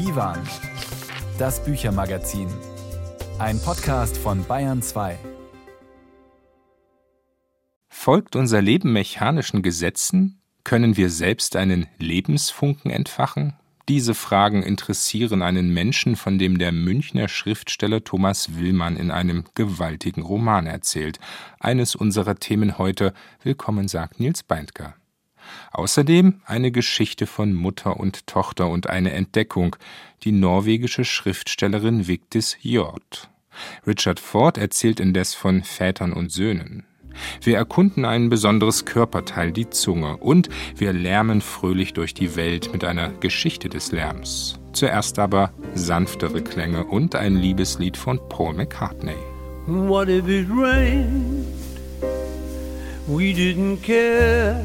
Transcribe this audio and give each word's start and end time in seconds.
Divan, 0.00 0.38
das 1.38 1.62
Büchermagazin. 1.62 2.48
Ein 3.38 3.60
Podcast 3.60 4.16
von 4.16 4.42
Bayern 4.46 4.80
2. 4.80 5.18
Folgt 7.90 8.34
unser 8.34 8.62
Leben 8.62 8.94
mechanischen 8.94 9.60
Gesetzen? 9.60 10.40
Können 10.64 10.96
wir 10.96 11.10
selbst 11.10 11.54
einen 11.54 11.86
Lebensfunken 11.98 12.90
entfachen? 12.90 13.58
Diese 13.90 14.14
Fragen 14.14 14.62
interessieren 14.62 15.42
einen 15.42 15.74
Menschen, 15.74 16.16
von 16.16 16.38
dem 16.38 16.56
der 16.56 16.72
Münchner 16.72 17.28
Schriftsteller 17.28 18.02
Thomas 18.02 18.56
Willmann 18.56 18.96
in 18.96 19.10
einem 19.10 19.44
gewaltigen 19.54 20.22
Roman 20.22 20.66
erzählt. 20.66 21.20
Eines 21.58 21.94
unserer 21.94 22.36
Themen 22.36 22.78
heute. 22.78 23.12
Willkommen, 23.42 23.86
sagt 23.86 24.18
Nils 24.18 24.44
Beindker. 24.44 24.94
Außerdem 25.72 26.40
eine 26.44 26.70
Geschichte 26.70 27.26
von 27.26 27.52
Mutter 27.52 27.98
und 27.98 28.26
Tochter 28.26 28.68
und 28.68 28.88
eine 28.88 29.12
Entdeckung, 29.12 29.76
die 30.22 30.32
norwegische 30.32 31.04
Schriftstellerin 31.04 32.06
Vigdis 32.06 32.56
Hjorth. 32.60 33.28
Richard 33.86 34.20
Ford 34.20 34.58
erzählt 34.58 35.00
indes 35.00 35.34
von 35.34 35.62
Vätern 35.62 36.12
und 36.12 36.32
Söhnen. 36.32 36.84
Wir 37.42 37.56
erkunden 37.56 38.04
ein 38.04 38.28
besonderes 38.28 38.84
Körperteil, 38.84 39.52
die 39.52 39.68
Zunge, 39.68 40.16
und 40.18 40.48
wir 40.76 40.92
lärmen 40.92 41.40
fröhlich 41.40 41.92
durch 41.92 42.14
die 42.14 42.36
Welt 42.36 42.72
mit 42.72 42.84
einer 42.84 43.10
Geschichte 43.10 43.68
des 43.68 43.92
Lärms. 43.92 44.60
Zuerst 44.72 45.18
aber 45.18 45.52
sanftere 45.74 46.42
Klänge 46.42 46.84
und 46.84 47.16
ein 47.16 47.36
Liebeslied 47.36 47.96
von 47.96 48.20
Paul 48.28 48.54
McCartney. 48.54 49.16
What 49.66 50.08
if 50.08 50.28
it 50.28 50.46
rained? 50.50 51.46
We 53.06 53.32
didn't 53.32 53.82
care. 53.82 54.64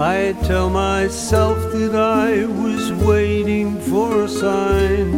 I 0.00 0.34
tell 0.44 0.70
myself 0.70 1.58
that 1.72 1.94
I 1.94 2.46
was 2.46 2.92
waiting 3.04 3.78
for 3.80 4.24
a 4.24 4.28
sign. 4.28 5.10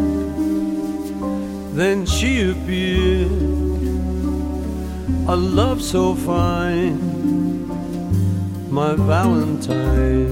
Then 1.74 2.04
she 2.04 2.50
appeared, 2.50 3.30
a 5.28 5.36
love 5.36 5.80
so 5.80 6.14
fine 6.14 7.12
my 8.72 8.94
Valentine. 8.94 10.31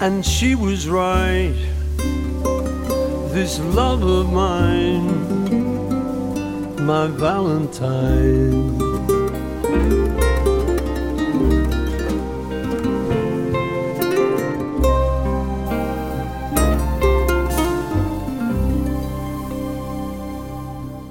And 0.00 0.24
she 0.24 0.54
was 0.54 0.88
right. 0.88 1.56
This 3.34 3.58
love 3.58 4.04
of 4.04 4.32
mine, 4.32 5.06
my 6.86 7.08
Valentine. 7.08 8.78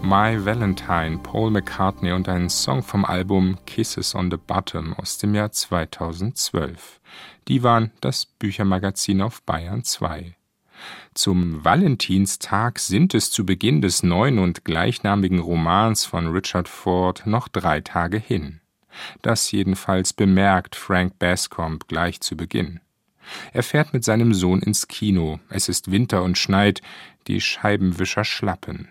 My 0.09 0.37
Valentine, 0.45 1.17
Paul 1.17 1.51
McCartney 1.51 2.13
und 2.13 2.29
ein 2.29 2.49
Song 2.49 2.81
vom 2.81 3.03
Album 3.03 3.57
Kisses 3.65 4.15
on 4.15 4.31
the 4.31 4.37
Bottom 4.37 4.93
aus 4.93 5.17
dem 5.17 5.35
Jahr 5.35 5.51
2012. 5.51 7.01
Die 7.49 7.61
waren 7.61 7.91
das 7.99 8.25
Büchermagazin 8.25 9.21
auf 9.21 9.41
Bayern 9.41 9.83
2. 9.83 10.33
Zum 11.13 11.65
Valentinstag 11.65 12.79
sind 12.79 13.15
es 13.15 13.31
zu 13.31 13.45
Beginn 13.45 13.81
des 13.81 14.01
neuen 14.01 14.39
und 14.39 14.63
gleichnamigen 14.63 15.39
Romans 15.39 16.05
von 16.05 16.27
Richard 16.27 16.69
Ford 16.69 17.23
noch 17.25 17.49
drei 17.49 17.81
Tage 17.81 18.17
hin. 18.17 18.61
Das 19.21 19.51
jedenfalls 19.51 20.13
bemerkt 20.13 20.77
Frank 20.77 21.19
Bascomb 21.19 21.85
gleich 21.89 22.21
zu 22.21 22.37
Beginn. 22.37 22.79
Er 23.51 23.61
fährt 23.61 23.91
mit 23.91 24.05
seinem 24.05 24.33
Sohn 24.33 24.61
ins 24.61 24.87
Kino. 24.87 25.41
Es 25.49 25.67
ist 25.67 25.91
Winter 25.91 26.23
und 26.23 26.37
schneit, 26.37 26.81
die 27.27 27.41
Scheibenwischer 27.41 28.23
schlappen. 28.23 28.87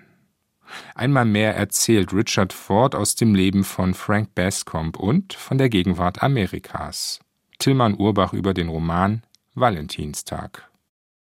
Einmal 0.94 1.25
mehr 1.25 1.54
erzählt 1.54 2.12
Richard 2.12 2.53
Ford 2.53 2.94
aus 2.94 3.15
dem 3.15 3.34
Leben 3.34 3.65
von 3.65 3.94
Frank 3.94 4.34
Bascomb 4.34 4.97
und 4.97 5.33
von 5.33 5.59
der 5.59 5.68
Gegenwart 5.68 6.22
Amerikas. 6.22 7.21
Tillmann 7.59 7.95
Urbach 7.95 8.33
über 8.33 8.54
den 8.54 8.68
Roman 8.68 9.22
Valentinstag. 9.54 10.71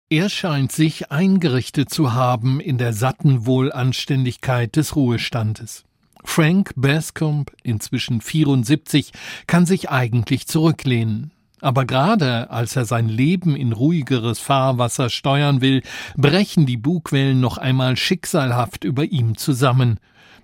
Er 0.08 0.28
scheint 0.28 0.70
sich 0.70 1.10
eingerichtet 1.10 1.90
zu 1.90 2.12
haben 2.12 2.60
in 2.60 2.78
der 2.78 2.92
satten 2.92 3.44
Wohlanständigkeit 3.46 4.76
des 4.76 4.94
Ruhestandes. 4.94 5.84
Frank 6.22 6.72
Bascomb, 6.76 7.50
inzwischen 7.62 8.20
74, 8.20 9.12
kann 9.46 9.66
sich 9.66 9.90
eigentlich 9.90 10.46
zurücklehnen. 10.46 11.32
Aber 11.60 11.86
gerade 11.86 12.50
als 12.50 12.76
er 12.76 12.84
sein 12.84 13.08
Leben 13.08 13.56
in 13.56 13.72
ruhigeres 13.72 14.38
Fahrwasser 14.38 15.08
steuern 15.08 15.60
will, 15.60 15.82
brechen 16.16 16.66
die 16.66 16.76
Bugwellen 16.76 17.40
noch 17.40 17.56
einmal 17.56 17.96
schicksalhaft 17.96 18.84
über 18.84 19.04
ihm 19.04 19.36
zusammen. 19.36 19.98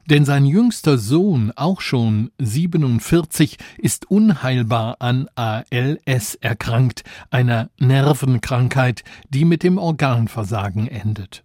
Denn 0.06 0.24
sein 0.24 0.44
jüngster 0.46 0.98
Sohn, 0.98 1.52
auch 1.54 1.80
schon 1.80 2.32
47, 2.38 3.56
ist 3.78 4.10
unheilbar 4.10 4.96
an 4.98 5.28
ALS 5.36 6.34
erkrankt, 6.36 7.04
einer 7.30 7.70
Nervenkrankheit, 7.78 9.04
die 9.28 9.44
mit 9.44 9.62
dem 9.62 9.78
Organversagen 9.78 10.88
endet. 10.88 11.44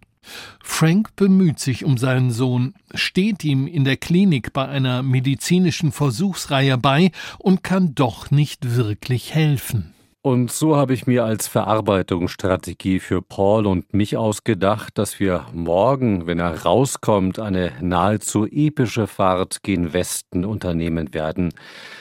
Frank 0.62 1.16
bemüht 1.16 1.58
sich 1.58 1.84
um 1.84 1.98
seinen 1.98 2.30
Sohn, 2.30 2.74
steht 2.94 3.44
ihm 3.44 3.66
in 3.66 3.84
der 3.84 3.96
Klinik 3.96 4.52
bei 4.52 4.66
einer 4.66 5.02
medizinischen 5.02 5.92
Versuchsreihe 5.92 6.78
bei 6.78 7.10
und 7.38 7.62
kann 7.62 7.94
doch 7.94 8.30
nicht 8.30 8.76
wirklich 8.76 9.34
helfen. 9.34 9.94
Und 10.20 10.50
so 10.50 10.76
habe 10.76 10.94
ich 10.94 11.06
mir 11.06 11.24
als 11.24 11.46
Verarbeitungsstrategie 11.46 12.98
für 12.98 13.22
Paul 13.22 13.66
und 13.66 13.94
mich 13.94 14.16
ausgedacht, 14.16 14.98
dass 14.98 15.20
wir 15.20 15.46
morgen, 15.52 16.26
wenn 16.26 16.40
er 16.40 16.64
rauskommt, 16.64 17.38
eine 17.38 17.72
nahezu 17.80 18.44
epische 18.44 19.06
Fahrt 19.06 19.62
gen 19.62 19.92
Westen 19.92 20.44
unternehmen 20.44 21.14
werden. 21.14 21.54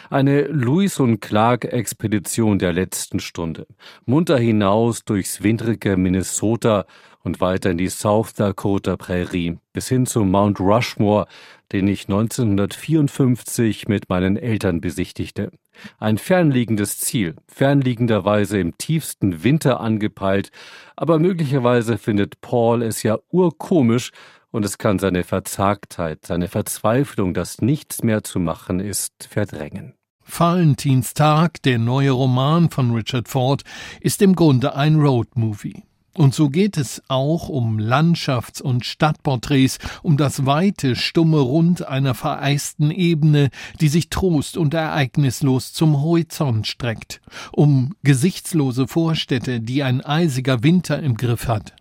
Eine 0.10 0.42
Lewis 0.42 1.00
und 1.00 1.22
Clark 1.22 1.66
Expedition 1.66 2.58
der 2.58 2.74
letzten 2.74 3.20
Stunde. 3.20 3.68
Munter 4.06 4.40
hinaus 4.40 5.06
durchs 5.06 5.44
windrige 5.44 5.96
Minnesota 5.96 6.86
und 7.28 7.42
weiter 7.42 7.72
in 7.72 7.78
die 7.78 7.90
South 7.90 8.34
Dakota 8.34 8.96
Prärie 8.96 9.58
bis 9.74 9.90
hin 9.90 10.06
zum 10.06 10.32
Mount 10.32 10.62
Rushmore, 10.62 11.28
den 11.74 11.88
ich 11.90 12.06
1954 12.06 13.90
mit 13.90 14.08
meinen 14.08 14.38
Eltern 14.38 14.80
besichtigte. 14.80 15.52
Ein 16.00 16.18
fernliegendes 16.18 16.98
Ziel, 17.00 17.36
fernliegenderweise 17.50 18.60
im 18.60 18.78
tiefsten 18.78 19.44
Winter 19.44 19.82
angepeilt, 19.82 20.52
aber 20.96 21.20
möglicherweise 21.20 21.98
findet 21.98 22.40
Paul 22.40 22.82
es 22.82 23.04
ja 23.04 23.18
urkomisch 23.30 24.12
und 24.50 24.64
es 24.64 24.78
kann 24.78 24.98
seine 24.98 25.26
Verzagtheit, 25.26 26.26
seine 26.26 26.48
Verzweiflung, 26.48 27.34
dass 27.34 27.62
nichts 27.62 28.04
mehr 28.04 28.24
zu 28.24 28.40
machen 28.40 28.80
ist, 28.80 29.28
verdrängen. 29.30 29.96
Valentinstag, 30.26 31.62
der 31.64 31.78
neue 31.78 32.12
Roman 32.12 32.70
von 32.70 32.92
Richard 32.92 33.28
Ford, 33.28 33.64
ist 34.00 34.22
im 34.22 34.34
Grunde 34.34 34.76
ein 34.76 34.96
Roadmovie. 34.96 35.84
Und 36.18 36.34
so 36.34 36.50
geht 36.50 36.78
es 36.78 37.04
auch 37.10 37.48
um 37.48 37.78
Landschafts- 37.78 38.60
und 38.60 38.88
Stadtporträts, 38.88 39.78
um 40.02 40.18
das 40.18 40.48
weite, 40.48 40.96
stumme 40.96 41.38
Rund 41.38 41.88
einer 41.88 42.16
vereisten 42.16 42.90
Ebene, 42.90 43.52
die 43.82 43.88
sich 43.88 44.10
trost 44.10 44.58
und 44.58 44.74
ereignislos 44.74 45.74
zum 45.74 46.02
Horizont 46.02 46.66
streckt, 46.66 47.22
um 47.52 47.94
gesichtslose 48.02 48.88
Vorstädte, 48.88 49.60
die 49.60 49.84
ein 49.84 50.02
eisiger 50.04 50.64
Winter 50.64 51.00
im 51.04 51.18
Griff 51.18 51.48
hat. 51.48 51.76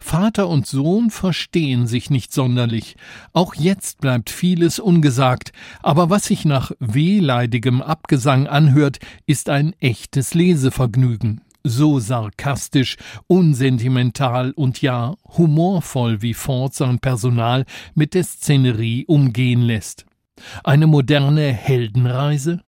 Vater 0.00 0.48
und 0.48 0.66
Sohn 0.66 1.10
verstehen 1.10 1.86
sich 1.86 2.10
nicht 2.10 2.32
sonderlich. 2.32 2.96
Auch 3.32 3.54
jetzt 3.54 4.00
bleibt 4.00 4.30
vieles 4.30 4.80
ungesagt, 4.80 5.52
aber 5.84 6.10
was 6.10 6.24
sich 6.24 6.44
nach 6.44 6.72
wehleidigem 6.80 7.80
Abgesang 7.80 8.48
anhört, 8.48 8.98
ist 9.26 9.48
ein 9.48 9.72
echtes 9.78 10.34
Lesevergnügen 10.34 11.42
so 11.64 11.98
sarkastisch, 11.98 12.96
unsentimental 13.26 14.52
und 14.52 14.82
ja 14.82 15.14
humorvoll 15.36 16.22
wie 16.22 16.34
Ford 16.34 16.74
sein 16.74 16.98
Personal 16.98 17.64
mit 17.94 18.14
der 18.14 18.24
Szenerie 18.24 19.04
umgehen 19.06 19.62
lässt. 19.62 20.06
Eine 20.64 20.86
moderne 20.86 21.52
Heldenreise? 21.52 22.62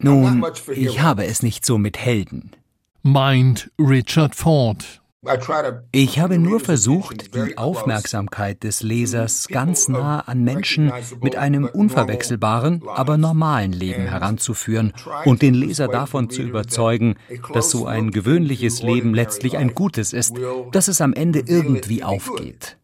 Nun, 0.00 0.44
ich 0.74 1.00
habe 1.00 1.24
es 1.24 1.42
nicht 1.42 1.66
so 1.66 1.76
mit 1.76 1.98
Helden. 1.98 2.52
Meint 3.02 3.70
Richard 3.78 4.34
Ford. 4.34 5.02
Ich 5.92 6.18
habe 6.18 6.38
nur 6.38 6.60
versucht, 6.60 7.34
die 7.34 7.58
Aufmerksamkeit 7.58 8.62
des 8.64 8.82
Lesers 8.82 9.48
ganz 9.48 9.88
nah 9.88 10.20
an 10.20 10.42
Menschen 10.42 10.92
mit 11.22 11.36
einem 11.36 11.64
unverwechselbaren, 11.64 12.82
aber 12.86 13.16
normalen 13.16 13.72
Leben 13.72 14.06
heranzuführen 14.06 14.92
und 15.24 15.42
den 15.42 15.54
Leser 15.54 15.88
davon 15.88 16.30
zu 16.30 16.42
überzeugen, 16.42 17.16
dass 17.52 17.70
so 17.70 17.86
ein 17.86 18.10
gewöhnliches 18.10 18.82
Leben 18.82 19.14
letztlich 19.14 19.56
ein 19.56 19.74
gutes 19.74 20.12
ist, 20.12 20.34
dass 20.72 20.88
es 20.88 21.00
am 21.00 21.12
Ende 21.12 21.40
irgendwie 21.40 22.02
aufgeht. 22.02 22.78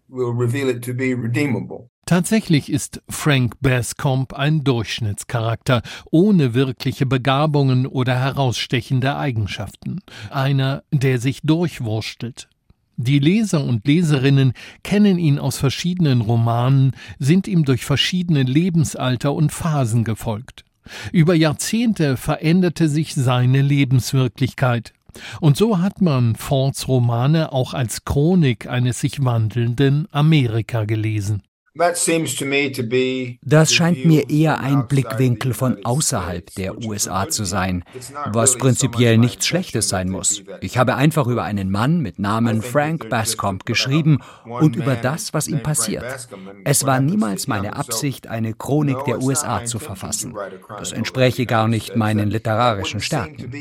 Tatsächlich 2.07 2.71
ist 2.71 3.03
Frank 3.09 3.55
Bascomb 3.63 4.35
ein 4.35 4.63
Durchschnittscharakter, 4.63 5.81
ohne 6.11 6.53
wirkliche 6.53 7.07
Begabungen 7.07 7.87
oder 7.87 8.15
herausstechende 8.19 9.17
Eigenschaften. 9.17 10.01
Einer, 10.31 10.83
der 10.93 11.19
sich 11.19 11.41
durchwurstelt. 11.43 12.49
Die 12.97 13.19
Leser 13.19 13.65
und 13.65 13.87
Leserinnen 13.87 14.53
kennen 14.83 15.19
ihn 15.19 15.39
aus 15.39 15.57
verschiedenen 15.57 16.21
Romanen, 16.21 16.93
sind 17.19 17.49
ihm 17.49 17.65
durch 17.65 17.85
verschiedene 17.85 18.43
Lebensalter 18.43 19.33
und 19.33 19.51
Phasen 19.51 20.05
gefolgt. 20.05 20.65
Über 21.11 21.35
Jahrzehnte 21.35 22.19
veränderte 22.19 22.89
sich 22.89 23.15
seine 23.15 23.63
Lebenswirklichkeit. 23.63 24.93
Und 25.41 25.57
so 25.57 25.79
hat 25.79 26.03
man 26.03 26.37
Fords 26.37 26.87
Romane 26.87 27.53
auch 27.53 27.73
als 27.73 28.05
Chronik 28.05 28.69
eines 28.69 29.01
sich 29.01 29.25
wandelnden 29.25 30.07
Amerika 30.13 30.85
gelesen. 30.85 31.43
Das 31.77 33.75
scheint 33.75 34.05
mir 34.05 34.31
eher 34.31 34.61
ein 34.61 34.87
Blickwinkel 34.87 35.55
von 35.55 35.85
außerhalb 35.85 36.55
der 36.55 36.79
USA 36.79 37.29
zu 37.29 37.45
sein, 37.45 37.83
was 38.27 38.57
prinzipiell 38.59 39.19
nichts 39.19 39.49
Schlechtes 39.49 39.89
sein 39.89 40.09
muss. 40.09 40.45
Ich 40.61 40.79
habe 40.79 40.95
einfach 40.95 41.27
über 41.27 41.43
einen 41.43 41.73
Mann 41.73 41.99
mit 41.99 42.21
Namen 42.21 42.63
Frank 42.63 43.09
Bascomb 43.11 43.67
geschrieben 43.67 44.19
und 44.45 44.77
über 44.77 44.95
das, 44.95 45.35
was 45.35 45.49
ihm 45.49 45.65
passiert. 45.65 46.29
Es 46.63 46.87
war 46.87 47.01
niemals 47.01 47.49
meine 47.49 47.75
Absicht, 47.75 48.29
eine 48.29 48.55
Chronik 48.55 49.05
der 49.07 49.21
USA 49.21 49.65
zu 49.65 49.81
verfassen. 49.81 50.33
Das 50.69 50.93
entspräche 50.93 51.45
gar 51.45 51.67
nicht 51.67 51.97
meinen 51.97 52.31
literarischen 52.31 53.01
Stärken. 53.01 53.53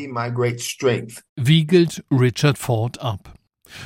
Wiegelt 1.36 2.04
Richard 2.12 2.60
Ford 2.60 3.02
ab. 3.02 3.34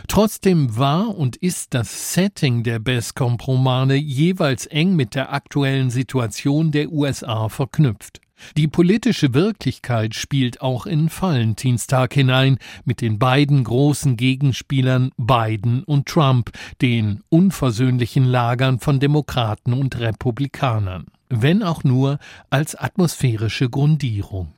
Trotzdem 0.07 0.78
war 0.78 1.18
und 1.18 1.36
ist 1.36 1.74
das 1.74 2.13
Setting 2.13 2.63
der 2.63 2.80
Bascom-Romane 2.80 3.95
jeweils 3.95 4.66
eng 4.66 4.95
mit 4.95 5.16
der 5.16 5.34
aktuellen 5.34 5.89
Situation 5.89 6.72
der 6.72 6.92
USA 6.92 7.50
verknüpft. 7.50 8.22
Die 8.56 8.68
politische 8.68 9.34
Wirklichkeit 9.34 10.13
spielt 10.13 10.62
auch 10.62 10.86
in 10.86 11.10
Valentinstag 11.10 12.13
hinein 12.13 12.57
mit 12.86 13.01
den 13.01 13.18
beiden 13.18 13.63
großen 13.63 14.16
Gegenspielern 14.16 15.12
Biden 15.18 15.84
und 15.84 16.07
Trump, 16.07 16.51
den 16.81 17.24
unversöhnlichen 17.30 18.25
Lagern 18.25 18.80
von 18.80 19.00
Demokraten 19.00 19.74
und 19.74 20.00
Republikanern 20.00 21.07
wenn 21.30 21.63
auch 21.63 21.84
nur 21.84 22.19
als 22.50 22.75
atmosphärische 22.75 23.69
Grundierung. 23.69 24.54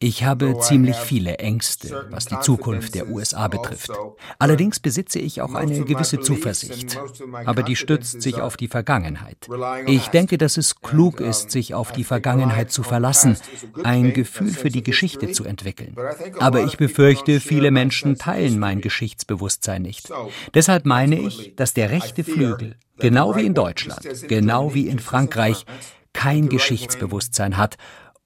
Ich 0.00 0.24
habe 0.24 0.58
ziemlich 0.58 0.96
viele 0.96 1.38
Ängste, 1.38 2.08
was 2.10 2.24
die 2.26 2.40
Zukunft 2.40 2.96
der 2.96 3.08
USA 3.08 3.46
betrifft. 3.46 3.90
Also, 3.90 4.16
Allerdings 4.40 4.80
besitze 4.80 5.20
ich 5.20 5.40
auch 5.42 5.54
eine 5.54 5.84
gewisse 5.84 6.18
Zuversicht. 6.18 6.98
Aber 7.44 7.62
die 7.62 7.76
stützt 7.76 8.20
sich 8.20 8.40
auf 8.40 8.56
die 8.56 8.66
Vergangenheit. 8.66 9.48
Ich 9.86 10.08
denke, 10.08 10.38
dass 10.38 10.56
es 10.56 10.80
klug 10.80 11.20
ist, 11.20 11.52
sich 11.52 11.72
auf 11.74 11.92
die 11.92 12.02
Vergangenheit 12.02 12.72
zu 12.72 12.82
verlassen, 12.82 13.36
ein 13.84 14.12
Gefühl 14.12 14.50
für 14.50 14.70
die 14.70 14.82
Geschichte 14.82 15.30
zu 15.30 15.44
entwickeln. 15.44 15.94
Aber 16.40 16.64
ich 16.64 16.78
befürchte, 16.78 17.38
viele 17.38 17.70
Menschen 17.70 18.16
teilen 18.18 18.58
mein 18.58 18.80
Geschichtsbewusstsein 18.80 19.82
nicht. 19.82 20.10
Deshalb 20.52 20.84
meine 20.84 21.20
ich, 21.20 21.54
dass 21.54 21.74
der 21.74 21.90
rechte 21.90 22.24
Flügel 22.24 22.74
genau 22.98 23.36
wie 23.36 23.46
in 23.46 23.54
Deutschland, 23.54 24.00
genau 24.26 24.74
wie 24.74 24.88
in 24.88 24.98
Frankreich, 24.98 25.64
kein 26.12 26.48
Geschichtsbewusstsein 26.48 27.56
hat 27.56 27.76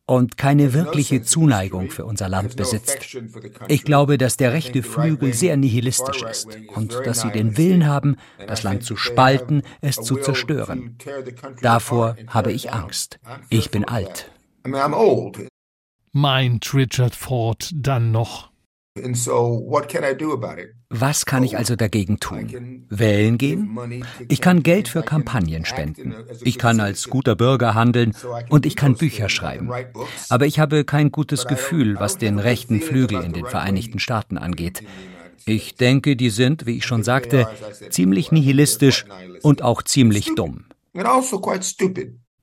und 0.07 0.37
keine 0.37 0.75
wirkliche 0.75 1.23
Zuneigung 1.23 1.91
für 1.91 2.05
unser 2.05 2.29
Land 2.29 2.57
besitzt. 2.57 3.17
Ich 3.69 3.85
glaube, 3.85 4.19
dass 4.19 4.37
der 4.37 4.53
rechte 4.53 4.83
Flügel 4.83 5.33
sehr 5.33 5.57
nihilistisch 5.57 6.23
ist 6.23 6.59
und 6.75 6.93
dass 7.05 7.23
sie 7.23 7.31
den 7.31 7.57
Willen 7.57 7.87
haben, 7.87 8.17
das 8.47 8.63
Land 8.63 8.85
zu 8.85 8.97
spalten, 8.97 9.63
es 9.81 9.97
zu 9.97 10.17
zerstören. 10.17 10.97
Davor 11.63 12.17
habe 12.27 12.53
ich 12.53 12.73
Angst. 12.73 13.19
Ich 13.49 13.71
bin 13.71 13.85
alt. 13.85 14.31
Meint 16.13 16.75
Richard 16.75 17.15
Ford 17.15 17.71
dann 17.75 18.13
noch. 18.13 18.51
Was 20.97 21.27
kann 21.27 21.43
ich 21.43 21.57
also 21.57 21.75
dagegen 21.75 22.21
tun? 22.21 22.87
Wählen 22.89 23.37
gehen? 23.37 23.77
Ich 24.29 24.41
kann 24.41 24.63
Geld 24.63 24.87
für 24.87 25.03
Kampagnen 25.03 25.65
spenden. 25.65 26.15
Ich 26.43 26.57
kann 26.57 26.79
als 26.79 27.09
guter 27.09 27.35
Bürger 27.35 27.75
handeln 27.75 28.15
und 28.49 28.65
ich 28.65 28.77
kann 28.77 28.95
Bücher 28.95 29.29
schreiben. 29.29 29.73
Aber 30.29 30.47
ich 30.47 30.61
habe 30.61 30.85
kein 30.85 31.11
gutes 31.11 31.49
Gefühl, 31.49 31.97
was 31.99 32.17
den 32.17 32.39
rechten 32.39 32.81
Flügel 32.81 33.25
in 33.25 33.33
den 33.33 33.45
Vereinigten 33.45 33.99
Staaten 33.99 34.39
angeht. 34.39 34.85
Ich 35.47 35.75
denke, 35.75 36.15
die 36.15 36.31
sind, 36.31 36.65
wie 36.65 36.77
ich 36.77 36.85
schon 36.85 37.03
sagte, 37.03 37.49
ziemlich 37.91 38.31
nihilistisch 38.31 39.05
und 39.43 39.63
auch 39.63 39.83
ziemlich 39.83 40.37
dumm. 40.37 40.67
Also 40.95 41.43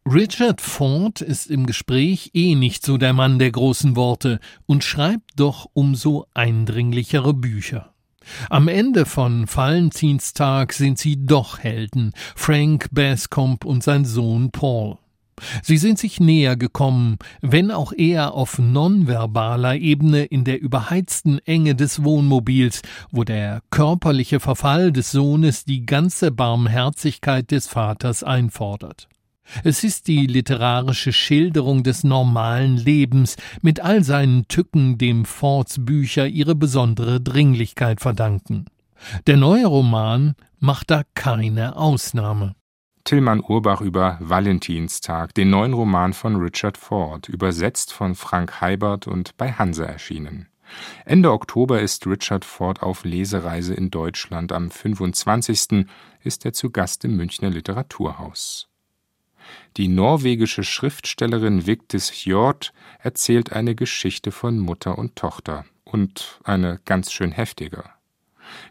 Richard 0.06 0.60
Ford 0.60 1.22
ist 1.22 1.50
im 1.50 1.66
Gespräch 1.66 2.32
eh 2.34 2.56
nicht 2.56 2.86
so 2.86 2.98
der 2.98 3.14
Mann 3.14 3.40
der 3.40 3.52
großen 3.52 3.96
Worte 3.96 4.42
und 4.66 4.84
schreibt 4.84 5.32
doch 5.38 5.70
umso 5.74 6.26
eindringlichere 6.34 7.34
Bücher. 7.34 7.91
Am 8.50 8.68
Ende 8.68 9.06
von 9.06 9.46
Valentinstag 9.54 10.74
sind 10.74 10.98
sie 10.98 11.26
doch 11.26 11.60
Helden, 11.60 12.14
Frank 12.36 12.88
Bascomb 12.92 13.66
und 13.66 13.84
sein 13.84 14.06
Sohn 14.06 14.52
Paul. 14.52 14.98
Sie 15.64 15.78
sind 15.78 15.98
sich 15.98 16.20
näher 16.20 16.56
gekommen, 16.56 17.18
wenn 17.42 17.72
auch 17.72 17.94
eher 17.94 18.34
auf 18.34 18.60
nonverbaler 18.60 19.76
Ebene 19.76 20.24
in 20.24 20.44
der 20.44 20.62
überheizten 20.62 21.40
Enge 21.46 21.76
des 21.76 22.04
Wohnmobils, 22.04 22.82
wo 23.12 23.24
der 23.24 23.62
körperliche 23.72 24.40
Verfall 24.40 24.92
des 24.92 25.12
Sohnes 25.12 25.66
die 25.66 25.86
ganze 25.86 26.32
Barmherzigkeit 26.32 27.52
des 27.52 27.68
Vaters 27.68 28.24
einfordert. 28.24 29.08
Es 29.64 29.84
ist 29.84 30.08
die 30.08 30.28
literarische 30.28 31.14
Schilderung 31.14 31.84
des 31.84 32.04
normalen 32.04 32.78
Lebens 32.78 33.36
mit 33.62 33.80
all 33.80 34.04
seinen 34.04 34.48
Tücken, 34.48 34.98
dem 34.98 35.26
Fords 35.26 35.84
Bücher 35.84 36.28
ihre 36.28 36.56
besondere 36.56 37.20
Dringlichkeit 37.20 38.00
verdanken. 38.00 38.66
Der 39.28 39.38
neue 39.38 39.66
Roman 39.66 40.36
macht 40.60 40.92
da 40.92 41.04
keine 41.16 41.76
Ausnahme. 41.76 42.56
Tillmann 43.04 43.42
Urbach 43.42 43.82
über 43.82 44.18
Valentinstag, 44.20 45.34
den 45.34 45.50
neuen 45.50 45.74
Roman 45.74 46.14
von 46.14 46.36
Richard 46.36 46.78
Ford, 46.78 47.28
übersetzt 47.30 47.94
von 47.94 48.14
Frank 48.14 48.62
Heibert 48.62 49.08
und 49.08 49.36
bei 49.38 49.52
Hanse 49.52 49.88
erschienen. 49.88 50.48
Ende 51.04 51.32
Oktober 51.32 51.82
ist 51.82 52.06
Richard 52.08 52.46
Ford 52.46 52.82
auf 52.82 53.04
Lesereise 53.04 53.74
in 53.74 53.90
Deutschland. 53.90 54.52
Am 54.52 54.72
25. 54.72 55.86
ist 56.24 56.46
er 56.46 56.54
zu 56.54 56.70
Gast 56.70 57.04
im 57.04 57.18
Münchner 57.18 57.50
Literaturhaus. 57.50 58.71
Die 59.78 59.88
norwegische 59.88 60.64
Schriftstellerin 60.64 61.66
Vigdis 61.66 62.12
Hjorth 62.12 62.74
erzählt 63.00 63.54
eine 63.54 63.76
Geschichte 63.76 64.32
von 64.32 64.60
Mutter 64.60 64.98
und 64.98 65.16
Tochter 65.16 65.66
und 65.84 66.40
eine 66.44 66.80
ganz 66.86 67.12
schön 67.12 67.32
heftige. 67.32 67.84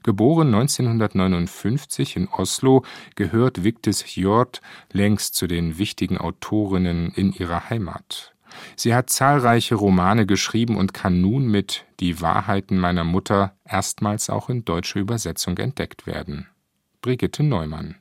Geboren 0.03 0.49
1959 0.55 2.17
in 2.17 2.29
Oslo, 2.29 2.85
gehört 3.15 3.65
Vigdis 3.65 4.05
Hjorth 4.05 4.61
längst 4.93 5.35
zu 5.35 5.47
den 5.47 5.79
wichtigen 5.79 6.19
Autorinnen 6.19 7.13
in 7.15 7.33
ihrer 7.33 7.71
Heimat. 7.71 8.35
Sie 8.77 8.95
hat 8.95 9.11
zahlreiche 9.11 9.77
Romane 9.77 10.27
geschrieben 10.27 10.77
und 10.77 10.93
kann 10.93 11.21
nun 11.21 11.47
mit 11.47 11.87
Die 12.01 12.21
Wahrheiten 12.21 12.79
meiner 12.79 13.05
Mutter 13.05 13.57
erstmals 13.65 14.29
auch 14.29 14.49
in 14.49 14.65
deutscher 14.65 15.01
Übersetzung 15.01 15.57
entdeckt 15.59 16.07
werden. 16.07 16.49
Brigitte 17.01 17.43
Neumann 17.43 18.00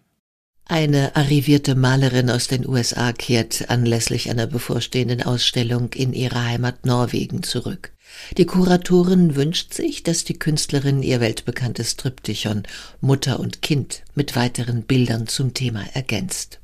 eine 0.69 1.15
arrivierte 1.15 1.73
Malerin 1.73 2.29
aus 2.29 2.47
den 2.47 2.67
USA 2.67 3.11
kehrt 3.11 3.69
anlässlich 3.69 4.29
einer 4.29 4.45
bevorstehenden 4.45 5.23
Ausstellung 5.23 5.93
in 5.93 6.13
ihre 6.13 6.45
Heimat 6.45 6.85
Norwegen 6.85 7.41
zurück. 7.41 7.91
Die 8.37 8.45
Kuratorin 8.45 9.35
wünscht 9.35 9.73
sich, 9.73 10.03
dass 10.03 10.23
die 10.23 10.37
Künstlerin 10.37 11.01
ihr 11.01 11.19
weltbekanntes 11.19 11.95
Triptychon 11.95 12.63
Mutter 13.01 13.39
und 13.39 13.63
Kind 13.63 14.03
mit 14.13 14.35
weiteren 14.35 14.83
Bildern 14.83 15.27
zum 15.27 15.55
Thema 15.55 15.83
ergänzt. 15.93 16.59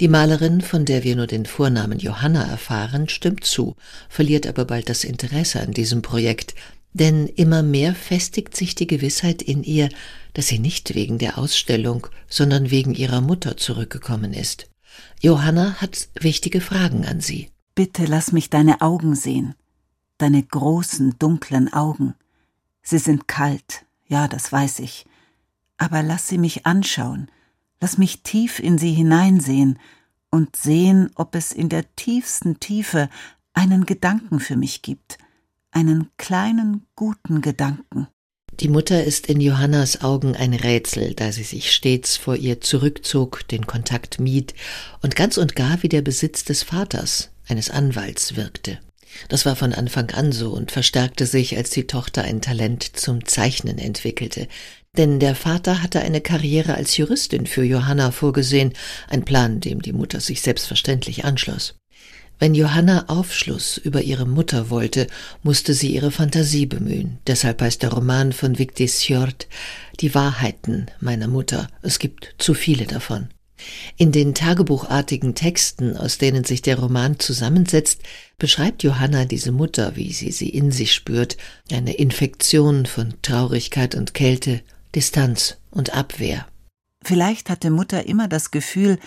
Die 0.00 0.08
Malerin, 0.08 0.60
von 0.60 0.84
der 0.84 1.02
wir 1.02 1.16
nur 1.16 1.26
den 1.26 1.46
Vornamen 1.46 1.98
Johanna 1.98 2.48
erfahren, 2.48 3.08
stimmt 3.08 3.44
zu, 3.44 3.74
verliert 4.08 4.46
aber 4.46 4.66
bald 4.66 4.88
das 4.88 5.02
Interesse 5.02 5.60
an 5.60 5.72
diesem 5.72 6.02
Projekt, 6.02 6.54
denn 6.98 7.26
immer 7.26 7.62
mehr 7.62 7.94
festigt 7.94 8.54
sich 8.54 8.74
die 8.74 8.86
Gewissheit 8.86 9.40
in 9.40 9.64
ihr, 9.64 9.88
dass 10.34 10.48
sie 10.48 10.58
nicht 10.58 10.94
wegen 10.94 11.18
der 11.18 11.38
Ausstellung, 11.38 12.06
sondern 12.28 12.70
wegen 12.70 12.94
ihrer 12.94 13.20
Mutter 13.20 13.56
zurückgekommen 13.56 14.34
ist. 14.34 14.68
Johanna 15.20 15.74
hat 15.80 16.08
wichtige 16.20 16.60
Fragen 16.60 17.06
an 17.06 17.20
sie. 17.20 17.48
Bitte 17.74 18.04
lass 18.04 18.32
mich 18.32 18.50
deine 18.50 18.80
Augen 18.80 19.14
sehen 19.14 19.54
deine 20.18 20.42
großen, 20.42 21.18
dunklen 21.18 21.72
Augen. 21.72 22.14
Sie 22.82 22.98
sind 22.98 23.28
kalt, 23.28 23.86
ja, 24.06 24.28
das 24.28 24.52
weiß 24.52 24.80
ich. 24.80 25.06
Aber 25.78 26.02
lass 26.02 26.28
sie 26.28 26.38
mich 26.38 26.66
anschauen, 26.66 27.30
lass 27.80 27.98
mich 27.98 28.22
tief 28.22 28.58
in 28.58 28.78
sie 28.78 28.92
hineinsehen 28.92 29.78
und 30.30 30.56
sehen, 30.56 31.10
ob 31.14 31.34
es 31.34 31.52
in 31.52 31.68
der 31.68 31.94
tiefsten 31.94 32.60
Tiefe 32.60 33.08
einen 33.54 33.86
Gedanken 33.86 34.40
für 34.40 34.56
mich 34.56 34.82
gibt, 34.82 35.18
einen 35.78 36.10
kleinen, 36.16 36.86
guten 36.96 37.40
Gedanken. 37.40 38.08
Die 38.58 38.66
Mutter 38.66 39.04
ist 39.04 39.28
in 39.28 39.40
Johannas 39.40 40.00
Augen 40.02 40.34
ein 40.34 40.52
Rätsel, 40.52 41.14
da 41.14 41.30
sie 41.30 41.44
sich 41.44 41.70
stets 41.70 42.16
vor 42.16 42.34
ihr 42.34 42.60
zurückzog, 42.60 43.46
den 43.46 43.64
Kontakt 43.64 44.18
mied 44.18 44.54
und 45.02 45.14
ganz 45.14 45.36
und 45.38 45.54
gar 45.54 45.80
wie 45.84 45.88
der 45.88 46.02
Besitz 46.02 46.42
des 46.42 46.64
Vaters, 46.64 47.30
eines 47.46 47.70
Anwalts, 47.70 48.34
wirkte. 48.34 48.80
Das 49.28 49.46
war 49.46 49.54
von 49.54 49.72
Anfang 49.72 50.10
an 50.10 50.32
so 50.32 50.50
und 50.50 50.72
verstärkte 50.72 51.26
sich, 51.26 51.56
als 51.56 51.70
die 51.70 51.86
Tochter 51.86 52.22
ein 52.24 52.40
Talent 52.40 52.96
zum 52.96 53.24
Zeichnen 53.24 53.78
entwickelte. 53.78 54.48
Denn 54.96 55.20
der 55.20 55.36
Vater 55.36 55.80
hatte 55.80 56.00
eine 56.00 56.20
Karriere 56.20 56.74
als 56.74 56.96
Juristin 56.96 57.46
für 57.46 57.62
Johanna 57.62 58.10
vorgesehen, 58.10 58.72
ein 59.08 59.24
Plan, 59.24 59.60
dem 59.60 59.80
die 59.80 59.92
Mutter 59.92 60.18
sich 60.18 60.42
selbstverständlich 60.42 61.24
anschloss. 61.24 61.76
Wenn 62.38 62.54
Johanna 62.54 63.06
Aufschluss 63.08 63.78
über 63.78 64.02
ihre 64.02 64.26
Mutter 64.26 64.70
wollte, 64.70 65.08
musste 65.42 65.74
sie 65.74 65.92
ihre 65.94 66.12
Fantasie 66.12 66.66
bemühen. 66.66 67.18
Deshalb 67.26 67.60
heißt 67.60 67.82
der 67.82 67.92
Roman 67.92 68.32
von 68.32 68.58
Vigdis 68.58 69.00
Hjorth 69.02 69.48
Die 70.00 70.14
Wahrheiten 70.14 70.86
meiner 71.00 71.26
Mutter. 71.26 71.68
Es 71.82 71.98
gibt 71.98 72.34
zu 72.38 72.54
viele 72.54 72.86
davon. 72.86 73.28
In 73.96 74.12
den 74.12 74.34
tagebuchartigen 74.34 75.34
Texten, 75.34 75.96
aus 75.96 76.18
denen 76.18 76.44
sich 76.44 76.62
der 76.62 76.78
Roman 76.78 77.18
zusammensetzt, 77.18 78.02
beschreibt 78.38 78.84
Johanna 78.84 79.24
diese 79.24 79.50
Mutter, 79.50 79.96
wie 79.96 80.12
sie 80.12 80.30
sie 80.30 80.48
in 80.48 80.70
sich 80.70 80.94
spürt, 80.94 81.36
eine 81.72 81.94
Infektion 81.94 82.86
von 82.86 83.14
Traurigkeit 83.22 83.96
und 83.96 84.14
Kälte, 84.14 84.60
Distanz 84.94 85.56
und 85.72 85.92
Abwehr. 85.92 86.46
Vielleicht 87.04 87.50
hatte 87.50 87.70
Mutter 87.70 88.06
immer 88.06 88.28
das 88.28 88.52
Gefühl, 88.52 88.98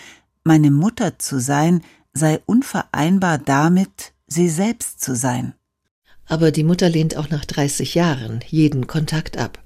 meine 0.44 0.70
Mutter 0.70 1.18
zu 1.18 1.40
sein 1.40 1.82
sei 2.12 2.40
unvereinbar 2.46 3.38
damit, 3.38 4.12
sie 4.26 4.48
selbst 4.48 5.00
zu 5.00 5.14
sein. 5.14 5.54
Aber 6.26 6.50
die 6.50 6.64
Mutter 6.64 6.88
lehnt 6.88 7.16
auch 7.16 7.30
nach 7.30 7.44
30 7.44 7.94
Jahren 7.94 8.40
jeden 8.48 8.86
Kontakt 8.86 9.36
ab. 9.36 9.62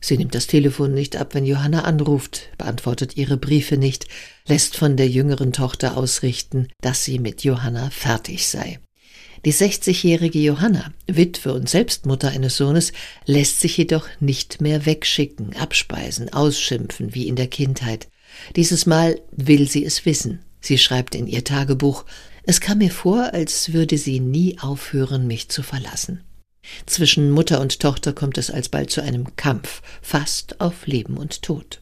Sie 0.00 0.16
nimmt 0.16 0.34
das 0.34 0.46
Telefon 0.46 0.94
nicht 0.94 1.16
ab, 1.16 1.34
wenn 1.34 1.44
Johanna 1.44 1.82
anruft, 1.82 2.50
beantwortet 2.56 3.16
ihre 3.16 3.36
Briefe 3.36 3.76
nicht, 3.76 4.06
lässt 4.46 4.76
von 4.76 4.96
der 4.96 5.08
jüngeren 5.08 5.52
Tochter 5.52 5.96
ausrichten, 5.96 6.68
dass 6.80 7.04
sie 7.04 7.18
mit 7.18 7.42
Johanna 7.42 7.90
fertig 7.90 8.46
sei. 8.46 8.78
Die 9.44 9.52
60-jährige 9.52 10.38
Johanna, 10.40 10.92
Witwe 11.06 11.52
und 11.52 11.68
Selbstmutter 11.68 12.28
eines 12.28 12.56
Sohnes, 12.56 12.92
lässt 13.24 13.60
sich 13.60 13.76
jedoch 13.76 14.08
nicht 14.20 14.60
mehr 14.60 14.86
wegschicken, 14.86 15.54
abspeisen, 15.56 16.32
ausschimpfen 16.32 17.14
wie 17.14 17.28
in 17.28 17.36
der 17.36 17.46
Kindheit. 17.46 18.08
Dieses 18.56 18.86
Mal 18.86 19.20
will 19.30 19.68
sie 19.68 19.84
es 19.84 20.04
wissen. 20.04 20.40
Sie 20.60 20.78
schreibt 20.78 21.14
in 21.14 21.26
ihr 21.26 21.44
Tagebuch, 21.44 22.04
es 22.42 22.60
kam 22.60 22.78
mir 22.78 22.90
vor, 22.90 23.34
als 23.34 23.72
würde 23.72 23.98
sie 23.98 24.20
nie 24.20 24.58
aufhören, 24.58 25.26
mich 25.26 25.48
zu 25.48 25.62
verlassen. 25.62 26.24
Zwischen 26.86 27.30
Mutter 27.30 27.60
und 27.60 27.80
Tochter 27.80 28.12
kommt 28.12 28.38
es 28.38 28.50
alsbald 28.50 28.90
zu 28.90 29.02
einem 29.02 29.36
Kampf, 29.36 29.82
fast 30.02 30.60
auf 30.60 30.86
Leben 30.86 31.16
und 31.16 31.42
Tod. 31.42 31.80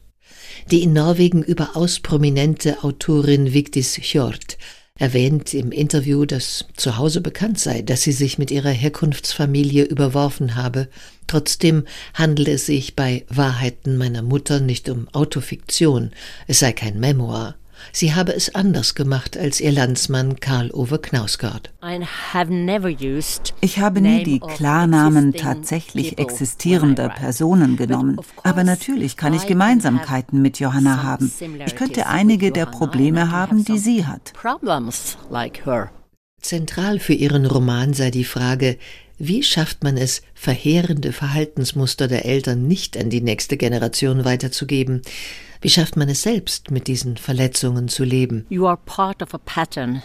Die 0.71 0.83
in 0.83 0.93
Norwegen 0.93 1.43
überaus 1.43 1.99
prominente 1.99 2.83
Autorin 2.83 3.53
Vigdis 3.53 3.95
Hjorth 3.95 4.57
erwähnt 4.99 5.53
im 5.53 5.71
Interview, 5.71 6.25
dass 6.25 6.65
zu 6.75 6.97
Hause 6.97 7.21
bekannt 7.21 7.59
sei, 7.59 7.81
dass 7.81 8.01
sie 8.01 8.11
sich 8.11 8.37
mit 8.37 8.49
ihrer 8.49 8.71
Herkunftsfamilie 8.71 9.83
überworfen 9.83 10.55
habe. 10.55 10.89
Trotzdem 11.27 11.83
handle 12.13 12.51
es 12.51 12.65
sich 12.65 12.95
bei 12.95 13.25
Wahrheiten 13.29 13.97
meiner 13.97 14.23
Mutter 14.23 14.59
nicht 14.59 14.89
um 14.89 15.07
Autofiktion, 15.09 16.11
es 16.47 16.59
sei 16.59 16.73
kein 16.73 16.99
Memoir. 16.99 17.55
Sie 17.91 18.13
habe 18.13 18.33
es 18.33 18.53
anders 18.53 18.95
gemacht 18.95 19.37
als 19.37 19.59
ihr 19.59 19.71
Landsmann 19.71 20.39
Karl 20.39 20.71
Ove 20.71 20.99
Knausgard. 20.99 21.73
Ich 23.61 23.79
habe 23.79 24.01
nie 24.01 24.23
die 24.23 24.39
Klarnamen 24.39 25.33
tatsächlich 25.33 26.17
existierender 26.17 27.09
Personen 27.09 27.77
genommen, 27.77 28.19
aber 28.43 28.63
natürlich 28.63 29.17
kann 29.17 29.33
ich 29.33 29.47
Gemeinsamkeiten 29.47 30.41
mit 30.41 30.59
Johanna 30.59 31.03
haben. 31.03 31.31
Ich 31.65 31.75
könnte 31.75 32.07
einige 32.07 32.51
der 32.51 32.65
Probleme 32.65 33.31
haben, 33.31 33.63
die 33.65 33.77
sie 33.77 34.05
hat. 34.05 34.33
Zentral 36.41 36.99
für 36.99 37.13
ihren 37.13 37.45
Roman 37.45 37.93
sei 37.93 38.11
die 38.11 38.23
Frage, 38.23 38.77
wie 39.17 39.43
schafft 39.43 39.83
man 39.83 39.97
es, 39.97 40.21
verheerende 40.33 41.11
Verhaltensmuster 41.11 42.07
der 42.07 42.25
Eltern 42.25 42.67
nicht 42.67 42.97
an 42.97 43.09
die 43.09 43.21
nächste 43.21 43.57
Generation 43.57 44.25
weiterzugeben? 44.25 45.01
Wie 45.61 45.69
schafft 45.69 45.97
man 45.97 46.07
es 46.09 46.21
selbst, 46.21 46.69
mit 46.69 46.87
diesen 46.87 47.17
Verletzungen 47.17 47.87
zu 47.87 48.03
leben? 48.03 48.45
You 48.49 48.67
are 48.67 48.77
part 48.77 49.21
of 49.23 49.33
a 49.33 49.39
pattern 49.39 50.03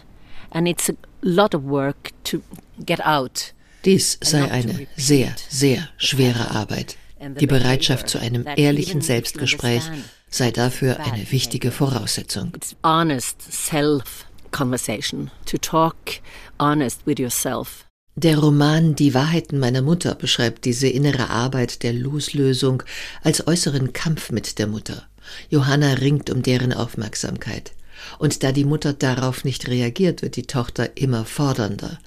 and 0.50 0.68
it's 0.68 0.88
a 0.88 0.94
lot 1.20 1.54
of 1.54 1.64
work 1.64 2.12
to 2.24 2.40
get 2.84 3.04
out. 3.04 3.54
Dies 3.84 4.18
sei 4.22 4.50
eine 4.50 4.86
sehr, 4.96 5.34
sehr 5.48 5.88
schwere 5.96 6.50
Arbeit. 6.50 6.96
Die 7.40 7.46
Bereitschaft 7.46 8.08
zu 8.08 8.18
einem 8.18 8.46
ehrlichen 8.56 9.00
Selbstgespräch 9.00 9.82
sei 10.28 10.50
dafür 10.50 11.00
eine 11.00 11.30
wichtige 11.30 11.70
Voraussetzung. 11.70 12.52
Honest 12.82 13.40
self 13.52 14.26
conversation 14.50 15.30
to 15.46 15.58
talk 15.58 16.20
honest 16.58 17.06
with 17.06 17.18
yourself. 17.18 17.84
Der 18.14 18.38
Roman 18.38 18.94
Die 18.94 19.14
Wahrheiten 19.14 19.58
meiner 19.58 19.80
Mutter 19.80 20.14
beschreibt 20.14 20.66
diese 20.66 20.86
innere 20.86 21.30
Arbeit 21.30 21.82
der 21.82 21.94
Loslösung 21.94 22.82
als 23.22 23.46
äußeren 23.46 23.94
Kampf 23.94 24.30
mit 24.30 24.58
der 24.58 24.66
Mutter. 24.66 25.08
Johanna 25.48 25.94
ringt 25.94 26.28
um 26.28 26.42
deren 26.42 26.74
Aufmerksamkeit. 26.74 27.72
Und 28.18 28.42
da 28.42 28.52
die 28.52 28.66
Mutter 28.66 28.92
darauf 28.92 29.44
nicht 29.44 29.66
reagiert, 29.66 30.20
wird 30.20 30.36
die 30.36 30.42
Tochter 30.42 30.94
immer 30.98 31.24
fordernder. 31.24 31.98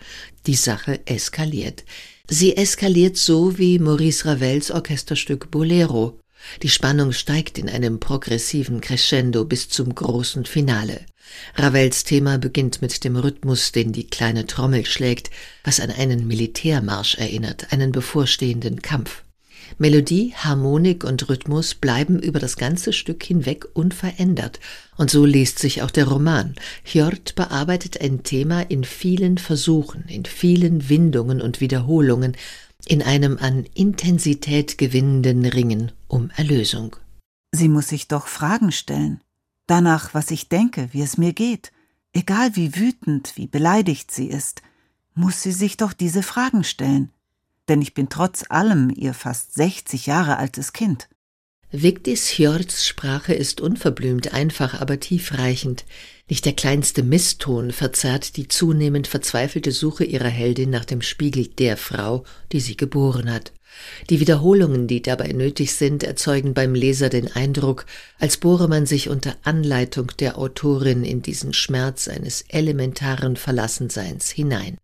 Die 0.46 0.56
Sache 0.56 1.00
eskaliert. 1.08 1.84
Sie 2.30 2.56
eskaliert 2.56 3.18
so 3.18 3.58
wie 3.58 3.80
Maurice 3.80 4.26
Ravels 4.26 4.70
Orchesterstück 4.70 5.50
Bolero. 5.50 6.20
Die 6.62 6.70
Spannung 6.70 7.14
steigt 7.14 7.58
in 7.58 7.68
einem 7.68 8.00
progressiven 8.00 8.80
Crescendo 8.80 9.44
bis 9.44 9.70
zum 9.70 9.96
großen 9.96 10.46
Finale. 10.46 11.06
Ravels 11.56 12.04
Thema 12.04 12.38
beginnt 12.38 12.82
mit 12.82 13.04
dem 13.04 13.16
Rhythmus, 13.16 13.72
den 13.72 13.92
die 13.92 14.08
kleine 14.08 14.46
Trommel 14.46 14.86
schlägt, 14.86 15.30
was 15.64 15.80
an 15.80 15.92
einen 15.92 16.28
Militärmarsch 16.28 17.16
erinnert, 17.16 17.72
einen 17.72 17.92
bevorstehenden 17.92 18.82
Kampf. 18.82 19.24
Melodie, 19.78 20.34
Harmonik 20.36 21.04
und 21.04 21.28
Rhythmus 21.28 21.76
bleiben 21.76 22.20
über 22.20 22.40
das 22.40 22.58
ganze 22.58 22.94
Stück 22.94 23.24
hinweg 23.24 23.66
unverändert, 23.74 24.60
und 24.98 25.10
so 25.10 25.26
liest 25.26 25.60
sich 25.60 25.82
auch 25.82 25.92
der 25.92 26.08
Roman. 26.08 26.56
Hjort 26.84 27.36
bearbeitet 27.36 28.00
ein 28.00 28.24
Thema 28.24 28.62
in 28.62 28.84
vielen 28.84 29.38
Versuchen, 29.38 30.06
in 30.08 30.26
vielen 30.26 30.90
Windungen 30.90 31.42
und 31.42 31.62
Wiederholungen, 31.62 32.38
in 32.86 33.02
einem 33.02 33.38
an 33.40 33.66
Intensität 33.74 34.78
gewinnenden 34.78 35.46
Ringen 35.46 35.92
um 36.08 36.30
Erlösung. 36.36 36.96
Sie 37.52 37.70
muss 37.70 37.88
sich 37.88 38.08
doch 38.08 38.28
Fragen 38.28 38.72
stellen, 38.72 39.22
danach, 39.68 40.14
was 40.14 40.32
ich 40.32 40.50
denke, 40.50 40.90
wie 40.92 41.02
es 41.02 41.18
mir 41.18 41.34
geht. 41.34 41.72
Egal 42.14 42.56
wie 42.56 42.76
wütend, 42.76 43.34
wie 43.36 43.48
beleidigt 43.48 44.12
sie 44.12 44.28
ist, 44.28 44.62
muss 45.14 45.42
sie 45.42 45.52
sich 45.52 45.78
doch 45.78 45.94
diese 45.94 46.24
Fragen 46.24 46.64
stellen. 46.64 47.12
Denn 47.68 47.82
ich 47.82 47.94
bin 47.94 48.10
trotz 48.10 48.46
allem 48.50 48.90
ihr 48.96 49.14
fast 49.14 49.54
60 49.56 50.06
Jahre 50.06 50.38
altes 50.38 50.74
Kind. 50.74 51.10
Vigdis 51.72 52.30
Hjorts 52.30 52.86
Sprache 52.86 53.34
ist 53.34 53.60
unverblümt, 53.60 54.34
einfach, 54.34 54.80
aber 54.80 55.00
tiefreichend. 55.00 55.84
Nicht 56.30 56.46
der 56.46 56.54
kleinste 56.54 57.04
Misston 57.04 57.72
verzerrt 57.72 58.38
die 58.38 58.48
zunehmend 58.48 59.08
verzweifelte 59.08 59.72
Suche 59.72 60.06
ihrer 60.06 60.30
Heldin 60.30 60.70
nach 60.70 60.86
dem 60.86 61.02
Spiegel 61.02 61.48
der 61.48 61.76
Frau, 61.76 62.24
die 62.52 62.62
sie 62.62 62.78
geboren 62.78 63.32
hat. 63.32 63.52
Die 64.10 64.20
Wiederholungen, 64.20 64.88
die 64.88 65.02
dabei 65.02 65.30
nötig 65.30 65.74
sind, 65.74 66.04
erzeugen 66.04 66.54
beim 66.54 66.76
Leser 66.76 67.10
den 67.10 67.32
Eindruck, 67.32 67.86
als 68.20 68.38
bohre 68.38 68.68
man 68.68 68.86
sich 68.86 69.10
unter 69.10 69.36
Anleitung 69.44 70.12
der 70.20 70.38
Autorin 70.38 71.04
in 71.04 71.22
diesen 71.22 71.54
Schmerz 71.54 72.08
eines 72.08 72.44
elementaren 72.50 73.36
Verlassenseins 73.36 74.30
hinein. 74.30 74.78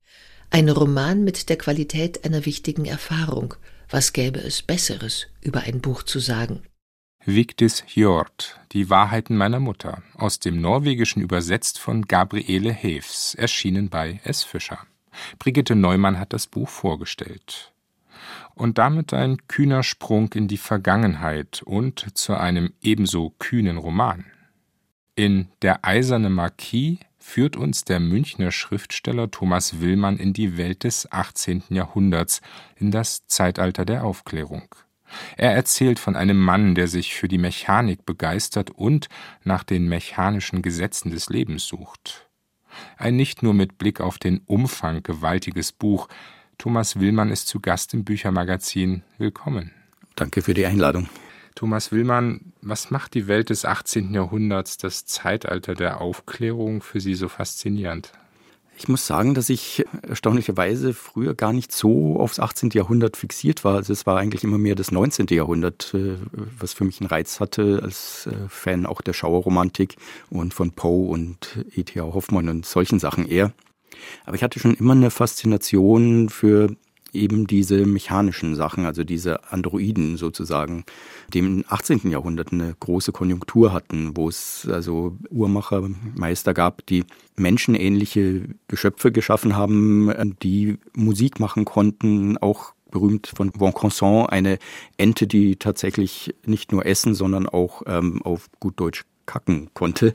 Ein 0.50 0.70
Roman 0.70 1.24
mit 1.24 1.50
der 1.50 1.58
Qualität 1.58 2.26
einer 2.26 2.46
wichtigen 2.46 2.86
Erfahrung. 2.86 3.54
Was 3.90 4.14
gäbe 4.14 4.40
es 4.40 4.62
Besseres 4.62 5.28
über 5.42 5.62
ein 5.62 5.82
Buch 5.82 6.04
zu 6.04 6.20
sagen? 6.20 6.64
Vigdis 7.24 7.84
Hjort, 7.86 8.60
Die 8.72 8.90
Wahrheiten 8.90 9.38
meiner 9.38 9.60
Mutter, 9.60 10.02
aus 10.16 10.40
dem 10.40 10.60
Norwegischen 10.60 11.22
übersetzt 11.22 11.78
von 11.78 12.08
Gabriele 12.08 12.74
Heefs, 12.74 13.36
erschienen 13.36 13.90
bei 13.90 14.20
S. 14.24 14.44
Fischer. 14.44 14.80
Brigitte 15.38 15.76
Neumann 15.76 16.18
hat 16.18 16.34
das 16.34 16.48
Buch 16.48 16.70
vorgestellt 16.70 17.71
und 18.62 18.78
damit 18.78 19.12
ein 19.12 19.48
kühner 19.48 19.82
Sprung 19.82 20.32
in 20.34 20.48
die 20.48 20.60
Vergangenheit 20.60 21.64
und 21.66 22.16
zu 22.16 22.36
einem 22.36 22.74
ebenso 22.80 23.32
kühnen 23.40 23.78
Roman. 23.78 24.26
In 25.16 25.48
Der 25.64 25.84
eiserne 25.84 26.30
Marquis 26.30 27.00
führt 27.18 27.58
uns 27.58 27.86
der 27.86 28.00
Münchner 28.00 28.52
Schriftsteller 28.52 29.32
Thomas 29.32 29.82
Willmann 29.82 30.18
in 30.18 30.34
die 30.34 30.58
Welt 30.58 30.84
des 30.84 31.12
18. 31.12 31.64
Jahrhunderts, 31.70 32.42
in 32.76 32.92
das 32.92 33.26
Zeitalter 33.26 33.84
der 33.84 34.04
Aufklärung. 34.04 34.76
Er 35.38 35.54
erzählt 35.54 35.98
von 35.98 36.16
einem 36.16 36.38
Mann, 36.38 36.76
der 36.76 36.88
sich 36.88 37.16
für 37.16 37.28
die 37.28 37.40
Mechanik 37.40 38.06
begeistert 38.06 38.70
und 38.70 39.10
nach 39.44 39.64
den 39.64 39.90
mechanischen 39.90 40.62
Gesetzen 40.62 41.10
des 41.10 41.30
Lebens 41.30 41.66
sucht. 41.66 42.30
Ein 42.98 43.16
nicht 43.16 43.42
nur 43.42 43.56
mit 43.56 43.80
Blick 43.80 44.02
auf 44.02 44.20
den 44.20 44.42
Umfang 44.46 45.02
gewaltiges 45.02 45.72
Buch, 45.72 46.08
Thomas 46.62 47.00
Willmann 47.00 47.32
ist 47.32 47.48
zu 47.48 47.60
Gast 47.60 47.92
im 47.96 48.04
Büchermagazin. 48.04 49.02
Willkommen. 49.18 49.72
Danke 50.16 50.44
für 50.44 50.54
die 50.54 50.68
Einladung. 50.68 51.10
Thomas 51.56 51.92
Willmann, 51.92 52.54
was 52.62 52.92
macht 52.92 53.16
die 53.16 53.26
Welt 53.26 53.50
des 53.50 53.66
18. 53.66 54.14
Jahrhunderts, 54.14 54.78
das 54.78 55.08
Zeitalter 55.08 55.74
der 55.74 56.02
Aufklärung, 56.02 56.84
für 56.84 57.00
Sie 57.00 57.16
so 57.16 57.30
faszinierend? 57.30 58.12
Ich 58.78 58.88
muss 58.88 59.08
sagen, 59.08 59.34
dass 59.34 59.50
ich 59.50 59.84
erstaunlicherweise 60.08 60.94
früher 60.94 61.34
gar 61.34 61.52
nicht 61.52 61.72
so 61.72 62.20
aufs 62.20 62.40
18. 62.40 62.70
Jahrhundert 62.70 63.18
fixiert 63.18 63.64
war. 63.64 63.78
Also 63.78 63.92
es 63.92 64.06
war 64.06 64.20
eigentlich 64.20 64.44
immer 64.44 64.60
mehr 64.60 64.76
das 64.76 64.92
19. 64.92 65.26
Jahrhundert, 65.32 65.96
äh, 65.96 66.18
was 66.60 66.74
für 66.74 66.84
mich 66.84 67.02
einen 67.02 67.10
Reiz 67.10 67.40
hatte, 67.40 67.80
als 67.82 68.28
äh, 68.28 68.36
Fan 68.50 68.86
auch 68.86 69.02
der 69.02 69.14
Schauerromantik 69.14 69.96
und 70.30 70.54
von 70.54 70.74
Poe 70.74 71.10
und 71.10 71.66
E.T.A. 71.76 72.04
Hoffmann 72.04 72.50
und 72.50 72.68
solchen 72.68 73.00
Sachen 73.00 73.28
eher. 73.28 73.52
Aber 74.26 74.36
ich 74.36 74.44
hatte 74.44 74.60
schon 74.60 74.74
immer 74.74 74.94
eine 74.94 75.12
Faszination 75.12 76.30
für 76.30 76.76
eben 77.14 77.48
diese 77.48 77.86
mechanischen 77.86 78.56
Sachen, 78.56 78.86
also 78.86 79.04
diese 79.04 79.52
Androiden 79.52 80.18
sozusagen, 80.18 80.86
die 81.34 81.40
im 81.40 81.66
18. 81.68 82.10
Jahrhundert 82.10 82.54
eine 82.54 82.76
große 82.80 83.12
Konjunktur 83.12 83.74
hatten, 83.74 84.16
wo 84.16 84.30
es 84.30 84.68
also 84.72 85.18
Uhrmachermeister 85.30 86.54
gab, 86.54 86.86
die 86.86 87.04
menschenähnliche 87.36 88.44
Geschöpfe 88.68 89.12
geschaffen 89.12 89.56
haben, 89.56 90.36
die 90.42 90.78
Musik 90.96 91.40
machen 91.40 91.66
konnten, 91.66 92.38
auch 92.38 92.74
berühmt 92.92 93.32
von 93.36 93.52
Vaucanson, 93.58 94.28
eine 94.28 94.60
Ente, 94.98 95.28
die 95.28 95.56
tatsächlich 95.56 96.36
nicht 96.46 96.72
nur 96.72 96.86
essen, 96.86 97.16
sondern 97.16 97.48
auch 97.48 97.84
ähm, 97.88 98.22
auf 98.22 98.50
gut 98.60 98.80
Deutsch 98.80 99.06
kacken 99.26 99.70
konnte. 99.74 100.14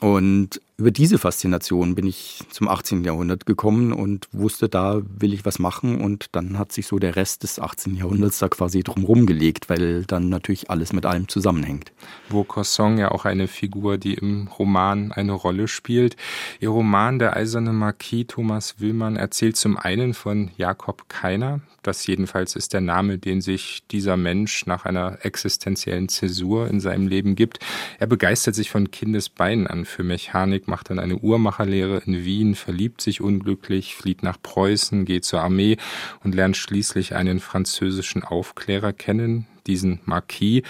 Und 0.00 0.60
über 0.78 0.90
diese 0.90 1.18
Faszination 1.18 1.94
bin 1.94 2.06
ich 2.06 2.40
zum 2.48 2.66
18. 2.66 3.04
Jahrhundert 3.04 3.44
gekommen 3.44 3.92
und 3.92 4.28
wusste, 4.32 4.66
da 4.70 5.02
will 5.18 5.34
ich 5.34 5.44
was 5.44 5.58
machen. 5.58 6.00
Und 6.00 6.28
dann 6.32 6.58
hat 6.58 6.72
sich 6.72 6.86
so 6.86 6.98
der 6.98 7.16
Rest 7.16 7.42
des 7.42 7.58
18. 7.58 7.96
Jahrhunderts 7.96 8.38
da 8.38 8.48
quasi 8.48 8.82
drumherum 8.82 9.26
gelegt, 9.26 9.68
weil 9.68 10.04
dann 10.06 10.30
natürlich 10.30 10.70
alles 10.70 10.94
mit 10.94 11.04
allem 11.04 11.28
zusammenhängt. 11.28 11.92
Wo 12.30 12.44
Cossong 12.44 12.96
ja 12.96 13.10
auch 13.10 13.26
eine 13.26 13.46
Figur, 13.46 13.98
die 13.98 14.14
im 14.14 14.48
Roman 14.58 15.12
eine 15.12 15.32
Rolle 15.32 15.68
spielt. 15.68 16.16
Ihr 16.60 16.70
Roman 16.70 17.18
Der 17.18 17.36
eiserne 17.36 17.74
Marquis 17.74 18.24
Thomas 18.28 18.76
Willmann 18.78 19.16
erzählt 19.16 19.58
zum 19.58 19.76
einen 19.76 20.14
von 20.14 20.50
Jakob 20.56 21.10
Keiner, 21.10 21.60
das 21.82 22.06
jedenfalls 22.06 22.56
ist 22.56 22.74
der 22.74 22.82
Name, 22.82 23.18
den 23.18 23.40
sich 23.40 23.82
dieser 23.90 24.16
Mensch 24.16 24.66
nach 24.66 24.84
einer 24.84 25.18
existenziellen 25.22 26.08
Zäsur 26.10 26.68
in 26.68 26.78
seinem 26.78 27.08
Leben 27.08 27.36
gibt. 27.36 27.58
Er 27.98 28.06
begeistert 28.06 28.54
sich 28.54 28.70
von 28.70 28.90
Kindesbeinen 28.90 29.66
an 29.66 29.86
für 29.90 30.02
Mechanik, 30.02 30.68
macht 30.68 30.90
dann 30.90 30.98
eine 30.98 31.16
Uhrmacherlehre 31.16 32.02
in 32.06 32.24
Wien, 32.24 32.54
verliebt 32.54 33.00
sich 33.00 33.20
unglücklich, 33.20 33.94
flieht 33.96 34.22
nach 34.22 34.40
Preußen, 34.42 35.04
geht 35.04 35.24
zur 35.24 35.42
Armee 35.42 35.76
und 36.24 36.34
lernt 36.34 36.56
schließlich 36.56 37.14
einen 37.14 37.40
französischen 37.40 38.24
Aufklärer 38.24 38.92
kennen, 38.92 39.46
diesen 39.66 40.00
Marquis. 40.04 40.62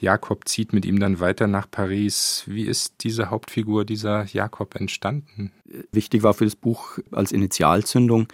Jakob 0.00 0.48
zieht 0.48 0.72
mit 0.72 0.86
ihm 0.86 0.98
dann 0.98 1.20
weiter 1.20 1.46
nach 1.46 1.70
Paris. 1.70 2.44
Wie 2.46 2.62
ist 2.64 2.94
diese 3.02 3.30
Hauptfigur, 3.30 3.84
dieser 3.84 4.24
Jakob, 4.24 4.74
entstanden? 4.76 5.52
Wichtig 5.92 6.22
war 6.22 6.32
für 6.32 6.44
das 6.44 6.56
Buch 6.56 6.98
als 7.12 7.32
Initialzündung, 7.32 8.28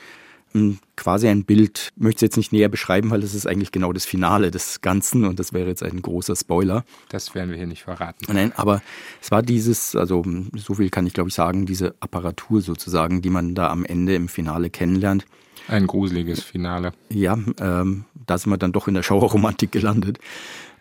quasi 0.97 1.29
ein 1.29 1.45
Bild, 1.45 1.92
ich 1.97 2.03
möchte 2.03 2.19
es 2.19 2.23
jetzt 2.23 2.37
nicht 2.37 2.53
näher 2.53 2.69
beschreiben, 2.69 3.11
weil 3.11 3.23
es 3.23 3.35
ist 3.35 3.47
eigentlich 3.47 3.73
genau 3.73 3.92
das 3.92 4.07
Finale 4.07 4.51
des 4.51 4.81
Ganzen 4.81 5.25
und 5.25 5.38
das 5.38 5.53
wäre 5.53 5.69
jetzt 5.69 5.83
ein 5.83 6.03
großer 6.03 6.37
Spoiler. 6.37 6.85
Das 7.09 7.35
werden 7.35 7.51
wir 7.51 7.57
hier 7.57 7.66
nicht 7.66 7.83
verraten. 7.85 8.25
Nein, 8.33 8.53
aber 8.57 8.83
es 9.21 9.31
war 9.31 9.42
dieses, 9.42 9.95
also 9.95 10.25
so 10.55 10.75
viel 10.75 10.90
kann 10.90 11.07
ich 11.07 11.12
glaube 11.12 11.29
ich 11.29 11.35
sagen, 11.35 11.66
diese 11.66 11.95
Apparatur 12.01 12.61
sozusagen, 12.62 13.23
die 13.23 13.31
man 13.31 13.55
da 13.55 13.71
am 13.71 13.85
Ende 13.85 14.14
im 14.14 14.29
Finale 14.29 14.71
kennenlernt. 14.71 15.27
Ein 15.69 15.87
gruseliges 15.87 16.42
Finale. 16.42 16.92
Ja, 17.09 17.38
ähm, 17.61 18.05
da 18.27 18.38
sind 18.38 18.51
wir 18.51 18.59
dann 18.59 18.73
doch 18.73 18.88
in 18.88 18.95
der 18.95 19.03
Schauerromantik 19.03 19.73
gelandet. 19.73 20.19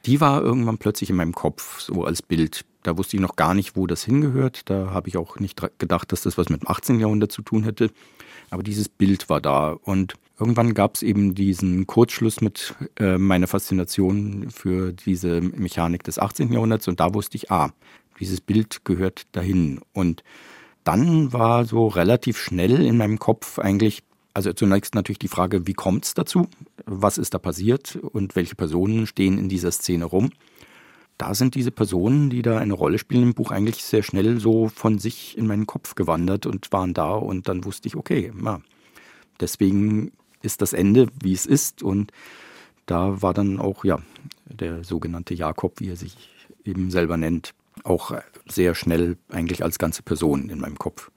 Die 0.06 0.22
war 0.22 0.42
irgendwann 0.42 0.78
plötzlich 0.78 1.10
in 1.10 1.16
meinem 1.16 1.34
Kopf, 1.34 1.80
so 1.80 2.04
als 2.04 2.22
Bild. 2.22 2.64
Da 2.84 2.98
wusste 2.98 3.18
ich 3.18 3.22
noch 3.22 3.36
gar 3.36 3.56
nicht, 3.56 3.76
wo 3.76 3.88
das 3.88 4.04
hingehört. 4.04 4.70
Da 4.70 4.92
habe 4.92 5.10
ich 5.10 5.18
auch 5.18 5.40
nicht 5.40 5.60
gedacht, 5.80 6.12
dass 6.12 6.22
das 6.22 6.38
was 6.38 6.50
mit 6.50 6.62
dem 6.62 6.70
18. 6.70 7.00
Jahrhundert 7.00 7.32
zu 7.32 7.42
tun 7.42 7.64
hätte. 7.64 7.90
Aber 8.56 8.64
dieses 8.64 8.88
Bild 8.88 9.28
war 9.28 9.42
da. 9.42 9.72
Und 9.84 10.14
irgendwann 10.40 10.74
gab 10.74 10.96
es 10.96 11.04
eben 11.04 11.36
diesen 11.36 11.88
Kurzschluss 11.88 12.40
mit 12.40 12.74
äh, 12.98 13.18
meiner 13.18 13.48
Faszination 13.48 14.50
für 14.50 14.94
diese 14.94 15.42
Mechanik 15.42 16.04
des 16.04 16.20
18. 16.20 16.54
Jahrhunderts. 16.54 16.88
Und 16.88 17.02
da 17.02 17.14
wusste 17.14 17.36
ich, 17.36 17.52
ah, 17.52 17.74
dieses 18.18 18.40
Bild 18.40 18.86
gehört 18.86 19.24
dahin. 19.34 19.82
Und 19.92 20.24
dann 20.86 21.34
war 21.34 21.66
so 21.66 21.88
relativ 21.88 22.38
schnell 22.38 22.86
in 22.86 22.96
meinem 22.96 23.20
Kopf 23.20 23.60
eigentlich, 23.60 24.04
also 24.34 24.54
zunächst 24.54 24.96
natürlich 24.96 25.20
die 25.20 25.28
Frage, 25.28 25.68
wie 25.68 25.74
kommt 25.74 26.06
es 26.06 26.14
dazu? 26.14 26.48
Was 26.86 27.18
ist 27.18 27.34
da 27.34 27.40
passiert? 27.40 27.98
Und 27.98 28.38
welche 28.38 28.56
Personen 28.56 29.06
stehen 29.06 29.38
in 29.38 29.50
dieser 29.50 29.74
Szene 29.74 30.06
rum? 30.06 30.32
Da 31.18 31.34
sind 31.34 31.56
diese 31.56 31.72
Personen, 31.72 32.30
die 32.30 32.42
da 32.42 32.58
eine 32.58 32.74
Rolle 32.74 32.98
spielen 32.98 33.24
im 33.24 33.34
Buch, 33.34 33.52
eigentlich 33.52 33.84
sehr 33.84 34.04
schnell 34.04 34.40
so 34.40 34.68
von 34.68 35.00
sich 35.00 35.38
in 35.38 35.48
meinen 35.48 35.66
Kopf 35.66 35.96
gewandert 35.96 36.46
und 36.46 36.72
waren 36.72 36.94
da 36.94 37.12
und 37.12 37.48
dann 37.48 37.64
wusste 37.64 37.88
ich, 37.88 37.96
okay, 37.96 38.34
ja, 38.44 38.62
deswegen 39.40 40.12
ist 40.42 40.62
das 40.62 40.74
Ende, 40.74 41.08
wie 41.22 41.34
es 41.34 41.46
ist 41.46 41.84
und 41.84 42.12
da 42.86 43.22
war 43.22 43.34
dann 43.34 43.60
auch, 43.60 43.84
ja, 43.84 44.00
der 44.46 44.84
sogenannte 44.84 45.34
Jakob, 45.34 45.80
wie 45.80 45.90
er 45.90 45.96
sich 45.96 46.30
eben 46.64 46.92
selber 46.92 47.18
nennt, 47.18 47.54
auch 47.84 48.12
sehr 48.48 48.76
schnell 48.76 49.18
eigentlich 49.30 49.64
als 49.64 49.80
ganze 49.80 50.04
Person 50.04 50.50
in 50.50 50.60
meinem 50.60 50.78
Kopf. 50.78 51.12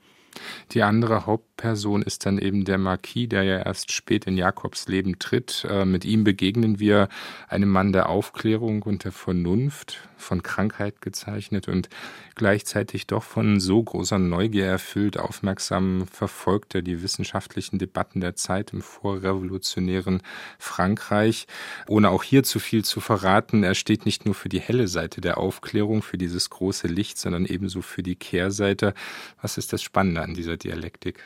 Die 0.73 0.83
andere 0.83 1.27
Hauptperson 1.27 2.03
ist 2.03 2.27
dann 2.27 2.39
eben 2.39 2.65
der 2.65 2.79
Marquis, 2.79 3.29
der 3.29 3.43
ja 3.43 3.59
erst 3.59 3.93
spät 3.93 4.27
in 4.27 4.37
Jakobs 4.37 4.89
Leben 4.89 5.19
tritt. 5.19 5.67
Äh, 5.69 5.85
mit 5.85 6.05
ihm 6.05 6.25
begegnen 6.25 6.79
wir 6.79 7.09
einem 7.49 7.71
Mann 7.71 7.93
der 7.93 8.09
Aufklärung 8.09 8.83
und 8.83 9.05
der 9.05 9.13
Vernunft, 9.13 10.09
von 10.19 10.43
Krankheit 10.43 11.01
gezeichnet 11.01 11.69
und 11.69 11.89
gleichzeitig 12.35 13.07
doch 13.07 13.23
von 13.23 13.61
so 13.61 13.83
großer 13.83 14.19
Neugier 14.19 14.67
erfüllt, 14.67 15.19
aufmerksam 15.19 16.07
verfolgt 16.07 16.75
er 16.75 16.83
die 16.83 17.03
wissenschaftlichen 17.03 17.79
Debatten 17.79 18.21
der 18.21 18.37
Zeit 18.37 18.73
im 18.73 18.83
vorrevolutionären 18.83 20.23
Frankreich. 20.59 21.47
Ohne 21.89 22.11
auch 22.11 22.23
hier 22.23 22.43
zu 22.43 22.59
viel 22.59 22.85
zu 22.85 23.01
verraten, 23.01 23.65
er 23.65 23.75
steht 23.75 24.05
nicht 24.05 24.27
nur 24.27 24.35
für 24.35 24.49
die 24.49 24.61
helle 24.61 24.89
Seite 24.89 25.21
der 25.21 25.39
Aufklärung, 25.39 26.03
für 26.03 26.19
dieses 26.19 26.51
große 26.51 26.89
Licht, 26.89 27.19
sondern 27.19 27.47
ebenso 27.47 27.83
für 27.83 28.03
die 28.03 28.17
Kehrseite. 28.17 28.95
Was 29.41 29.59
ist 29.59 29.73
das 29.73 29.83
Spannende 29.83 30.23
an 30.23 30.35
dieser 30.35 30.57
Dialektik? 30.57 31.23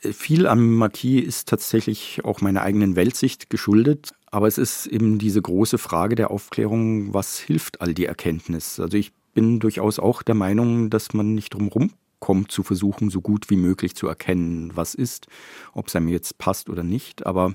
Viel 0.00 0.46
am 0.46 0.76
Marquis 0.76 1.24
ist 1.24 1.48
tatsächlich 1.48 2.24
auch 2.24 2.40
meiner 2.40 2.62
eigenen 2.62 2.94
Weltsicht 2.94 3.50
geschuldet. 3.50 4.12
Aber 4.30 4.46
es 4.46 4.56
ist 4.56 4.86
eben 4.86 5.18
diese 5.18 5.42
große 5.42 5.78
Frage 5.78 6.14
der 6.14 6.30
Aufklärung, 6.30 7.12
was 7.14 7.38
hilft 7.38 7.80
all 7.80 7.94
die 7.94 8.06
Erkenntnis? 8.06 8.78
Also 8.78 8.96
ich 8.96 9.12
bin 9.34 9.58
durchaus 9.58 9.98
auch 9.98 10.22
der 10.22 10.36
Meinung, 10.36 10.90
dass 10.90 11.14
man 11.14 11.34
nicht 11.34 11.54
drumherum 11.54 11.90
kommt, 12.20 12.52
zu 12.52 12.62
versuchen, 12.62 13.10
so 13.10 13.20
gut 13.20 13.50
wie 13.50 13.56
möglich 13.56 13.96
zu 13.96 14.06
erkennen, 14.06 14.72
was 14.74 14.94
ist, 14.94 15.26
ob 15.72 15.88
es 15.88 15.96
einem 15.96 16.08
jetzt 16.08 16.38
passt 16.38 16.68
oder 16.68 16.84
nicht. 16.84 17.26
Aber 17.26 17.54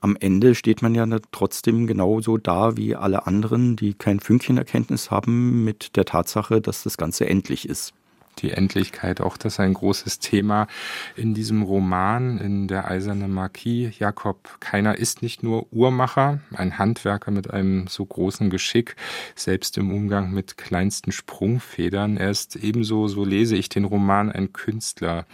am 0.00 0.16
Ende 0.20 0.54
steht 0.54 0.82
man 0.82 0.94
ja 0.94 1.06
trotzdem 1.32 1.86
genauso 1.86 2.36
da 2.36 2.76
wie 2.76 2.96
alle 2.96 3.26
anderen, 3.26 3.76
die 3.76 3.94
kein 3.94 4.20
Fünkchen 4.20 4.58
Erkenntnis 4.58 5.10
haben, 5.10 5.64
mit 5.64 5.96
der 5.96 6.04
Tatsache, 6.04 6.60
dass 6.60 6.82
das 6.82 6.98
Ganze 6.98 7.26
endlich 7.26 7.68
ist 7.68 7.94
die 8.42 8.52
Endlichkeit, 8.52 9.20
auch 9.20 9.36
das 9.36 9.54
ist 9.54 9.60
ein 9.60 9.74
großes 9.74 10.18
Thema 10.18 10.66
in 11.16 11.34
diesem 11.34 11.62
Roman, 11.62 12.38
in 12.38 12.68
der 12.68 12.90
Eiserne 12.90 13.28
Marquis. 13.28 13.98
Jakob 13.98 14.60
Keiner 14.60 14.96
ist 14.96 15.22
nicht 15.22 15.42
nur 15.42 15.66
Uhrmacher, 15.72 16.40
ein 16.54 16.78
Handwerker 16.78 17.30
mit 17.30 17.50
einem 17.50 17.86
so 17.86 18.04
großen 18.04 18.50
Geschick, 18.50 18.96
selbst 19.34 19.78
im 19.78 19.92
Umgang 19.92 20.32
mit 20.32 20.56
kleinsten 20.56 21.12
Sprungfedern. 21.12 22.16
Er 22.16 22.30
ist 22.30 22.56
ebenso, 22.56 23.08
so 23.08 23.24
lese 23.24 23.56
ich 23.56 23.68
den 23.68 23.84
Roman, 23.84 24.30
ein 24.30 24.52
Künstler. 24.52 25.26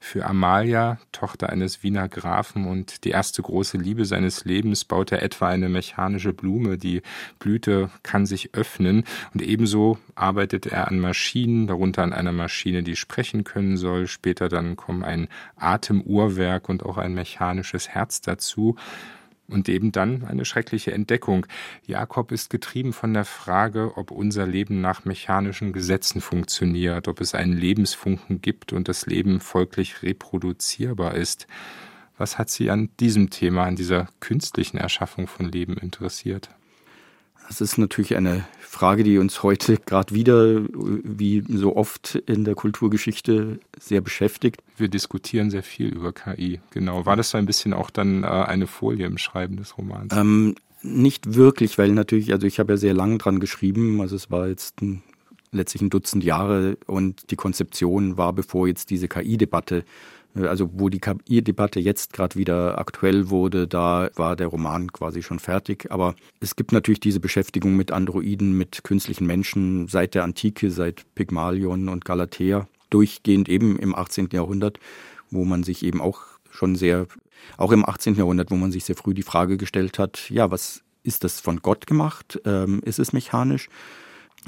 Für 0.00 0.26
Amalia, 0.26 0.98
Tochter 1.12 1.50
eines 1.50 1.84
Wiener 1.84 2.08
Grafen 2.08 2.66
und 2.66 3.04
die 3.04 3.10
erste 3.10 3.40
große 3.40 3.78
Liebe 3.78 4.04
seines 4.04 4.44
Lebens, 4.44 4.84
baut 4.84 5.12
er 5.12 5.22
etwa 5.22 5.48
eine 5.48 5.68
mechanische 5.68 6.32
Blume. 6.32 6.76
Die 6.76 7.02
Blüte 7.38 7.88
kann 8.02 8.26
sich 8.26 8.52
öffnen 8.54 9.04
und 9.32 9.42
ebenso 9.42 9.98
arbeitet 10.16 10.66
er 10.66 10.88
an 10.88 10.98
Maschinen, 10.98 11.68
darunter 11.68 12.02
an 12.02 12.12
einer 12.12 12.32
Maschine, 12.32 12.51
die 12.82 12.96
sprechen 12.96 13.44
können 13.44 13.76
soll. 13.76 14.06
Später 14.06 14.48
dann 14.48 14.76
kommen 14.76 15.02
ein 15.04 15.28
Atemuhrwerk 15.56 16.68
und 16.68 16.84
auch 16.84 16.98
ein 16.98 17.14
mechanisches 17.14 17.88
Herz 17.88 18.20
dazu. 18.20 18.76
Und 19.48 19.68
eben 19.68 19.92
dann 19.92 20.24
eine 20.24 20.44
schreckliche 20.44 20.92
Entdeckung. 20.92 21.46
Jakob 21.86 22.32
ist 22.32 22.48
getrieben 22.48 22.92
von 22.92 23.12
der 23.12 23.24
Frage, 23.24 23.96
ob 23.96 24.10
unser 24.10 24.46
Leben 24.46 24.80
nach 24.80 25.04
mechanischen 25.04 25.72
Gesetzen 25.72 26.20
funktioniert, 26.20 27.08
ob 27.08 27.20
es 27.20 27.34
einen 27.34 27.52
Lebensfunken 27.52 28.40
gibt 28.40 28.72
und 28.72 28.88
das 28.88 29.04
Leben 29.06 29.40
folglich 29.40 30.02
reproduzierbar 30.02 31.14
ist. 31.14 31.46
Was 32.16 32.38
hat 32.38 32.50
Sie 32.50 32.70
an 32.70 32.90
diesem 33.00 33.30
Thema, 33.30 33.64
an 33.64 33.76
dieser 33.76 34.08
künstlichen 34.20 34.76
Erschaffung 34.76 35.26
von 35.26 35.50
Leben 35.50 35.76
interessiert? 35.76 36.50
Das 37.52 37.60
ist 37.60 37.76
natürlich 37.76 38.16
eine 38.16 38.46
Frage, 38.62 39.04
die 39.04 39.18
uns 39.18 39.42
heute 39.42 39.76
gerade 39.76 40.14
wieder, 40.14 40.62
wie 40.72 41.44
so 41.46 41.76
oft 41.76 42.14
in 42.14 42.44
der 42.44 42.54
Kulturgeschichte, 42.54 43.60
sehr 43.78 44.00
beschäftigt. 44.00 44.62
Wir 44.78 44.88
diskutieren 44.88 45.50
sehr 45.50 45.62
viel 45.62 45.88
über 45.88 46.14
KI. 46.14 46.60
Genau. 46.70 47.04
War 47.04 47.14
das 47.14 47.28
so 47.28 47.36
ein 47.36 47.44
bisschen 47.44 47.74
auch 47.74 47.90
dann 47.90 48.24
äh, 48.24 48.26
eine 48.26 48.66
Folie 48.66 49.04
im 49.04 49.18
Schreiben 49.18 49.58
des 49.58 49.76
Romans? 49.76 50.16
Ähm, 50.16 50.54
nicht 50.80 51.34
wirklich, 51.34 51.76
weil 51.76 51.92
natürlich, 51.92 52.32
also 52.32 52.46
ich 52.46 52.58
habe 52.58 52.72
ja 52.72 52.76
sehr 52.78 52.94
lange 52.94 53.18
dran 53.18 53.38
geschrieben. 53.38 54.00
Also 54.00 54.16
es 54.16 54.30
war 54.30 54.48
jetzt 54.48 54.80
ein, 54.80 55.02
letztlich 55.50 55.82
ein 55.82 55.90
Dutzend 55.90 56.24
Jahre 56.24 56.78
und 56.86 57.30
die 57.30 57.36
Konzeption 57.36 58.16
war, 58.16 58.32
bevor 58.32 58.66
jetzt 58.66 58.88
diese 58.88 59.08
KI-Debatte 59.08 59.84
also 60.34 60.70
wo 60.72 60.88
die 60.88 61.00
KI-Debatte 61.00 61.80
jetzt 61.80 62.12
gerade 62.12 62.36
wieder 62.36 62.78
aktuell 62.78 63.30
wurde, 63.30 63.68
da 63.68 64.10
war 64.14 64.36
der 64.36 64.46
Roman 64.46 64.92
quasi 64.92 65.22
schon 65.22 65.38
fertig. 65.38 65.90
Aber 65.90 66.14
es 66.40 66.56
gibt 66.56 66.72
natürlich 66.72 67.00
diese 67.00 67.20
Beschäftigung 67.20 67.76
mit 67.76 67.92
Androiden, 67.92 68.56
mit 68.56 68.84
künstlichen 68.84 69.26
Menschen 69.26 69.88
seit 69.88 70.14
der 70.14 70.24
Antike, 70.24 70.70
seit 70.70 71.04
Pygmalion 71.14 71.88
und 71.88 72.04
Galatea, 72.04 72.68
durchgehend 72.90 73.48
eben 73.48 73.78
im 73.78 73.94
18. 73.94 74.28
Jahrhundert, 74.32 74.78
wo 75.30 75.44
man 75.44 75.62
sich 75.62 75.82
eben 75.82 76.00
auch 76.00 76.20
schon 76.50 76.76
sehr, 76.76 77.06
auch 77.56 77.72
im 77.72 77.86
18. 77.88 78.14
Jahrhundert, 78.14 78.50
wo 78.50 78.56
man 78.56 78.72
sich 78.72 78.84
sehr 78.84 78.96
früh 78.96 79.14
die 79.14 79.22
Frage 79.22 79.56
gestellt 79.56 79.98
hat, 79.98 80.30
ja, 80.30 80.50
was 80.50 80.82
ist 81.02 81.24
das 81.24 81.40
von 81.40 81.60
Gott 81.60 81.86
gemacht? 81.86 82.40
Ähm, 82.44 82.80
ist 82.84 82.98
es 82.98 83.12
mechanisch? 83.12 83.68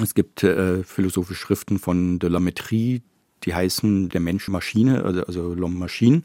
Es 0.01 0.15
gibt 0.15 0.43
äh, 0.43 0.83
philosophische 0.83 1.41
Schriften 1.41 1.79
von 1.79 2.19
de 2.19 2.29
la 2.29 2.39
Métrie, 2.39 3.03
die 3.45 3.55
heißen 3.55 4.09
der 4.09 4.21
Mensch 4.21 4.49
Maschine, 4.49 5.05
also, 5.05 5.25
also 5.25 5.53
L'Homme 5.53 5.79
Machine. 5.79 6.23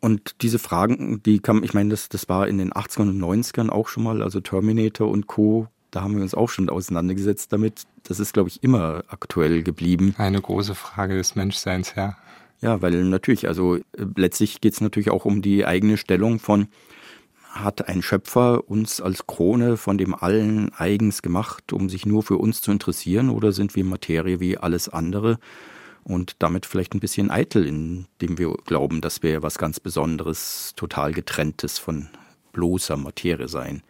Und 0.00 0.42
diese 0.42 0.58
Fragen, 0.58 1.22
die 1.22 1.40
kam, 1.40 1.62
ich 1.62 1.74
meine, 1.74 1.90
das, 1.90 2.08
das 2.08 2.28
war 2.28 2.48
in 2.48 2.58
den 2.58 2.72
80ern 2.72 3.08
und 3.08 3.20
90ern 3.20 3.70
auch 3.70 3.88
schon 3.88 4.04
mal, 4.04 4.22
also 4.22 4.40
Terminator 4.40 5.08
und 5.08 5.26
Co., 5.26 5.68
da 5.90 6.02
haben 6.02 6.14
wir 6.16 6.22
uns 6.22 6.34
auch 6.34 6.50
schon 6.50 6.68
auseinandergesetzt 6.68 7.52
damit. 7.52 7.84
Das 8.02 8.20
ist, 8.20 8.34
glaube 8.34 8.50
ich, 8.50 8.62
immer 8.62 9.04
aktuell 9.08 9.62
geblieben. 9.62 10.14
Eine 10.18 10.42
große 10.42 10.74
Frage 10.74 11.16
des 11.16 11.36
Menschseins, 11.36 11.94
ja. 11.96 12.16
Ja, 12.60 12.82
weil 12.82 13.04
natürlich, 13.04 13.48
also 13.48 13.76
äh, 13.76 13.82
letztlich 14.16 14.60
geht 14.60 14.74
es 14.74 14.80
natürlich 14.80 15.10
auch 15.10 15.24
um 15.24 15.42
die 15.42 15.64
eigene 15.64 15.96
Stellung 15.96 16.38
von, 16.38 16.68
hat 17.48 17.88
ein 17.88 18.02
Schöpfer 18.02 18.68
uns 18.68 19.00
als 19.00 19.26
Krone 19.26 19.76
von 19.76 19.98
dem 19.98 20.14
Allen 20.14 20.72
eigens 20.74 21.22
gemacht, 21.22 21.72
um 21.72 21.88
sich 21.88 22.06
nur 22.06 22.22
für 22.22 22.36
uns 22.36 22.60
zu 22.60 22.70
interessieren, 22.70 23.30
oder 23.30 23.52
sind 23.52 23.74
wir 23.74 23.84
Materie 23.84 24.40
wie 24.40 24.58
alles 24.58 24.88
andere? 24.88 25.38
Und 26.06 26.36
damit 26.38 26.66
vielleicht 26.66 26.94
ein 26.94 27.00
bisschen 27.00 27.30
eitel, 27.30 27.66
indem 27.66 28.38
wir 28.38 28.54
glauben, 28.64 29.00
dass 29.00 29.22
wir 29.22 29.42
was 29.42 29.58
ganz 29.58 29.80
Besonderes, 29.80 30.72
total 30.76 31.12
getrenntes 31.12 31.78
von 31.78 32.08
bloßer 32.52 32.96
Materie 32.96 33.48
seien 33.48 33.82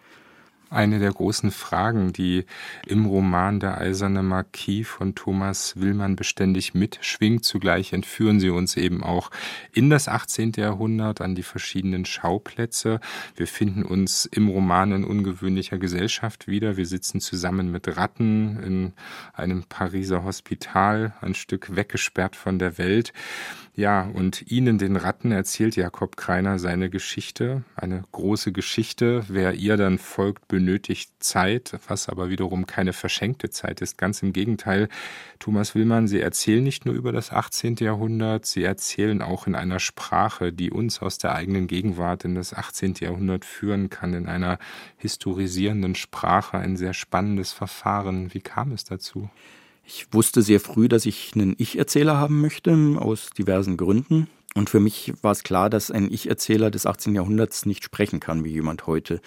eine 0.70 0.98
der 0.98 1.12
großen 1.12 1.50
Fragen, 1.50 2.12
die 2.12 2.44
im 2.86 3.06
Roman 3.06 3.60
Der 3.60 3.78
eiserne 3.78 4.22
Marquis 4.22 4.86
von 4.86 5.14
Thomas 5.14 5.74
Willmann 5.76 6.16
beständig 6.16 6.74
mitschwingt. 6.74 7.44
Zugleich 7.44 7.92
entführen 7.92 8.40
sie 8.40 8.50
uns 8.50 8.76
eben 8.76 9.02
auch 9.02 9.30
in 9.72 9.90
das 9.90 10.08
18. 10.08 10.52
Jahrhundert 10.56 11.20
an 11.20 11.34
die 11.34 11.42
verschiedenen 11.42 12.04
Schauplätze. 12.04 13.00
Wir 13.36 13.46
finden 13.46 13.84
uns 13.84 14.26
im 14.26 14.48
Roman 14.48 14.92
in 14.92 15.04
ungewöhnlicher 15.04 15.78
Gesellschaft 15.78 16.48
wieder. 16.48 16.76
Wir 16.76 16.86
sitzen 16.86 17.20
zusammen 17.20 17.70
mit 17.70 17.96
Ratten 17.96 18.60
in 18.62 18.92
einem 19.32 19.64
Pariser 19.64 20.24
Hospital, 20.24 21.14
ein 21.20 21.34
Stück 21.34 21.76
weggesperrt 21.76 22.36
von 22.36 22.58
der 22.58 22.78
Welt. 22.78 23.12
Ja, 23.76 24.08
und 24.14 24.50
Ihnen, 24.50 24.78
den 24.78 24.96
Ratten, 24.96 25.32
erzählt 25.32 25.76
Jakob 25.76 26.16
Kreiner 26.16 26.58
seine 26.58 26.88
Geschichte, 26.88 27.62
eine 27.74 28.04
große 28.10 28.50
Geschichte. 28.50 29.22
Wer 29.28 29.52
ihr 29.52 29.76
dann 29.76 29.98
folgt, 29.98 30.48
benötigt 30.56 31.10
Zeit, 31.20 31.78
was 31.86 32.08
aber 32.08 32.30
wiederum 32.30 32.64
keine 32.64 32.94
verschenkte 32.94 33.50
Zeit 33.50 33.82
ist. 33.82 33.98
Ganz 33.98 34.22
im 34.22 34.32
Gegenteil, 34.32 34.88
Thomas 35.38 35.74
Willmann, 35.74 36.08
Sie 36.08 36.18
erzählen 36.18 36.64
nicht 36.64 36.86
nur 36.86 36.94
über 36.94 37.12
das 37.12 37.30
18. 37.30 37.76
Jahrhundert, 37.76 38.46
Sie 38.46 38.62
erzählen 38.62 39.20
auch 39.20 39.46
in 39.46 39.54
einer 39.54 39.80
Sprache, 39.80 40.54
die 40.54 40.70
uns 40.70 41.02
aus 41.02 41.18
der 41.18 41.34
eigenen 41.34 41.66
Gegenwart 41.66 42.24
in 42.24 42.34
das 42.34 42.54
18. 42.54 42.94
Jahrhundert 43.00 43.44
führen 43.44 43.90
kann, 43.90 44.14
in 44.14 44.28
einer 44.28 44.58
historisierenden 44.96 45.94
Sprache, 45.94 46.56
ein 46.56 46.78
sehr 46.78 46.94
spannendes 46.94 47.52
Verfahren. 47.52 48.32
Wie 48.32 48.40
kam 48.40 48.72
es 48.72 48.84
dazu? 48.84 49.28
Ich 49.84 50.06
wusste 50.10 50.40
sehr 50.40 50.60
früh, 50.60 50.88
dass 50.88 51.04
ich 51.04 51.32
einen 51.34 51.54
Ich-Erzähler 51.58 52.16
haben 52.16 52.40
möchte, 52.40 52.72
aus 52.98 53.28
diversen 53.28 53.76
Gründen. 53.76 54.28
Und 54.54 54.70
für 54.70 54.80
mich 54.80 55.12
war 55.20 55.32
es 55.32 55.42
klar, 55.42 55.68
dass 55.68 55.90
ein 55.90 56.10
Ich-Erzähler 56.10 56.70
des 56.70 56.86
18. 56.86 57.14
Jahrhunderts 57.14 57.66
nicht 57.66 57.84
sprechen 57.84 58.20
kann 58.20 58.42
wie 58.42 58.52
jemand 58.52 58.86
heute. 58.86 59.20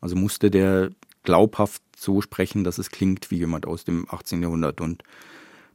Also 0.00 0.16
musste 0.16 0.50
der 0.50 0.90
glaubhaft 1.22 1.82
so 1.96 2.20
sprechen, 2.20 2.64
dass 2.64 2.78
es 2.78 2.90
klingt 2.90 3.30
wie 3.30 3.38
jemand 3.38 3.66
aus 3.66 3.84
dem 3.84 4.06
18. 4.08 4.42
Jahrhundert. 4.42 4.80
Und 4.80 5.02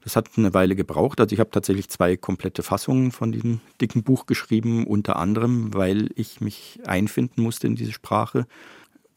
das 0.03 0.15
hat 0.15 0.29
eine 0.37 0.53
Weile 0.53 0.75
gebraucht. 0.75 1.19
Also 1.19 1.33
ich 1.33 1.39
habe 1.39 1.51
tatsächlich 1.51 1.89
zwei 1.89 2.17
komplette 2.17 2.63
Fassungen 2.63 3.11
von 3.11 3.31
diesem 3.31 3.61
dicken 3.79 4.03
Buch 4.03 4.25
geschrieben, 4.25 4.87
unter 4.87 5.17
anderem, 5.17 5.73
weil 5.73 6.09
ich 6.15 6.41
mich 6.41 6.79
einfinden 6.85 7.43
musste 7.43 7.67
in 7.67 7.75
diese 7.75 7.91
Sprache. 7.91 8.47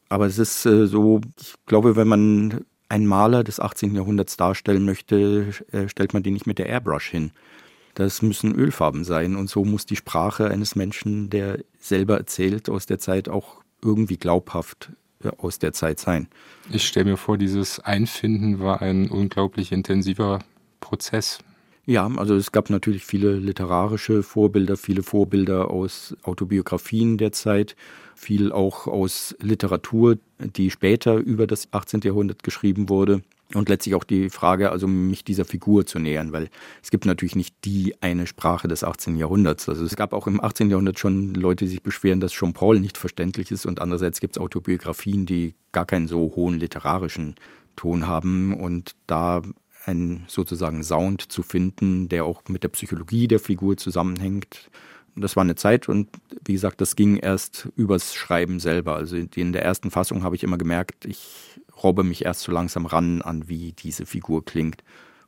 Aber 0.09 0.27
es 0.27 0.37
ist 0.37 0.65
äh, 0.65 0.85
so, 0.85 1.21
ich 1.39 1.55
glaube, 1.65 1.95
wenn 1.95 2.07
man 2.07 2.65
einen 2.89 3.07
Maler 3.07 3.43
des 3.43 3.59
18. 3.59 3.95
Jahrhunderts 3.95 4.37
darstellen 4.37 4.85
möchte, 4.85 5.51
äh, 5.71 5.87
stellt 5.87 6.13
man 6.13 6.21
den 6.21 6.33
nicht 6.33 6.45
mit 6.45 6.59
der 6.59 6.67
Airbrush 6.67 7.09
hin. 7.09 7.31
Das 7.95 8.21
müssen 8.21 8.53
Ölfarben 8.53 9.03
sein 9.03 9.35
und 9.35 9.49
so 9.49 9.63
muss 9.63 9.85
die 9.85 9.95
Sprache 9.95 10.49
eines 10.49 10.75
Menschen, 10.75 11.29
der 11.29 11.59
selber 11.79 12.17
erzählt 12.17 12.69
aus 12.69 12.85
der 12.85 12.99
Zeit, 12.99 13.29
auch 13.29 13.63
irgendwie 13.83 14.17
glaubhaft 14.17 14.91
äh, 15.23 15.29
aus 15.37 15.59
der 15.59 15.73
Zeit 15.73 15.99
sein. 15.99 16.27
Ich 16.71 16.87
stelle 16.87 17.11
mir 17.11 17.17
vor, 17.17 17.37
dieses 17.37 17.79
Einfinden 17.79 18.59
war 18.59 18.81
ein 18.81 19.09
unglaublich 19.09 19.71
intensiver 19.71 20.39
Prozess? 20.79 21.39
Ja, 21.87 22.07
also 22.07 22.35
es 22.35 22.51
gab 22.51 22.71
natürlich 22.71 23.05
viele 23.05 23.35
literarische 23.35 24.23
Vorbilder, 24.23 24.75
viele 24.75 25.03
Vorbilder 25.03 25.69
aus 25.69 26.15
Autobiografien 26.23 27.19
der 27.19 27.31
Zeit, 27.31 27.75
viel 28.15 28.51
auch 28.51 28.87
aus 28.87 29.35
Literatur, 29.39 30.17
die 30.39 30.71
später 30.71 31.15
über 31.15 31.45
das 31.45 31.67
18. 31.71 32.01
Jahrhundert 32.01 32.41
geschrieben 32.41 32.89
wurde. 32.89 33.21
Und 33.53 33.69
letztlich 33.69 33.93
auch 33.93 34.03
die 34.03 34.31
Frage, 34.31 34.71
also 34.71 34.87
mich 34.87 35.23
dieser 35.23 35.45
Figur 35.45 35.85
zu 35.85 35.99
nähern, 35.99 36.31
weil 36.31 36.49
es 36.81 36.89
gibt 36.89 37.05
natürlich 37.05 37.35
nicht 37.35 37.55
die 37.63 37.95
eine 38.01 38.25
Sprache 38.25 38.67
des 38.67 38.83
18. 38.83 39.17
Jahrhunderts. 39.17 39.69
Also 39.69 39.85
es 39.85 39.95
gab 39.95 40.13
auch 40.13 40.25
im 40.25 40.43
18. 40.43 40.71
Jahrhundert 40.71 40.97
schon 40.97 41.35
Leute, 41.35 41.65
die 41.65 41.69
sich 41.69 41.83
beschweren, 41.83 42.19
dass 42.19 42.33
Jean-Paul 42.33 42.79
nicht 42.79 42.97
verständlich 42.97 43.51
ist 43.51 43.67
und 43.67 43.81
andererseits 43.81 44.19
gibt 44.19 44.35
es 44.35 44.41
Autobiografien, 44.41 45.27
die 45.27 45.53
gar 45.71 45.85
keinen 45.85 46.07
so 46.07 46.33
hohen 46.35 46.59
literarischen 46.59 47.35
Ton 47.75 48.07
haben 48.07 48.53
und 48.53 48.95
da 49.05 49.43
einen 49.85 50.23
sozusagen 50.27 50.83
Sound 50.83 51.31
zu 51.31 51.43
finden, 51.43 52.09
der 52.09 52.25
auch 52.25 52.41
mit 52.47 52.63
der 52.63 52.69
Psychologie 52.69 53.27
der 53.27 53.39
Figur 53.39 53.77
zusammenhängt. 53.77 54.71
Das 55.15 55.35
war 55.35 55.43
eine 55.43 55.55
Zeit 55.55 55.87
und 55.87 56.09
wie 56.43 56.53
gesagt, 56.53 56.81
das 56.81 56.95
ging 56.95 57.17
erst 57.17 57.69
übers 57.75 58.15
Schreiben 58.15 58.59
selber. 58.59 58.95
Also 58.95 59.15
in 59.15 59.53
der 59.53 59.63
ersten 59.63 59.91
Fassung 59.91 60.23
habe 60.23 60.35
ich 60.35 60.43
immer 60.43 60.57
gemerkt, 60.57 61.05
ich 61.05 61.61
robbe 61.83 62.03
mich 62.03 62.25
erst 62.25 62.41
so 62.41 62.51
langsam 62.51 62.85
ran 62.85 63.21
an, 63.21 63.47
wie 63.47 63.73
diese 63.73 64.05
Figur 64.05 64.45
klingt. 64.45 64.83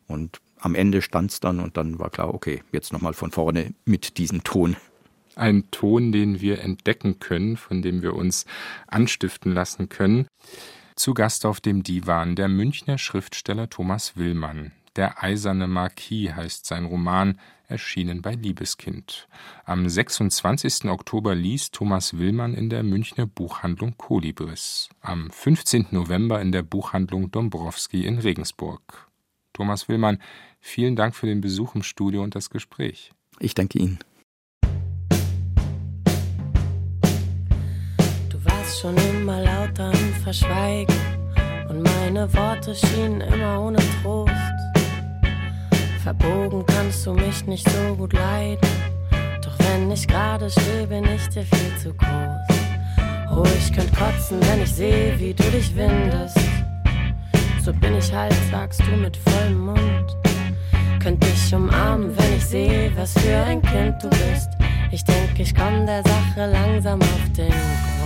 Und 0.08 0.40
am 0.60 0.76
Ende 0.76 1.02
stand 1.02 1.32
es 1.32 1.40
dann 1.40 1.60
und 1.60 1.78
dann 1.78 2.00
war 2.00 2.10
klar, 2.10 2.34
okay, 2.34 2.64
jetzt 2.72 2.94
nochmal 2.94 3.14
von 3.14 3.32
vorne 3.32 3.74
mit 3.86 4.18
diesem 4.18 4.44
Ton. 4.44 4.76
Ein 5.36 5.70
Ton, 5.70 6.12
den 6.12 6.42
wir 6.42 6.62
entdecken 6.62 7.20
können, 7.20 7.58
von 7.58 7.82
dem 7.82 8.02
wir 8.02 8.16
uns 8.16 8.46
anstiften 8.88 9.54
lassen 9.54 9.88
können. 9.90 10.28
Zu 10.96 11.14
Gast 11.14 11.46
auf 11.46 11.62
dem 11.62 11.84
Divan 11.84 12.36
der 12.36 12.48
Münchner 12.48 12.98
Schriftsteller 12.98 13.70
Thomas 13.70 14.18
Willmann. 14.18 14.72
Der 14.98 15.24
eiserne 15.24 15.68
Marquis 15.68 16.34
heißt 16.34 16.66
sein 16.66 16.86
Roman, 16.86 17.40
erschienen 17.68 18.24
bei 18.24 18.34
Liebeskind. 18.34 19.28
Am 19.64 19.88
26. 19.88 20.86
Oktober 20.86 21.36
liest 21.36 21.76
Thomas 21.76 22.18
Willmann 22.18 22.56
in 22.56 22.72
der 22.72 22.82
Münchner 22.82 23.28
Buchhandlung 23.28 23.96
Kolibris. 23.98 24.90
Am 25.02 25.30
15. 25.30 25.88
November 25.92 26.42
in 26.42 26.52
der 26.52 26.64
Buchhandlung 26.64 27.30
Dombrowski 27.30 28.08
in 28.08 28.18
Regensburg. 28.18 29.08
Thomas 29.54 29.88
Willmann, 29.88 30.20
vielen 30.60 30.96
Dank 30.96 31.16
für 31.16 31.28
den 31.28 31.42
Besuch 31.42 31.76
im 31.76 31.84
Studio 31.84 32.24
und 32.24 32.34
das 32.34 32.50
Gespräch. 32.50 33.12
Ich 33.40 33.54
danke 33.54 33.78
Ihnen. 33.78 34.00
Du 38.30 38.46
warst 38.46 38.80
schon 38.80 38.98
immer 38.98 39.42
lauter 39.44 39.92
im 39.92 40.14
Verschweigen 40.24 40.96
und 41.70 41.84
meine 41.84 42.34
Worte 42.34 42.74
schienen 42.74 43.22
immer 43.22 43.62
ohne 43.62 43.78
Trost. 44.02 44.57
Verbogen 46.08 46.66
kannst 46.66 47.06
du 47.06 47.12
mich 47.12 47.46
nicht 47.48 47.70
so 47.70 47.96
gut 47.96 48.14
leiden. 48.14 48.70
Doch 49.44 49.52
wenn 49.60 49.92
ich 49.92 50.08
gerade 50.08 50.50
stehe, 50.50 50.88
bin 50.88 51.04
ich 51.04 51.28
dir 51.28 51.44
viel 51.44 51.78
zu 51.84 51.94
groß. 51.94 52.58
Oh, 53.30 53.44
ich 53.58 53.74
könnt 53.74 53.94
kotzen, 53.94 54.40
wenn 54.40 54.64
ich 54.64 54.72
sehe, 54.72 55.20
wie 55.20 55.34
du 55.34 55.44
dich 55.52 55.76
windest. 55.76 56.40
So 57.62 57.74
bin 57.74 57.98
ich 57.98 58.14
halt, 58.14 58.34
sagst 58.50 58.80
du 58.88 58.96
mit 58.96 59.18
vollem 59.18 59.66
Mund. 59.66 60.18
Könnt 61.04 61.22
dich 61.22 61.54
umarmen, 61.54 62.18
wenn 62.18 62.38
ich 62.38 62.46
sehe, 62.46 62.90
was 62.96 63.12
für 63.12 63.44
ein 63.44 63.62
Kind 63.62 64.02
du 64.02 64.10
bist. 64.10 64.52
Ich 64.92 65.04
denke, 65.04 65.42
ich 65.42 65.54
komm 65.54 65.86
der 65.86 66.04
Sache 66.04 66.50
langsam 66.50 67.02
auf 67.02 67.34
den 67.36 67.50
Grund. 67.50 67.97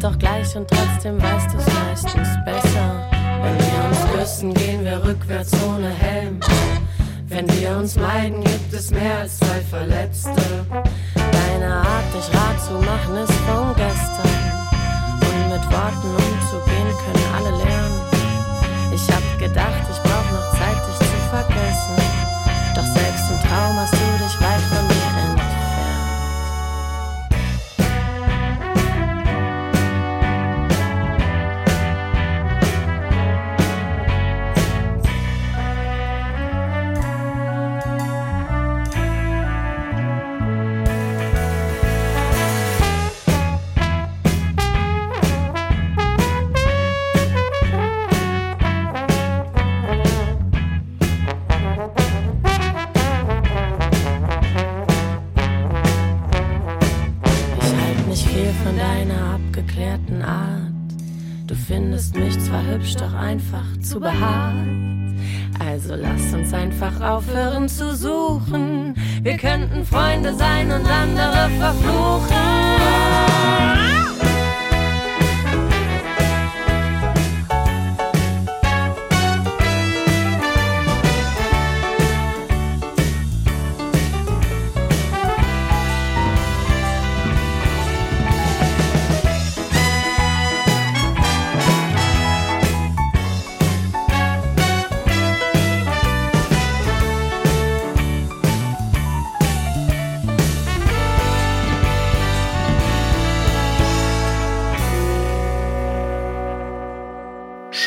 Doch 0.00 0.18
gleich 0.18 0.56
und 0.56 0.68
trotzdem 0.68 1.20
weißt 1.20 1.52
du's 1.52 1.66
meistens 1.66 2.28
besser. 2.44 3.08
Wenn 3.42 3.58
wir 3.58 3.88
uns 3.88 4.12
küssen, 4.12 4.54
gehen 4.54 4.84
wir 4.84 5.04
rückwärts 5.04 5.52
ohne 5.66 5.90
Helm. 5.90 6.40
Wenn 7.26 7.48
wir 7.60 7.76
uns 7.76 7.96
meiden, 7.96 8.42
gibt 8.42 8.72
es 8.72 8.90
mehr 8.90 9.18
als 9.18 9.38
zwei 9.38 9.60
Verletzte. 9.68 10.30
Deine 11.14 11.74
Art, 11.74 12.04
dich 12.14 12.34
Rat 12.34 12.60
zu 12.64 12.72
machen, 12.74 13.16
ist 13.22 13.32
von 13.32 13.74
gestern. 13.76 14.28
Und 15.20 15.48
mit 15.52 15.64
Worten 15.70 16.10
umzugehen, 16.16 16.88
können 17.04 17.26
alle 17.36 17.50
lernen. 17.64 18.00
Ich 18.94 19.08
hab 19.08 19.38
gedacht, 19.38 19.82
ich 19.90 19.98
brauch 20.02 20.07
zu 63.88 64.00
behaart. 64.00 64.54
Also 65.58 65.94
lasst 65.94 66.34
uns 66.34 66.52
einfach 66.52 67.00
aufhören 67.00 67.68
zu 67.68 67.96
suchen. 67.96 68.94
Wir 69.22 69.36
könnten 69.38 69.84
Freunde 69.84 70.34
sein 70.34 70.70
und 70.70 70.86
andere 70.86 71.48
verfluchen. 71.58 72.48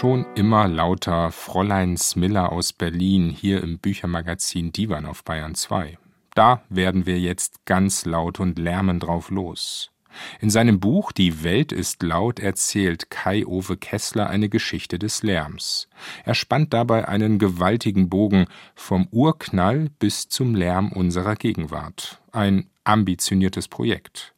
Schon 0.02 0.26
immer 0.34 0.68
lauter 0.68 1.32
Fräulein 1.32 1.96
Smiller 1.96 2.52
aus 2.52 2.74
Berlin 2.74 3.30
hier 3.30 3.62
im 3.62 3.78
Büchermagazin 3.78 4.72
Divan 4.72 5.06
auf 5.06 5.24
Bayern 5.24 5.54
2. 5.54 6.00
Da 6.34 6.64
werden 6.70 7.06
wir 7.06 7.20
jetzt 7.20 7.68
ganz 7.68 8.06
laut 8.06 8.40
und 8.40 8.58
lärmen 8.58 9.00
drauf 9.00 9.30
los. 9.30 9.92
In 10.40 10.50
seinem 10.50 10.80
Buch 10.80 11.12
Die 11.12 11.44
Welt 11.44 11.72
ist 11.72 12.02
laut 12.02 12.40
erzählt 12.40 13.12
Kai-Ove 13.12 13.78
Kessler 13.78 14.28
eine 14.28 14.50
Geschichte 14.50 14.98
des 14.98 15.22
Lärms. 15.22 15.88
Er 16.26 16.34
spannt 16.34 16.74
dabei 16.74 17.08
einen 17.08 17.38
gewaltigen 17.38 18.10
Bogen 18.10 18.48
vom 18.74 19.08
Urknall 19.12 19.92
bis 20.00 20.30
zum 20.30 20.56
Lärm 20.56 20.92
unserer 20.92 21.36
Gegenwart. 21.36 22.20
Ein 22.32 22.72
ambitioniertes 22.86 23.68
Projekt. 23.68 24.34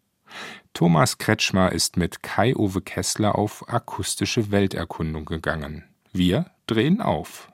Thomas 0.74 1.20
Kretschmer 1.20 1.72
ist 1.72 1.98
mit 1.98 2.24
Kai-Ove 2.24 2.82
Kessler 2.82 3.38
auf 3.38 3.70
akustische 3.70 4.50
Welterkundung 4.50 5.26
gegangen. 5.26 5.84
Wir 6.12 6.48
drehen 6.66 7.00
auf. 7.00 7.48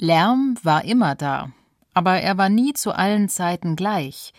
Lärm 0.00 0.58
war 0.64 0.84
immer 0.84 1.14
da, 1.14 1.52
aber 1.94 2.18
er 2.18 2.38
war 2.38 2.48
nie 2.48 2.72
zu 2.72 2.90
allen 2.92 3.28
Zeiten 3.28 3.76
gleich. 3.76 4.32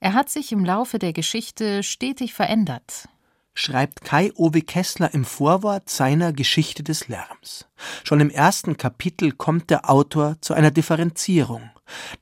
Er 0.00 0.14
hat 0.14 0.30
sich 0.30 0.50
im 0.50 0.64
Laufe 0.64 0.98
der 0.98 1.12
Geschichte 1.12 1.82
stetig 1.82 2.32
verändert. 2.32 3.06
Schreibt 3.52 4.00
Kai-Ove 4.00 4.62
Kessler 4.62 5.12
im 5.12 5.26
Vorwort 5.26 5.90
seiner 5.90 6.32
Geschichte 6.32 6.82
des 6.82 7.08
Lärms. 7.08 7.66
Schon 8.02 8.20
im 8.20 8.30
ersten 8.30 8.78
Kapitel 8.78 9.32
kommt 9.32 9.68
der 9.68 9.90
Autor 9.90 10.36
zu 10.40 10.54
einer 10.54 10.70
Differenzierung. 10.70 11.70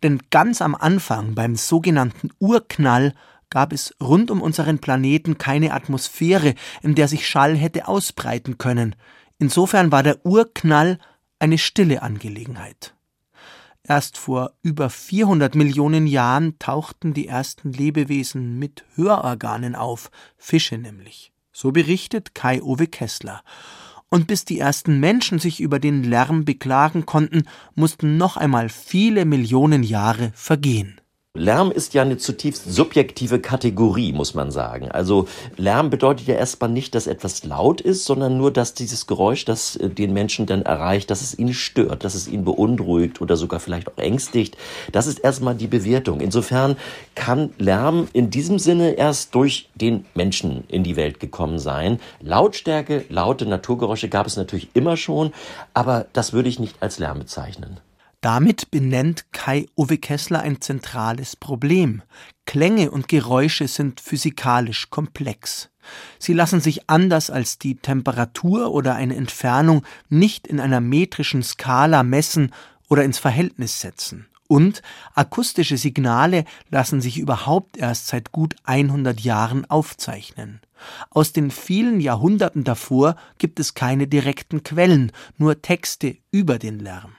Denn 0.03 0.20
ganz 0.31 0.61
am 0.61 0.75
Anfang, 0.75 1.37
beim 1.37 1.55
sogenannten 1.55 2.31
Urknall, 2.40 3.14
gab 3.52 3.74
es 3.74 3.94
rund 4.02 4.30
um 4.30 4.40
unseren 4.40 4.78
Planeten 4.78 5.36
keine 5.36 5.74
Atmosphäre, 5.74 6.54
in 6.80 6.94
der 6.94 7.06
sich 7.06 7.28
Schall 7.28 7.54
hätte 7.54 7.86
ausbreiten 7.86 8.56
können. 8.56 8.96
Insofern 9.38 9.92
war 9.92 10.02
der 10.02 10.24
Urknall 10.24 10.98
eine 11.38 11.58
stille 11.58 12.00
Angelegenheit. 12.00 12.94
Erst 13.84 14.16
vor 14.16 14.54
über 14.62 14.88
400 14.88 15.54
Millionen 15.54 16.06
Jahren 16.06 16.58
tauchten 16.58 17.12
die 17.12 17.28
ersten 17.28 17.72
Lebewesen 17.72 18.58
mit 18.58 18.84
Hörorganen 18.94 19.74
auf, 19.74 20.10
Fische 20.38 20.78
nämlich. 20.78 21.30
So 21.52 21.72
berichtet 21.72 22.34
Kai-Ove 22.34 22.86
Kessler. 22.86 23.42
Und 24.08 24.28
bis 24.28 24.46
die 24.46 24.60
ersten 24.60 24.98
Menschen 24.98 25.38
sich 25.38 25.60
über 25.60 25.78
den 25.78 26.04
Lärm 26.04 26.46
beklagen 26.46 27.04
konnten, 27.04 27.42
mussten 27.74 28.16
noch 28.16 28.38
einmal 28.38 28.70
viele 28.70 29.26
Millionen 29.26 29.82
Jahre 29.82 30.32
vergehen. 30.34 31.01
Lärm 31.35 31.73
ist 31.73 31.95
ja 31.95 32.03
eine 32.03 32.18
zutiefst 32.18 32.71
subjektive 32.71 33.40
Kategorie, 33.40 34.12
muss 34.12 34.35
man 34.35 34.51
sagen. 34.51 34.90
Also 34.90 35.29
Lärm 35.57 35.88
bedeutet 35.88 36.27
ja 36.27 36.35
erstmal 36.35 36.68
nicht, 36.68 36.95
dass 36.95 37.07
etwas 37.07 37.42
laut 37.42 37.81
ist, 37.81 38.05
sondern 38.05 38.37
nur, 38.37 38.53
dass 38.53 38.75
dieses 38.75 39.07
Geräusch, 39.07 39.47
das 39.47 39.77
äh, 39.77 39.88
den 39.88 40.12
Menschen 40.12 40.45
dann 40.45 40.61
erreicht, 40.61 41.11
dass 41.11 41.23
es 41.23 41.38
ihn 41.38 41.55
stört, 41.55 42.05
dass 42.05 42.14
es 42.14 42.29
ihn 42.29 42.45
beunruhigt 42.45 43.23
oder 43.23 43.38
sogar 43.38 43.61
vielleicht 43.61 43.88
auch 43.88 43.97
ängstigt. 43.97 44.59
Das 44.92 45.07
ist 45.07 45.21
erstmal 45.21 45.55
die 45.55 45.68
Bewertung. 45.68 46.21
Insofern 46.21 46.77
kann 47.14 47.55
Lärm 47.57 48.09
in 48.12 48.29
diesem 48.29 48.59
Sinne 48.59 48.90
erst 48.90 49.35
durch 49.35 49.71
den 49.75 50.05
Menschen 50.14 50.64
in 50.68 50.85
die 50.85 50.97
Welt 50.97 51.18
gekommen 51.18 51.59
sein. 51.59 51.99
Lautstärke, 52.21 53.07
laute 53.09 53.47
Naturgeräusche 53.47 54.11
gab 54.11 54.27
es 54.27 54.37
natürlich 54.37 54.68
immer 54.75 54.99
schon, 54.99 55.33
aber 55.73 56.05
das 56.12 56.35
würde 56.35 56.51
ich 56.51 56.61
nicht 56.61 56.77
als 56.83 56.99
Lärm 56.99 57.21
bezeichnen. 57.21 57.81
Damit 58.22 58.70
benennt 58.70 59.32
Kai-Uwe 59.32 59.98
Kessler 59.98 60.42
ein 60.42 60.61
zentrales 60.61 61.35
Problem. 61.35 62.02
Klänge 62.46 62.92
und 62.92 63.08
Geräusche 63.08 63.66
sind 63.66 64.00
physikalisch 64.00 64.90
komplex. 64.90 65.70
Sie 66.20 66.32
lassen 66.32 66.61
sich 66.61 66.88
anders 66.88 67.30
als 67.30 67.58
die 67.58 67.74
Temperatur 67.74 68.70
oder 68.70 68.94
eine 68.94 69.16
Entfernung 69.16 69.85
nicht 70.08 70.46
in 70.46 70.61
einer 70.61 70.80
metrischen 70.80 71.42
Skala 71.42 72.04
messen 72.04 72.52
oder 72.88 73.02
ins 73.02 73.18
Verhältnis 73.18 73.80
setzen. 73.80 74.28
Und 74.46 74.82
akustische 75.16 75.76
Signale 75.76 76.44
lassen 76.70 77.00
sich 77.00 77.18
überhaupt 77.18 77.76
erst 77.76 78.06
seit 78.06 78.30
gut 78.30 78.54
100 78.62 79.18
Jahren 79.18 79.68
aufzeichnen. 79.68 80.61
Aus 81.11 81.32
den 81.32 81.50
vielen 81.50 82.00
Jahrhunderten 82.00 82.62
davor 82.62 83.16
gibt 83.38 83.58
es 83.58 83.74
keine 83.74 84.06
direkten 84.06 84.62
Quellen, 84.62 85.11
nur 85.38 85.61
Texte 85.61 86.18
über 86.30 86.61
den 86.61 86.78
Lärm. 86.78 87.16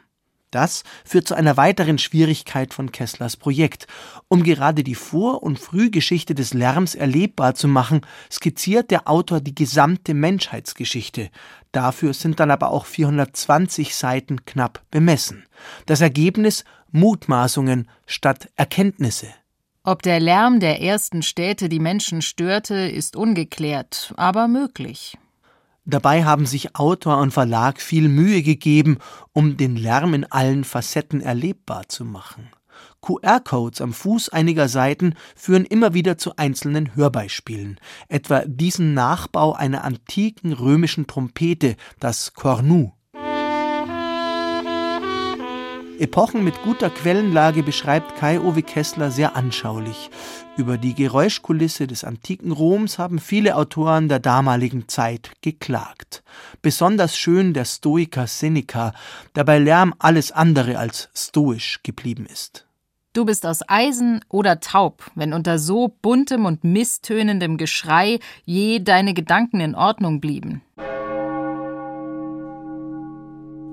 Das 0.54 0.84
führt 1.04 1.28
zu 1.28 1.34
einer 1.34 1.58
weiteren 1.58 1.98
Schwierigkeit 1.98 2.76
von 2.76 2.92
Kesslers 2.92 3.38
Projekt. 3.38 3.88
Um 4.28 4.44
gerade 4.44 4.84
die 4.84 4.94
Vor- 4.94 5.42
und 5.42 5.58
Frühgeschichte 5.58 6.36
des 6.36 6.54
Lärms 6.54 6.94
erlebbar 6.94 7.56
zu 7.56 7.68
machen, 7.68 8.02
skizziert 8.32 8.92
der 8.92 9.08
Autor 9.08 9.42
die 9.42 9.56
gesamte 9.56 10.14
Menschheitsgeschichte. 10.14 11.32
Dafür 11.72 12.14
sind 12.14 12.40
dann 12.40 12.52
aber 12.52 12.70
auch 12.70 12.86
420 12.86 13.96
Seiten 13.96 14.46
knapp 14.46 14.84
bemessen. 14.92 15.46
Das 15.88 16.02
Ergebnis 16.02 16.66
Mutmaßungen 16.92 17.90
statt 18.06 18.50
Erkenntnisse. 18.56 19.28
Ob 19.84 20.04
der 20.04 20.20
Lärm 20.20 20.60
der 20.60 20.82
ersten 20.82 21.24
Städte 21.24 21.68
die 21.68 21.80
Menschen 21.80 22.22
störte, 22.22 22.76
ist 22.76 23.16
ungeklärt, 23.16 24.14
aber 24.18 24.48
möglich. 24.48 25.18
Dabei 25.86 26.24
haben 26.24 26.46
sich 26.46 26.76
Autor 26.76 27.18
und 27.18 27.32
Verlag 27.32 27.82
viel 27.82 28.08
Mühe 28.08 28.42
gegeben, 28.42 29.00
um 29.34 29.58
den 29.58 29.76
Lärm 29.76 30.14
in 30.14 30.24
allen 30.26 30.64
Facetten 30.64 31.20
erlebbar 31.20 31.90
zu 31.90 32.06
machen. 32.06 32.50
QR-Codes 33.02 33.82
am 33.82 33.94
Fuß 33.94 34.30
einiger 34.30 34.70
Seiten 34.70 35.16
führen 35.36 35.66
immer 35.66 35.94
wieder 35.94 36.18
zu 36.18 36.38
einzelnen 36.38 36.96
Hörbeispielen, 36.96 37.80
etwa 38.08 38.44
diesen 38.46 38.94
Nachbau 38.94 39.54
einer 39.54 39.84
antiken 39.84 40.54
römischen 40.54 41.06
Trompete, 41.06 41.76
das 42.00 42.34
Cornu. 42.34 42.94
Epochen 46.00 46.44
mit 46.44 46.60
guter 46.64 46.90
Quellenlage 46.90 47.62
beschreibt 47.62 48.16
Kai-Ove 48.16 48.64
Kessler 48.64 49.12
sehr 49.12 49.36
anschaulich. 49.36 50.10
Über 50.58 50.78
die 50.78 50.96
Geräuschkulisse 50.96 51.86
des 51.86 52.04
antiken 52.04 52.52
Roms 52.52 52.98
haben 52.98 53.20
viele 53.20 53.56
Autoren 53.56 54.10
der 54.10 54.20
damaligen 54.20 54.88
Zeit 54.88 55.32
geklagt. 55.42 56.24
Besonders 56.64 57.16
schön 57.16 57.54
der 57.54 57.66
Stoiker 57.66 58.26
Seneca, 58.26 58.94
der 59.36 59.44
bei 59.44 59.60
Lärm 59.60 59.94
alles 60.00 60.32
andere 60.32 60.80
als 60.80 61.10
stoisch 61.16 61.82
geblieben 61.84 62.26
ist. 62.26 62.66
Du 63.14 63.26
bist 63.26 63.46
aus 63.46 63.60
Eisen 63.68 64.22
oder 64.30 64.60
taub, 64.60 65.12
wenn 65.14 65.34
unter 65.34 65.60
so 65.60 65.96
buntem 66.02 66.46
und 66.46 66.64
misstönendem 66.64 67.58
Geschrei 67.58 68.18
je 68.46 68.80
deine 68.80 69.14
Gedanken 69.14 69.60
in 69.60 69.76
Ordnung 69.76 70.20
blieben. 70.20 70.64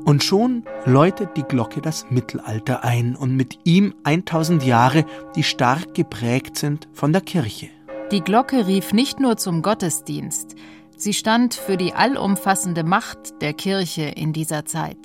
Und 0.05 0.25
schon 0.25 0.65
läutet 0.87 1.37
die 1.37 1.43
Glocke 1.43 1.81
das 1.81 2.07
Mittelalter 2.11 2.85
ein 2.85 3.15
und 3.15 3.37
mit 3.37 3.59
ihm 3.65 3.95
1000 4.05 4.65
Jahre, 4.65 5.05
die 5.37 5.43
stark 5.43 5.95
geprägt 5.95 6.57
sind 6.57 6.89
von 6.93 7.13
der 7.13 7.23
Kirche. 7.23 7.69
Die 8.11 8.21
Glocke 8.21 8.67
rief 8.67 8.93
nicht 8.93 9.21
nur 9.21 9.37
zum 9.37 9.63
Gottesdienst, 9.63 10.57
sie 10.97 11.15
stand 11.15 11.55
für 11.55 11.77
die 11.77 11.95
allumfassende 11.95 12.83
Macht 12.83 13.41
der 13.41 13.53
Kirche 13.53 14.03
in 14.03 14.33
dieser 14.33 14.65
Zeit. 14.65 14.97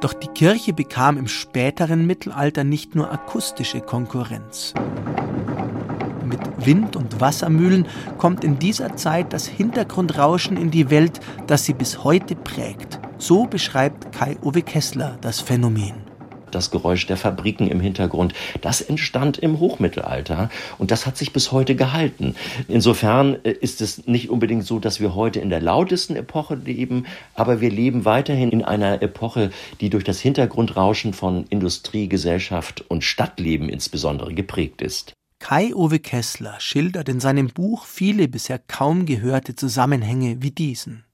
Doch 0.00 0.14
die 0.14 0.28
Kirche 0.28 0.72
bekam 0.72 1.16
im 1.16 1.28
späteren 1.28 2.06
Mittelalter 2.06 2.64
nicht 2.64 2.94
nur 2.94 3.10
akustische 3.10 3.80
Konkurrenz. 3.80 4.74
Mit 6.34 6.66
Wind- 6.66 6.96
und 6.96 7.20
Wassermühlen 7.20 7.86
kommt 8.18 8.42
in 8.42 8.58
dieser 8.58 8.96
Zeit 8.96 9.32
das 9.32 9.46
Hintergrundrauschen 9.46 10.56
in 10.56 10.72
die 10.72 10.90
Welt, 10.90 11.20
das 11.46 11.64
sie 11.64 11.74
bis 11.74 12.02
heute 12.02 12.34
prägt. 12.34 12.98
So 13.18 13.46
beschreibt 13.46 14.10
Kai-Uwe 14.10 14.62
Kessler 14.62 15.16
das 15.20 15.40
Phänomen 15.40 16.04
das 16.50 16.70
Geräusch 16.70 17.06
der 17.06 17.16
Fabriken 17.16 17.66
im 17.66 17.80
Hintergrund, 17.80 18.32
das 18.60 18.80
entstand 18.80 19.38
im 19.38 19.58
Hochmittelalter 19.58 20.50
und 20.78 20.92
das 20.92 21.04
hat 21.04 21.16
sich 21.16 21.32
bis 21.32 21.50
heute 21.50 21.74
gehalten. 21.74 22.36
Insofern 22.68 23.36
äh, 23.44 23.50
ist 23.50 23.80
es 23.80 24.06
nicht 24.06 24.30
unbedingt 24.30 24.64
so, 24.64 24.78
dass 24.78 25.00
wir 25.00 25.16
heute 25.16 25.40
in 25.40 25.50
der 25.50 25.60
lautesten 25.60 26.14
Epoche 26.14 26.54
leben, 26.54 27.06
aber 27.34 27.60
wir 27.60 27.70
leben 27.70 28.04
weiterhin 28.04 28.50
in 28.50 28.62
einer 28.62 29.02
Epoche, 29.02 29.50
die 29.80 29.90
durch 29.90 30.04
das 30.04 30.20
Hintergrundrauschen 30.20 31.12
von 31.12 31.44
Industrie, 31.48 32.08
Gesellschaft 32.08 32.84
und 32.88 33.02
Stadtleben 33.02 33.68
insbesondere 33.68 34.32
geprägt 34.32 34.80
ist. 34.80 35.14
Kai-Uwe 35.44 35.98
Kessler 35.98 36.58
schildert 36.58 37.10
in 37.10 37.20
seinem 37.20 37.48
Buch 37.48 37.84
viele 37.84 38.28
bisher 38.28 38.58
kaum 38.58 39.04
gehörte 39.04 39.54
Zusammenhänge 39.54 40.40
wie 40.40 40.50
diesen. 40.50 41.04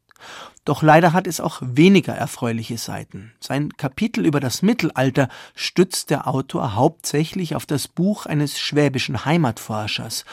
Doch 0.64 0.84
leider 0.84 1.12
hat 1.12 1.26
es 1.26 1.40
auch 1.40 1.60
weniger 1.64 2.14
erfreuliche 2.14 2.78
Seiten. 2.78 3.32
Sein 3.40 3.76
Kapitel 3.76 4.24
über 4.24 4.38
das 4.38 4.62
Mittelalter 4.62 5.28
stützt 5.56 6.10
der 6.10 6.28
Autor 6.28 6.76
hauptsächlich 6.76 7.56
auf 7.56 7.66
das 7.66 7.88
Buch 7.88 8.24
eines 8.24 8.60
schwäbischen 8.60 9.24
Heimatforschers. 9.24 10.24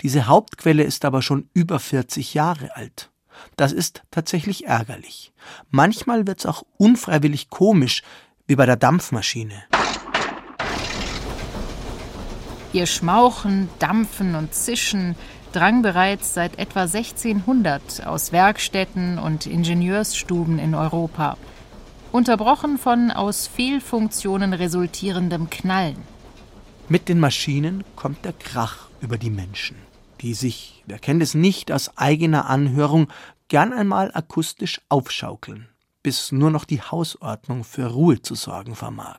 Diese 0.00 0.28
Hauptquelle 0.28 0.84
ist 0.84 1.04
aber 1.04 1.20
schon 1.20 1.48
über 1.52 1.80
40 1.80 2.34
Jahre 2.34 2.76
alt. 2.76 3.10
Das 3.56 3.72
ist 3.72 4.04
tatsächlich 4.12 4.66
ärgerlich. 4.66 5.32
Manchmal 5.70 6.28
wird's 6.28 6.46
auch 6.46 6.62
unfreiwillig 6.76 7.50
komisch, 7.50 8.04
wie 8.46 8.54
bei 8.54 8.66
der 8.66 8.76
Dampfmaschine. 8.76 9.64
Ihr 12.72 12.86
Schmauchen, 12.86 13.68
Dampfen 13.80 14.36
und 14.36 14.54
Zischen 14.54 15.16
drang 15.52 15.82
bereits 15.82 16.34
seit 16.34 16.56
etwa 16.58 16.82
1600 16.82 18.06
aus 18.06 18.30
Werkstätten 18.30 19.18
und 19.18 19.46
Ingenieursstuben 19.46 20.60
in 20.60 20.76
Europa, 20.76 21.36
unterbrochen 22.12 22.78
von 22.78 23.10
aus 23.10 23.48
Fehlfunktionen 23.48 24.52
resultierendem 24.52 25.50
Knallen. 25.50 25.96
Mit 26.88 27.08
den 27.08 27.18
Maschinen 27.18 27.82
kommt 27.96 28.24
der 28.24 28.34
Krach 28.34 28.88
über 29.00 29.18
die 29.18 29.30
Menschen, 29.30 29.76
die 30.20 30.34
sich, 30.34 30.84
wer 30.86 31.00
kennt 31.00 31.22
es 31.22 31.34
nicht 31.34 31.72
aus 31.72 31.96
eigener 31.98 32.48
Anhörung, 32.48 33.08
gern 33.48 33.72
einmal 33.72 34.12
akustisch 34.14 34.80
aufschaukeln 34.88 35.68
bis 36.02 36.32
nur 36.32 36.50
noch 36.50 36.64
die 36.64 36.80
Hausordnung 36.80 37.64
für 37.64 37.86
Ruhe 37.86 38.22
zu 38.22 38.34
sorgen 38.34 38.74
vermag. 38.74 39.18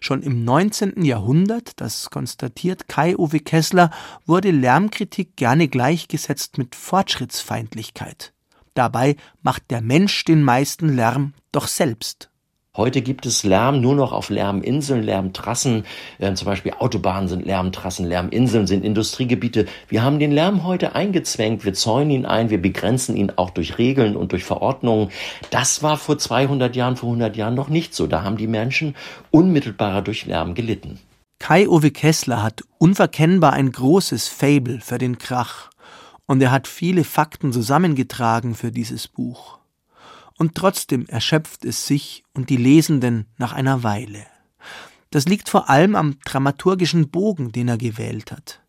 Schon 0.00 0.22
im 0.22 0.44
19. 0.44 1.04
Jahrhundert, 1.04 1.80
das 1.80 2.10
konstatiert 2.10 2.88
Kai-Uwe 2.88 3.40
Kessler, 3.40 3.90
wurde 4.26 4.50
Lärmkritik 4.50 5.36
gerne 5.36 5.68
gleichgesetzt 5.68 6.58
mit 6.58 6.74
Fortschrittsfeindlichkeit. 6.74 8.32
Dabei 8.74 9.16
macht 9.42 9.70
der 9.70 9.80
Mensch 9.80 10.24
den 10.24 10.42
meisten 10.42 10.94
Lärm 10.94 11.34
doch 11.52 11.66
selbst. 11.66 12.27
Heute 12.78 13.02
gibt 13.02 13.26
es 13.26 13.42
Lärm 13.42 13.80
nur 13.80 13.96
noch 13.96 14.12
auf 14.12 14.30
Lärminseln, 14.30 15.02
Lärmtrassen, 15.02 15.82
äh, 16.20 16.32
zum 16.34 16.46
Beispiel 16.46 16.74
Autobahnen 16.78 17.28
sind 17.28 17.44
Lärmtrassen, 17.44 18.06
Lärminseln 18.06 18.68
sind 18.68 18.84
Industriegebiete. 18.84 19.66
Wir 19.88 20.04
haben 20.04 20.20
den 20.20 20.30
Lärm 20.30 20.62
heute 20.62 20.94
eingezwängt, 20.94 21.64
wir 21.64 21.74
zäunen 21.74 22.10
ihn 22.12 22.24
ein, 22.24 22.50
wir 22.50 22.62
begrenzen 22.62 23.16
ihn 23.16 23.32
auch 23.34 23.50
durch 23.50 23.78
Regeln 23.78 24.14
und 24.14 24.30
durch 24.30 24.44
Verordnungen. 24.44 25.10
Das 25.50 25.82
war 25.82 25.96
vor 25.96 26.18
200 26.18 26.76
Jahren, 26.76 26.94
vor 26.94 27.08
100 27.08 27.36
Jahren 27.36 27.56
noch 27.56 27.68
nicht 27.68 27.96
so. 27.96 28.06
Da 28.06 28.22
haben 28.22 28.36
die 28.36 28.46
Menschen 28.46 28.94
unmittelbarer 29.32 30.02
durch 30.02 30.26
Lärm 30.26 30.54
gelitten. 30.54 31.00
Kai-Uwe 31.40 31.90
Kessler 31.90 32.44
hat 32.44 32.62
unverkennbar 32.78 33.54
ein 33.54 33.72
großes 33.72 34.28
Fable 34.28 34.78
für 34.80 34.98
den 34.98 35.18
Krach 35.18 35.70
und 36.26 36.40
er 36.40 36.52
hat 36.52 36.68
viele 36.68 37.02
Fakten 37.02 37.52
zusammengetragen 37.52 38.54
für 38.54 38.70
dieses 38.70 39.08
Buch. 39.08 39.57
Und 40.38 40.54
trotzdem 40.54 41.06
erschöpft 41.06 41.64
es 41.64 41.86
sich 41.86 42.24
und 42.32 42.48
die 42.48 42.56
Lesenden 42.56 43.26
nach 43.36 43.52
einer 43.52 43.82
Weile. 43.82 44.24
Das 45.10 45.26
liegt 45.26 45.48
vor 45.48 45.68
allem 45.68 45.94
am 45.94 46.18
dramaturgischen 46.24 47.10
Bogen, 47.10 47.52
den 47.52 47.68
er 47.68 47.78
gewählt 47.78 48.32
hat. 48.32 48.60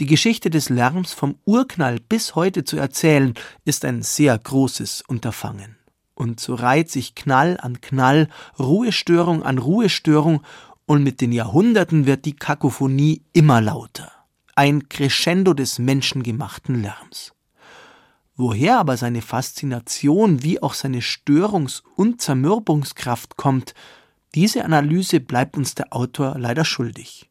Die 0.00 0.06
Geschichte 0.06 0.48
des 0.48 0.68
Lärms 0.68 1.12
vom 1.12 1.36
Urknall 1.44 2.00
bis 2.00 2.34
heute 2.34 2.64
zu 2.64 2.76
erzählen, 2.76 3.34
ist 3.64 3.84
ein 3.84 4.02
sehr 4.02 4.36
großes 4.38 5.02
Unterfangen. 5.06 5.76
Und 6.14 6.40
so 6.40 6.54
reiht 6.54 6.90
sich 6.90 7.14
Knall 7.14 7.58
an 7.60 7.80
Knall, 7.80 8.28
Ruhestörung 8.58 9.42
an 9.42 9.58
Ruhestörung, 9.58 10.42
und 10.86 11.04
mit 11.04 11.20
den 11.20 11.32
Jahrhunderten 11.32 12.06
wird 12.06 12.24
die 12.24 12.34
Kakophonie 12.34 13.22
immer 13.32 13.60
lauter. 13.60 14.10
Ein 14.56 14.88
Crescendo 14.88 15.54
des 15.54 15.78
menschengemachten 15.78 16.82
Lärms. 16.82 17.32
Woher 18.36 18.78
aber 18.78 18.96
seine 18.96 19.22
Faszination 19.22 20.42
wie 20.42 20.62
auch 20.62 20.74
seine 20.74 21.02
Störungs- 21.02 21.82
und 21.96 22.20
Zermürbungskraft 22.20 23.36
kommt, 23.36 23.74
diese 24.34 24.64
Analyse 24.64 25.20
bleibt 25.20 25.56
uns 25.56 25.74
der 25.74 25.92
Autor 25.92 26.38
leider 26.38 26.64
schuldig. 26.64 27.28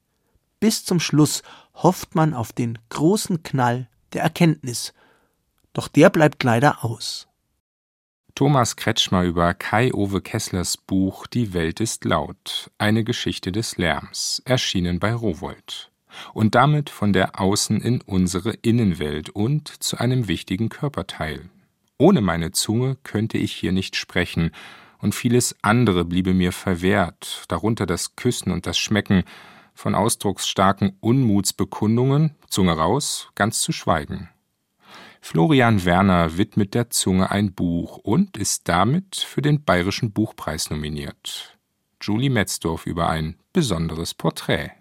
Bis 0.60 0.86
zum 0.86 1.00
Schluss 1.00 1.42
hofft 1.74 2.14
man 2.14 2.36
auf 2.36 2.54
den 2.54 2.78
großen 2.90 3.42
Knall 3.42 3.90
der 4.14 4.22
Erkenntnis, 4.22 4.94
doch 5.74 5.88
der 5.88 6.10
bleibt 6.10 6.44
leider 6.44 6.86
aus. 6.86 7.28
Thomas 8.36 8.76
Kretschmer 8.76 9.24
über 9.24 9.54
Kai-Ove 9.54 10.22
Kesslers 10.22 10.78
Buch 10.78 11.28
Die 11.28 11.54
Welt 11.54 11.80
ist 11.80 12.06
laut, 12.06 12.72
eine 12.78 13.04
Geschichte 13.04 13.52
des 13.52 13.78
Lärms, 13.78 14.42
erschienen 14.46 15.00
bei 15.00 15.14
Rowold. 15.14 15.91
Und 16.34 16.56
damit 16.56 16.90
von 16.90 17.14
der 17.14 17.40
Außen 17.40 17.82
in 17.82 18.02
unsere 18.02 18.52
Innenwelt 18.52 19.30
und 19.30 19.68
zu 19.68 19.98
einem 19.98 20.28
wichtigen 20.28 20.70
Körperteil. 20.70 21.50
Ohne 21.98 22.22
meine 22.22 22.52
Zunge 22.52 22.98
könnte 23.04 23.38
ich 23.38 23.54
hier 23.54 23.72
nicht 23.72 23.96
sprechen, 23.96 24.52
und 25.00 25.16
vieles 25.16 25.56
andere 25.64 26.06
bliebe 26.06 26.34
mir 26.34 26.52
verwehrt, 26.52 27.46
darunter 27.48 27.86
das 27.86 28.16
Küssen 28.16 28.52
und 28.52 28.68
das 28.68 28.78
Schmecken, 28.78 29.24
von 29.74 29.96
ausdrucksstarken 29.96 30.98
Unmutsbekundungen, 31.00 32.36
Zunge 32.50 32.74
raus, 32.74 33.30
ganz 33.36 33.62
zu 33.62 33.72
schweigen. 33.72 34.30
Florian 35.22 35.86
Werner 35.86 36.38
widmet 36.38 36.74
der 36.74 36.90
Zunge 36.90 37.32
ein 37.32 37.54
Buch 37.54 37.98
und 37.98 38.38
ist 38.38 38.68
damit 38.68 39.16
für 39.16 39.42
den 39.42 39.64
Bayerischen 39.64 40.12
Buchpreis 40.12 40.70
nominiert. 40.70 41.58
Julie 42.02 42.32
Metzdorf 42.32 42.88
über 42.88 43.10
ein 43.10 43.38
besonderes 43.54 44.14
Porträt. 44.16 44.72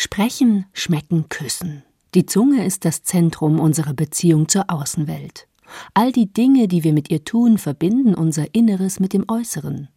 Sprechen, 0.00 0.64
schmecken, 0.72 1.28
küssen. 1.28 1.82
Die 2.14 2.24
Zunge 2.24 2.64
ist 2.64 2.84
das 2.84 3.02
Zentrum 3.02 3.58
unserer 3.58 3.94
Beziehung 3.94 4.46
zur 4.46 4.70
Außenwelt. 4.70 5.48
All 5.92 6.12
die 6.12 6.32
Dinge, 6.32 6.68
die 6.68 6.84
wir 6.84 6.92
mit 6.92 7.10
ihr 7.10 7.24
tun, 7.24 7.58
verbinden 7.58 8.14
unser 8.14 8.54
Inneres 8.54 9.00
mit 9.00 9.12
dem 9.12 9.24
Äußeren. 9.26 9.88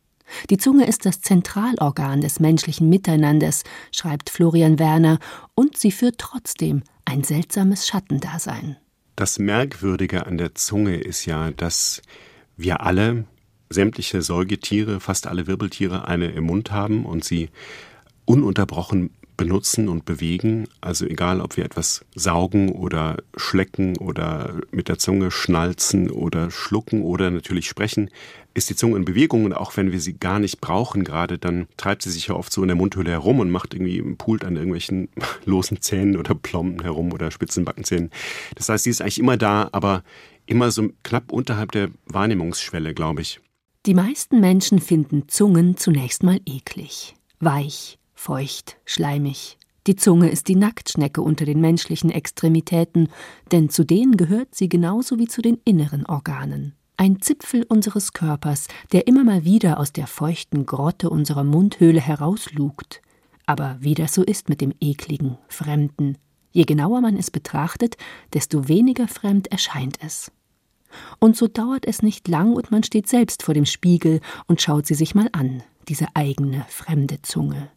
Die 0.49 0.57
Zunge 0.57 0.87
ist 0.87 1.05
das 1.05 1.21
Zentralorgan 1.21 2.19
des 2.19 2.39
menschlichen 2.39 2.89
Miteinanders, 2.89 3.63
schreibt 3.91 4.31
Florian 4.31 4.79
Werner, 4.79 5.19
und 5.53 5.77
sie 5.77 5.91
führt 5.91 6.17
trotzdem 6.17 6.81
ein 7.05 7.23
seltsames 7.23 7.87
Schattendasein. 7.87 8.77
Das 9.15 9.37
Merkwürdige 9.37 10.25
an 10.25 10.39
der 10.39 10.55
Zunge 10.55 10.95
ist 10.95 11.27
ja, 11.27 11.51
dass 11.51 12.01
wir 12.57 12.81
alle, 12.81 13.25
sämtliche 13.69 14.23
Säugetiere, 14.23 14.99
fast 14.99 15.27
alle 15.27 15.45
Wirbeltiere, 15.45 16.07
eine 16.07 16.31
im 16.31 16.45
Mund 16.45 16.71
haben 16.71 17.05
und 17.05 17.23
sie 17.23 17.51
ununterbrochen 18.25 19.11
benutzen 19.37 19.89
und 19.89 20.05
bewegen. 20.05 20.67
Also 20.81 21.05
egal, 21.05 21.41
ob 21.41 21.57
wir 21.57 21.65
etwas 21.65 22.05
saugen 22.15 22.69
oder 22.69 23.17
schlecken 23.35 23.97
oder 23.97 24.61
mit 24.71 24.87
der 24.87 24.97
Zunge 24.97 25.31
schnalzen 25.31 26.09
oder 26.09 26.51
schlucken 26.51 27.01
oder 27.03 27.31
natürlich 27.31 27.67
sprechen, 27.67 28.09
ist 28.53 28.69
die 28.69 28.75
Zunge 28.75 28.97
in 28.97 29.05
Bewegung 29.05 29.45
und 29.45 29.53
auch 29.53 29.77
wenn 29.77 29.91
wir 29.91 29.99
sie 29.99 30.13
gar 30.13 30.39
nicht 30.39 30.59
brauchen 30.61 31.03
gerade, 31.03 31.37
dann 31.37 31.67
treibt 31.77 32.01
sie 32.01 32.11
sich 32.11 32.27
ja 32.27 32.35
oft 32.35 32.51
so 32.51 32.61
in 32.61 32.67
der 32.67 32.75
Mundhöhle 32.75 33.11
herum 33.11 33.39
und 33.39 33.49
macht 33.49 33.73
irgendwie, 33.73 34.01
pult 34.15 34.43
an 34.43 34.55
irgendwelchen 34.55 35.09
losen 35.45 35.81
Zähnen 35.81 36.17
oder 36.17 36.35
Plomben 36.35 36.81
herum 36.81 37.13
oder 37.13 37.31
spitzen 37.31 37.65
Backenzähnen. 37.65 38.11
Das 38.55 38.69
heißt, 38.69 38.83
sie 38.83 38.89
ist 38.89 39.01
eigentlich 39.01 39.19
immer 39.19 39.37
da, 39.37 39.69
aber 39.71 40.03
immer 40.45 40.71
so 40.71 40.89
knapp 41.03 41.31
unterhalb 41.31 41.71
der 41.71 41.89
Wahrnehmungsschwelle, 42.05 42.93
glaube 42.93 43.21
ich. 43.21 43.39
Die 43.85 43.93
meisten 43.93 44.39
Menschen 44.39 44.79
finden 44.79 45.27
Zungen 45.27 45.77
zunächst 45.77 46.21
mal 46.21 46.39
eklig, 46.45 47.15
weich, 47.39 47.97
feucht, 48.21 48.77
schleimig. 48.85 49.57
Die 49.87 49.95
Zunge 49.95 50.29
ist 50.29 50.47
die 50.47 50.55
Nacktschnecke 50.55 51.21
unter 51.21 51.45
den 51.45 51.59
menschlichen 51.59 52.11
Extremitäten, 52.11 53.09
denn 53.51 53.69
zu 53.69 53.83
denen 53.83 54.15
gehört 54.15 54.53
sie 54.53 54.69
genauso 54.69 55.17
wie 55.17 55.27
zu 55.27 55.41
den 55.41 55.59
inneren 55.65 56.05
Organen 56.05 56.75
ein 57.01 57.19
Zipfel 57.19 57.65
unseres 57.67 58.13
Körpers, 58.13 58.67
der 58.91 59.07
immer 59.07 59.23
mal 59.23 59.43
wieder 59.43 59.79
aus 59.79 59.91
der 59.91 60.05
feuchten 60.05 60.67
Grotte 60.67 61.09
unserer 61.09 61.43
Mundhöhle 61.43 61.99
herauslugt. 61.99 63.01
Aber 63.47 63.77
wie 63.79 63.95
das 63.95 64.13
so 64.13 64.21
ist 64.21 64.49
mit 64.49 64.61
dem 64.61 64.71
ekligen, 64.79 65.39
fremden, 65.47 66.19
je 66.51 66.61
genauer 66.61 67.01
man 67.01 67.17
es 67.17 67.31
betrachtet, 67.31 67.97
desto 68.35 68.67
weniger 68.67 69.07
fremd 69.07 69.47
erscheint 69.51 69.97
es. 70.05 70.31
Und 71.17 71.35
so 71.35 71.47
dauert 71.47 71.87
es 71.87 72.03
nicht 72.03 72.27
lang 72.27 72.53
und 72.53 72.69
man 72.69 72.83
steht 72.83 73.07
selbst 73.07 73.41
vor 73.41 73.55
dem 73.55 73.65
Spiegel 73.65 74.19
und 74.45 74.61
schaut 74.61 74.85
sie 74.85 74.93
sich 74.93 75.15
mal 75.15 75.29
an, 75.31 75.63
diese 75.87 76.05
eigene 76.13 76.67
fremde 76.69 77.19
Zunge. 77.23 77.71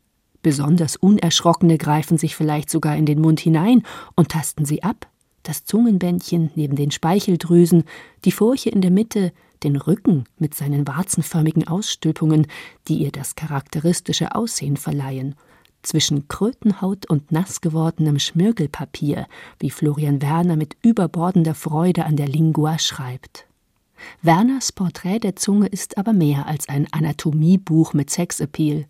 Besonders 0.44 0.96
Unerschrockene 0.96 1.78
greifen 1.78 2.18
sich 2.18 2.36
vielleicht 2.36 2.68
sogar 2.68 2.96
in 2.96 3.06
den 3.06 3.18
Mund 3.18 3.40
hinein 3.40 3.82
und 4.14 4.28
tasten 4.28 4.66
sie 4.66 4.82
ab, 4.82 5.08
das 5.42 5.64
Zungenbändchen 5.64 6.50
neben 6.54 6.76
den 6.76 6.90
Speicheldrüsen, 6.90 7.84
die 8.26 8.30
Furche 8.30 8.68
in 8.68 8.82
der 8.82 8.90
Mitte, 8.90 9.32
den 9.62 9.74
Rücken 9.74 10.24
mit 10.38 10.54
seinen 10.54 10.86
warzenförmigen 10.86 11.66
Ausstülpungen, 11.66 12.46
die 12.88 12.98
ihr 12.98 13.10
das 13.10 13.36
charakteristische 13.36 14.34
Aussehen 14.34 14.76
verleihen, 14.76 15.34
zwischen 15.82 16.28
Krötenhaut 16.28 17.08
und 17.08 17.32
nass 17.32 17.62
gewordenem 17.62 18.18
Schmirgelpapier, 18.18 19.26
wie 19.58 19.70
Florian 19.70 20.20
Werner 20.20 20.56
mit 20.56 20.76
überbordender 20.82 21.54
Freude 21.54 22.04
an 22.04 22.16
der 22.16 22.28
Lingua 22.28 22.78
schreibt. 22.78 23.46
Werners 24.20 24.72
Porträt 24.72 25.20
der 25.20 25.36
Zunge 25.36 25.68
ist 25.68 25.96
aber 25.96 26.12
mehr 26.12 26.46
als 26.46 26.68
ein 26.68 26.86
Anatomiebuch 26.92 27.94
mit 27.94 28.10
Sexappeal. 28.10 28.84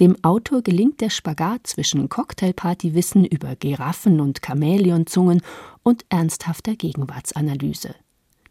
Dem 0.00 0.16
Autor 0.22 0.62
gelingt 0.62 1.00
der 1.00 1.10
Spagat 1.10 1.66
zwischen 1.66 2.08
Cocktailpartywissen 2.08 3.24
über 3.24 3.56
Giraffen 3.56 4.20
und 4.20 4.40
Chamäleonzungen 4.44 5.42
und 5.82 6.04
ernsthafter 6.08 6.76
Gegenwartsanalyse. 6.76 7.94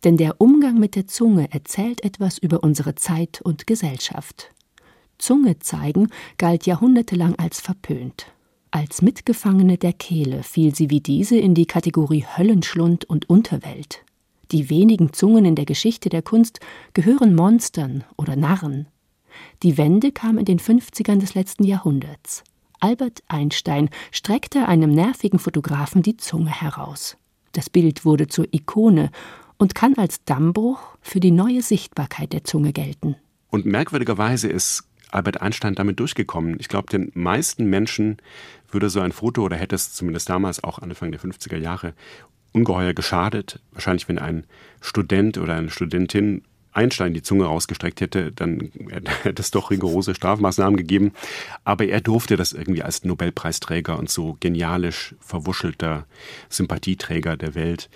Denn 0.03 0.18
der 0.18 0.41
Umgang 0.41 0.80
mit 0.80 0.95
der 0.95 1.07
Zunge 1.07 1.51
erzählt 1.51 2.03
etwas 2.03 2.38
über 2.38 2.64
unsere 2.64 2.95
Zeit 2.95 3.41
und 3.41 3.68
Gesellschaft. 3.68 4.51
Zunge 5.18 5.59
zeigen 5.59 6.09
galt 6.38 6.66
jahrhundertelang 6.66 7.36
als 7.36 7.61
verpönt. 7.61 8.28
Als 8.72 9.01
Mitgefangene 9.01 9.78
der 9.78 9.93
Kehle 9.93 10.43
fiel 10.43 10.74
sie 10.74 10.89
wie 10.89 10.99
diese 10.99 11.38
in 11.38 11.53
die 11.53 11.68
Kategorie 11.68 12.26
Höllenschlund 12.26 13.05
und 13.05 13.30
Unterwelt. 13.30 14.03
Die 14.51 14.70
wenigen 14.70 15.14
Zungen 15.14 15.45
in 15.45 15.55
der 15.55 15.66
Geschichte 15.66 16.09
der 16.09 16.22
Kunst 16.22 16.59
gehören 16.93 17.36
Monstern 17.36 18.03
oder 18.18 18.36
Narren. 18.36 18.88
Die 19.63 19.77
Wende 19.77 20.11
kam 20.11 20.38
in 20.38 20.45
den 20.45 20.59
50ern 20.59 21.19
des 21.19 21.36
letzten 21.36 21.63
Jahrhunderts. 21.63 22.43
Albert 22.79 23.23
Einstein 23.27 23.89
streckte 24.11 24.67
einem 24.67 24.91
nervigen 24.91 25.39
Fotografen 25.39 26.01
die 26.01 26.17
Zunge 26.17 26.51
heraus. 26.51 27.17
Das 27.53 27.69
Bild 27.69 28.03
wurde 28.03 28.27
zur 28.27 28.47
Ikone 28.51 29.09
und 29.57 29.75
kann 29.75 29.95
als 29.95 30.23
Dammbruch 30.25 30.79
für 31.01 31.19
die 31.19 31.31
neue 31.31 31.61
Sichtbarkeit 31.61 32.34
der 32.34 32.43
Zunge 32.43 32.73
gelten. 32.73 33.15
Und 33.49 33.65
merkwürdigerweise 33.65 34.49
ist 34.49 34.84
Albert 35.11 35.41
Einstein 35.41 35.75
damit 35.75 35.99
durchgekommen. 35.99 36.57
Ich 36.59 36.67
glaube, 36.67 36.88
den 36.89 37.11
meisten 37.13 37.65
Menschen 37.65 38.17
würde 38.69 38.89
so 38.89 38.99
ein 38.99 39.11
Foto 39.11 39.43
oder 39.43 39.55
hätte 39.55 39.75
es 39.75 39.93
zumindest 39.93 40.27
damals 40.29 40.63
auch 40.63 40.79
Anfang 40.79 41.11
der 41.11 41.21
50er 41.21 41.57
Jahre 41.57 41.93
ungeheuer 42.51 42.93
geschadet. 42.93 43.61
Wahrscheinlich, 43.71 44.07
wenn 44.09 44.19
ein 44.19 44.45
Student 44.81 45.38
oder 45.38 45.55
eine 45.55 45.69
Studentin 45.69 46.43
Einstein 46.74 47.13
die 47.13 47.21
Zunge 47.21 47.45
rausgestreckt 47.45 48.01
hätte, 48.01 48.32
dann 48.32 48.71
hätte 49.24 49.41
es 49.41 49.51
doch 49.51 49.71
rigorose 49.71 50.15
Strafmaßnahmen 50.15 50.78
gegeben. 50.78 51.13
Aber 51.63 51.86
er 51.86 52.01
durfte 52.01 52.36
das 52.36 52.53
irgendwie 52.53 52.84
als 52.84 53.03
Nobelpreisträger 53.03 53.97
und 53.97 54.09
so 54.09 54.38
genialisch 54.39 55.15
verwuschelter 55.19 56.05
Sympathieträger 56.49 57.38
der 57.38 57.55
Welt. 57.55 57.89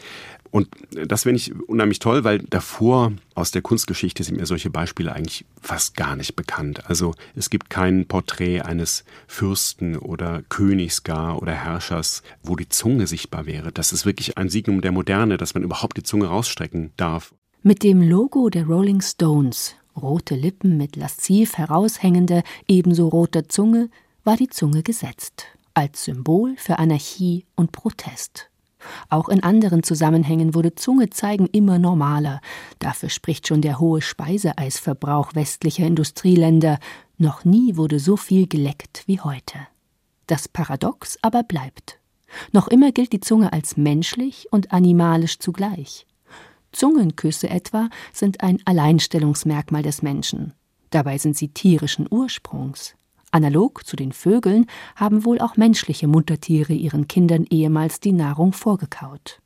Und 0.52 0.70
das 0.92 1.24
finde 1.24 1.38
ich 1.38 1.54
unheimlich 1.68 2.00
toll, 2.00 2.24
weil 2.24 2.40
davor 2.40 3.12
aus 3.36 3.52
der 3.52 3.62
Kunstgeschichte 3.62 4.24
sind 4.24 4.38
mir 4.38 4.46
solche 4.46 4.70
Beispiele 4.70 5.14
eigentlich 5.14 5.46
fast 5.62 5.96
gar 5.96 6.16
nicht 6.16 6.36
bekannt. 6.36 6.90
Also 6.90 7.14
es 7.36 7.50
gibt 7.50 7.70
kein 7.70 8.08
Porträt 8.08 8.62
eines 8.62 9.04
Fürsten 9.28 9.98
oder 9.98 10.44
Königs 10.50 11.04
gar 11.04 11.42
oder 11.42 11.52
Herrschers, 11.52 12.24
wo 12.44 12.56
die 12.56 12.70
Zunge 12.70 13.08
sichtbar 13.08 13.46
wäre. 13.46 13.72
Das 13.72 13.92
ist 13.92 14.06
wirklich 14.06 14.38
ein 14.38 14.50
Signum 14.50 14.82
der 14.82 14.92
Moderne, 14.92 15.38
dass 15.38 15.54
man 15.54 15.64
überhaupt 15.64 15.98
die 15.98 16.04
Zunge 16.04 16.28
rausstrecken 16.28 16.92
darf. 16.98 17.34
Mit 17.64 17.84
dem 17.84 18.02
Logo 18.02 18.50
der 18.50 18.66
Rolling 18.66 19.02
Stones, 19.02 19.76
rote 20.00 20.36
Lippen 20.36 20.78
mit 20.78 20.96
lasziv 20.96 21.58
heraushängender, 21.58 22.44
ebenso 22.68 23.08
roter 23.08 23.50
Zunge, 23.50 23.90
war 24.24 24.38
die 24.38 24.48
Zunge 24.48 24.84
gesetzt, 24.84 25.46
als 25.74 26.06
Symbol 26.06 26.56
für 26.58 26.78
Anarchie 26.78 27.46
und 27.56 27.72
Protest. 27.72 28.50
Auch 29.10 29.28
in 29.28 29.42
anderen 29.42 29.82
Zusammenhängen 29.82 30.54
wurde 30.54 30.76
Zunge 30.76 31.10
zeigen 31.10 31.48
immer 31.48 31.80
normaler. 31.80 32.42
Dafür 32.78 33.10
spricht 33.10 33.48
schon 33.48 33.62
der 33.62 33.80
hohe 33.80 34.02
Speiseeisverbrauch 34.02 35.34
westlicher 35.34 35.86
Industrieländer. 35.86 36.78
Noch 37.18 37.44
nie 37.44 37.76
wurde 37.76 38.00
so 38.00 38.18
viel 38.18 38.48
geleckt 38.48 39.04
wie 39.08 39.20
heute. 39.20 39.58
Das 40.28 40.48
Paradox 40.48 41.18
aber 41.24 41.42
bleibt. 41.42 42.00
Noch 42.52 42.68
immer 42.68 42.92
gilt 42.92 43.14
die 43.14 43.20
Zunge 43.20 43.52
als 43.52 43.78
menschlich 43.78 44.48
und 44.52 44.72
animalisch 44.72 45.40
zugleich. 45.40 46.07
Zungenküsse 46.78 47.50
etwa 47.50 47.90
sind 48.14 48.42
ein 48.42 48.60
Alleinstellungsmerkmal 48.66 49.82
des 49.82 50.04
Menschen. 50.04 50.54
Dabei 50.92 51.18
sind 51.18 51.36
sie 51.36 51.48
tierischen 51.48 52.06
Ursprungs. 52.08 52.96
Analog 53.32 53.84
zu 53.84 53.96
den 53.96 54.12
Vögeln 54.12 54.68
haben 54.96 55.26
wohl 55.26 55.40
auch 55.40 55.58
menschliche 55.58 56.08
Muttertiere 56.08 56.74
ihren 56.74 57.08
Kindern 57.08 57.48
ehemals 57.50 58.00
die 58.00 58.12
Nahrung 58.12 58.54
vorgekaut. 58.54 59.42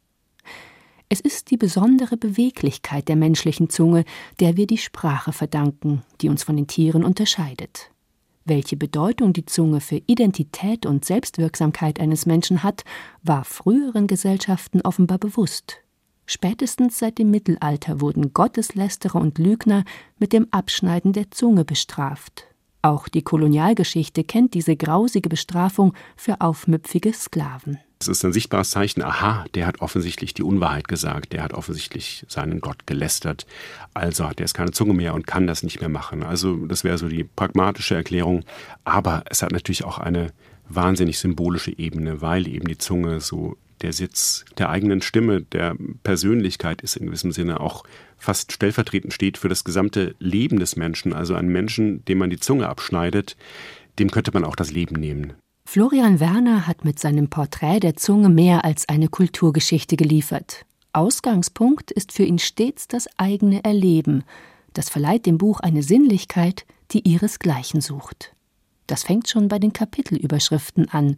Es 1.07 1.21
ist 1.21 1.51
die 1.51 1.57
besondere 1.57 2.17
Beweglichkeit 2.17 3.07
der 3.07 3.15
menschlichen 3.15 3.69
Zunge, 3.69 4.03
der 4.41 4.57
wir 4.57 4.67
die 4.67 4.77
Sprache 4.77 5.32
verdanken, 5.32 6.03
die 6.19 6.27
uns 6.27 6.43
von 6.43 6.57
den 6.57 6.67
Tieren 6.67 7.05
unterscheidet. 7.05 7.91
Welche 8.43 8.75
Bedeutung 8.75 9.32
die 9.32 9.45
Zunge 9.45 9.79
für 9.79 10.01
Identität 10.05 10.86
und 10.86 11.05
Selbstwirksamkeit 11.05 12.01
eines 12.01 12.25
Menschen 12.25 12.61
hat, 12.61 12.84
war 13.23 13.45
früheren 13.45 14.07
Gesellschaften 14.07 14.82
offenbar 14.82 15.17
bewusst. 15.17 15.77
Spätestens 16.34 16.97
seit 16.97 17.17
dem 17.17 17.29
Mittelalter 17.29 17.99
wurden 17.99 18.32
Gotteslästerer 18.32 19.19
und 19.19 19.38
Lügner 19.38 19.84
mit 20.17 20.32
dem 20.32 20.47
Abschneiden 20.51 21.11
der 21.11 21.29
Zunge 21.29 21.65
bestraft. 21.65 22.45
Auch 22.82 23.09
die 23.09 23.21
Kolonialgeschichte 23.21 24.23
kennt 24.23 24.53
diese 24.53 24.77
grausige 24.77 25.27
Bestrafung 25.27 25.93
für 26.15 26.39
aufmüpfige 26.39 27.11
Sklaven. 27.11 27.79
Es 27.99 28.07
ist 28.07 28.23
ein 28.23 28.32
sichtbares 28.32 28.69
Zeichen, 28.69 29.01
aha, 29.01 29.43
der 29.55 29.67
hat 29.67 29.82
offensichtlich 29.82 30.34
die 30.34 30.43
Unwahrheit 30.43 30.88
gesagt, 30.88 31.34
der 31.34 31.43
hat 31.43 31.53
offensichtlich 31.53 32.25
seinen 32.29 32.61
Gott 32.61 32.88
gelästert, 32.88 33.45
also 33.93 34.23
hat 34.29 34.39
er 34.39 34.45
jetzt 34.45 34.53
keine 34.53 34.71
Zunge 34.71 34.93
mehr 34.93 35.13
und 35.13 35.27
kann 35.27 35.47
das 35.47 35.63
nicht 35.63 35.82
mehr 35.82 35.89
machen. 35.89 36.23
Also 36.23 36.65
das 36.65 36.86
wäre 36.86 36.97
so 36.97 37.09
die 37.09 37.25
pragmatische 37.25 37.95
Erklärung, 37.95 38.45
aber 38.86 39.25
es 39.29 39.41
hat 39.41 39.51
natürlich 39.51 39.84
auch 39.84 39.97
eine 39.97 40.32
wahnsinnig 40.69 41.19
symbolische 41.19 41.77
Ebene, 41.77 42.21
weil 42.21 42.47
eben 42.47 42.69
die 42.69 42.77
Zunge 42.77 43.19
so 43.19 43.57
der 43.82 43.93
Sitz 43.93 44.45
der 44.57 44.69
eigenen 44.69 45.01
Stimme, 45.01 45.41
der 45.41 45.75
Persönlichkeit 46.03 46.82
ist 46.82 46.95
in 46.95 47.07
gewissem 47.07 47.32
Sinne 47.32 47.59
auch 47.59 47.84
fast 48.17 48.51
stellvertretend 48.51 49.13
steht 49.13 49.38
für 49.38 49.49
das 49.49 49.63
gesamte 49.63 50.15
Leben 50.19 50.59
des 50.59 50.75
Menschen. 50.75 51.13
Also 51.13 51.36
einen 51.36 51.49
Menschen, 51.49 52.05
dem 52.05 52.19
man 52.19 52.29
die 52.29 52.39
Zunge 52.39 52.69
abschneidet, 52.69 53.36
dem 53.99 54.11
könnte 54.11 54.32
man 54.32 54.45
auch 54.45 54.55
das 54.55 54.71
Leben 54.71 54.95
nehmen. 54.95 55.34
Florian 55.65 56.19
Werner 56.19 56.67
hat 56.67 56.86
mit 56.86 56.99
seinem 56.99 57.29
Porträt 57.29 57.79
der 57.79 57.95
Zunge 57.95 58.29
mehr 58.29 58.65
als 58.65 58.89
eine 58.89 59.07
Kulturgeschichte 59.07 59.95
geliefert. 59.95 60.65
Ausgangspunkt 60.93 61.91
ist 61.91 62.11
für 62.11 62.23
ihn 62.23 62.39
stets 62.39 62.88
das 62.88 63.07
eigene 63.17 63.63
Erleben. 63.63 64.23
Das 64.73 64.89
verleiht 64.89 65.25
dem 65.25 65.38
Buch 65.38 65.59
eine 65.61 65.84
Sinnlichkeit, 65.84 66.65
die 66.91 67.07
ihresgleichen 67.07 67.82
sucht. 67.82 68.36
Das 68.88 69.03
fängt 69.03 69.29
schon 69.29 69.47
bei 69.47 69.59
den 69.59 69.71
Kapitelüberschriften 69.71 70.89
an. 70.89 71.17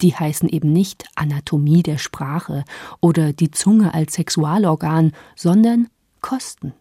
Die 0.00 0.14
heißen 0.14 0.48
eben 0.48 0.72
nicht 0.72 1.04
Anatomie 1.14 1.82
der 1.82 1.98
Sprache 1.98 2.64
oder 3.00 3.32
die 3.32 3.50
Zunge 3.50 3.94
als 3.94 4.14
Sexualorgan, 4.14 5.12
sondern 5.34 5.88
kosten, 6.20 6.72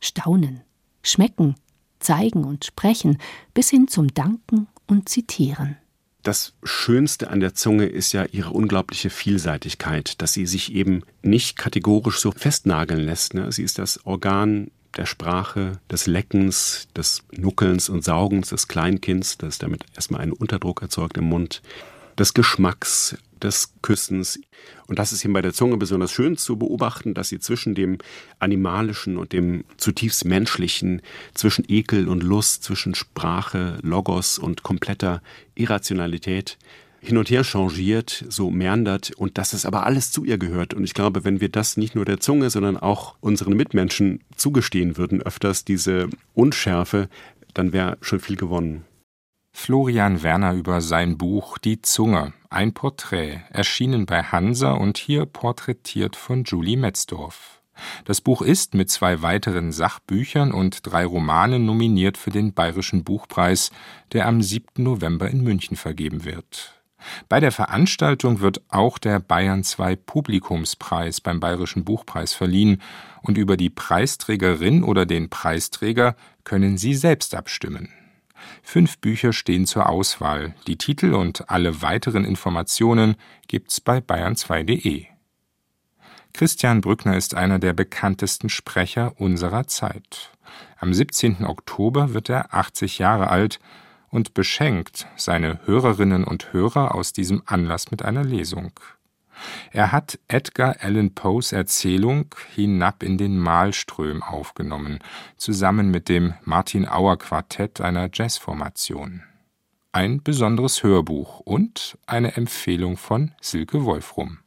staunen, 0.00 0.62
schmecken, 1.02 1.54
zeigen 2.00 2.44
und 2.44 2.64
sprechen, 2.64 3.18
bis 3.54 3.70
hin 3.70 3.88
zum 3.88 4.12
Danken 4.14 4.68
und 4.86 5.08
Zitieren. 5.08 5.76
Das 6.22 6.54
Schönste 6.62 7.30
an 7.30 7.40
der 7.40 7.54
Zunge 7.54 7.86
ist 7.86 8.12
ja 8.12 8.24
ihre 8.30 8.50
unglaubliche 8.50 9.10
Vielseitigkeit, 9.10 10.22
dass 10.22 10.32
sie 10.32 10.46
sich 10.46 10.72
eben 10.72 11.02
nicht 11.22 11.56
kategorisch 11.56 12.20
so 12.20 12.30
festnageln 12.30 13.00
lässt. 13.00 13.34
Ne? 13.34 13.50
Sie 13.50 13.64
ist 13.64 13.78
das 13.78 14.06
Organ 14.06 14.70
der 14.96 15.06
Sprache, 15.06 15.80
des 15.90 16.06
Leckens, 16.06 16.86
des 16.94 17.24
Nuckelns 17.32 17.88
und 17.88 18.04
Saugens 18.04 18.50
des 18.50 18.68
Kleinkinds, 18.68 19.38
das 19.38 19.58
damit 19.58 19.84
erstmal 19.94 20.20
einen 20.20 20.32
Unterdruck 20.32 20.82
erzeugt 20.82 21.16
im 21.16 21.24
Mund, 21.24 21.62
des 22.18 22.34
Geschmacks, 22.34 23.16
des 23.42 23.72
Küssens. 23.82 24.40
Und 24.86 24.98
das 24.98 25.12
ist 25.12 25.24
eben 25.24 25.32
bei 25.32 25.42
der 25.42 25.52
Zunge 25.52 25.76
besonders 25.76 26.12
schön 26.12 26.36
zu 26.36 26.56
beobachten, 26.56 27.14
dass 27.14 27.28
sie 27.28 27.40
zwischen 27.40 27.74
dem 27.74 27.98
Animalischen 28.38 29.16
und 29.18 29.32
dem 29.32 29.64
zutiefst 29.76 30.24
Menschlichen, 30.24 31.02
zwischen 31.34 31.64
Ekel 31.68 32.08
und 32.08 32.22
Lust, 32.22 32.64
zwischen 32.64 32.94
Sprache, 32.94 33.78
Logos 33.82 34.38
und 34.38 34.62
kompletter 34.62 35.22
Irrationalität 35.54 36.58
hin 37.04 37.18
und 37.18 37.30
her 37.30 37.42
changiert, 37.42 38.24
so 38.28 38.50
meandert 38.50 39.10
und 39.16 39.36
dass 39.36 39.54
es 39.54 39.66
aber 39.66 39.84
alles 39.84 40.12
zu 40.12 40.24
ihr 40.24 40.38
gehört. 40.38 40.72
Und 40.72 40.84
ich 40.84 40.94
glaube, 40.94 41.24
wenn 41.24 41.40
wir 41.40 41.48
das 41.48 41.76
nicht 41.76 41.96
nur 41.96 42.04
der 42.04 42.20
Zunge, 42.20 42.48
sondern 42.48 42.76
auch 42.76 43.16
unseren 43.20 43.54
Mitmenschen 43.54 44.20
zugestehen 44.36 44.96
würden, 44.96 45.20
öfters 45.20 45.64
diese 45.64 46.08
Unschärfe, 46.34 47.08
dann 47.54 47.72
wäre 47.72 47.98
schon 48.02 48.20
viel 48.20 48.36
gewonnen. 48.36 48.84
Florian 49.52 50.22
Werner 50.22 50.54
über 50.54 50.80
sein 50.80 51.18
Buch 51.18 51.58
Die 51.58 51.80
Zunge, 51.82 52.32
ein 52.50 52.72
Porträt, 52.72 53.42
erschienen 53.50 54.06
bei 54.06 54.22
Hansa 54.22 54.72
und 54.72 54.98
hier 54.98 55.26
porträtiert 55.26 56.16
von 56.16 56.44
Julie 56.44 56.76
Metzdorf. 56.76 57.60
Das 58.04 58.20
Buch 58.20 58.42
ist 58.42 58.74
mit 58.74 58.90
zwei 58.90 59.22
weiteren 59.22 59.70
Sachbüchern 59.70 60.52
und 60.52 60.80
drei 60.82 61.04
Romanen 61.04 61.64
nominiert 61.64 62.18
für 62.18 62.30
den 62.30 62.54
Bayerischen 62.54 63.04
Buchpreis, 63.04 63.70
der 64.12 64.26
am 64.26 64.42
7. 64.42 64.82
November 64.82 65.30
in 65.30 65.42
München 65.42 65.76
vergeben 65.76 66.24
wird. 66.24 66.82
Bei 67.28 67.40
der 67.40 67.52
Veranstaltung 67.52 68.40
wird 68.40 68.62
auch 68.68 68.98
der 68.98 69.20
Bayern 69.20 69.64
2 69.64 69.96
Publikumspreis 69.96 71.20
beim 71.20 71.40
Bayerischen 71.40 71.84
Buchpreis 71.84 72.32
verliehen 72.32 72.80
und 73.22 73.38
über 73.38 73.56
die 73.56 73.70
Preisträgerin 73.70 74.82
oder 74.84 75.04
den 75.04 75.28
Preisträger 75.28 76.16
können 76.44 76.78
Sie 76.78 76.94
selbst 76.94 77.34
abstimmen. 77.34 77.88
Fünf 78.62 78.98
Bücher 78.98 79.32
stehen 79.32 79.66
zur 79.66 79.88
Auswahl. 79.88 80.54
Die 80.66 80.78
Titel 80.78 81.14
und 81.14 81.50
alle 81.50 81.82
weiteren 81.82 82.24
Informationen 82.24 83.16
gibt's 83.48 83.80
bei 83.80 83.98
bayern2.de. 83.98 85.06
Christian 86.32 86.80
Brückner 86.80 87.16
ist 87.16 87.34
einer 87.34 87.58
der 87.58 87.74
bekanntesten 87.74 88.48
Sprecher 88.48 89.12
unserer 89.18 89.66
Zeit. 89.66 90.30
Am 90.78 90.94
17. 90.94 91.44
Oktober 91.44 92.14
wird 92.14 92.28
er 92.30 92.54
80 92.54 92.98
Jahre 92.98 93.28
alt 93.28 93.60
und 94.08 94.34
beschenkt 94.34 95.06
seine 95.16 95.60
Hörerinnen 95.64 96.24
und 96.24 96.52
Hörer 96.52 96.94
aus 96.94 97.12
diesem 97.12 97.42
Anlass 97.46 97.90
mit 97.90 98.02
einer 98.02 98.24
Lesung. 98.24 98.72
Er 99.70 99.92
hat 99.92 100.18
Edgar 100.28 100.76
Allan 100.80 101.14
Poes 101.14 101.52
Erzählung 101.52 102.34
Hinab 102.54 103.02
in 103.02 103.18
den 103.18 103.38
Malström 103.38 104.22
aufgenommen, 104.22 104.98
zusammen 105.36 105.90
mit 105.90 106.08
dem 106.08 106.34
Martin 106.44 106.88
Auer 106.88 107.18
Quartett 107.18 107.80
einer 107.80 108.10
Jazzformation. 108.12 109.22
Ein 109.92 110.22
besonderes 110.22 110.82
Hörbuch 110.82 111.40
und 111.40 111.98
eine 112.06 112.36
Empfehlung 112.36 112.96
von 112.96 113.32
Silke 113.40 113.84
Wolfrum. 113.84 114.38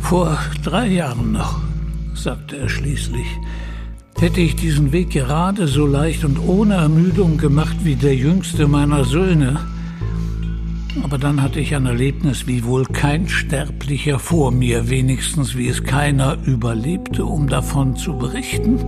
Vor 0.00 0.38
drei 0.64 0.86
Jahren 0.86 1.32
noch, 1.32 1.60
sagte 2.14 2.56
er 2.56 2.68
schließlich, 2.68 3.26
Hätte 4.20 4.40
ich 4.40 4.56
diesen 4.56 4.90
Weg 4.90 5.10
gerade 5.10 5.68
so 5.68 5.86
leicht 5.86 6.24
und 6.24 6.40
ohne 6.40 6.74
Ermüdung 6.74 7.38
gemacht 7.38 7.76
wie 7.84 7.94
der 7.94 8.16
jüngste 8.16 8.66
meiner 8.66 9.04
Söhne, 9.04 9.60
aber 11.04 11.18
dann 11.18 11.40
hatte 11.40 11.60
ich 11.60 11.76
ein 11.76 11.86
Erlebnis, 11.86 12.48
wie 12.48 12.64
wohl 12.64 12.84
kein 12.84 13.28
Sterblicher 13.28 14.18
vor 14.18 14.50
mir, 14.50 14.90
wenigstens 14.90 15.56
wie 15.56 15.68
es 15.68 15.84
keiner 15.84 16.36
überlebte, 16.44 17.24
um 17.24 17.48
davon 17.48 17.94
zu 17.94 18.18
berichten. 18.18 18.78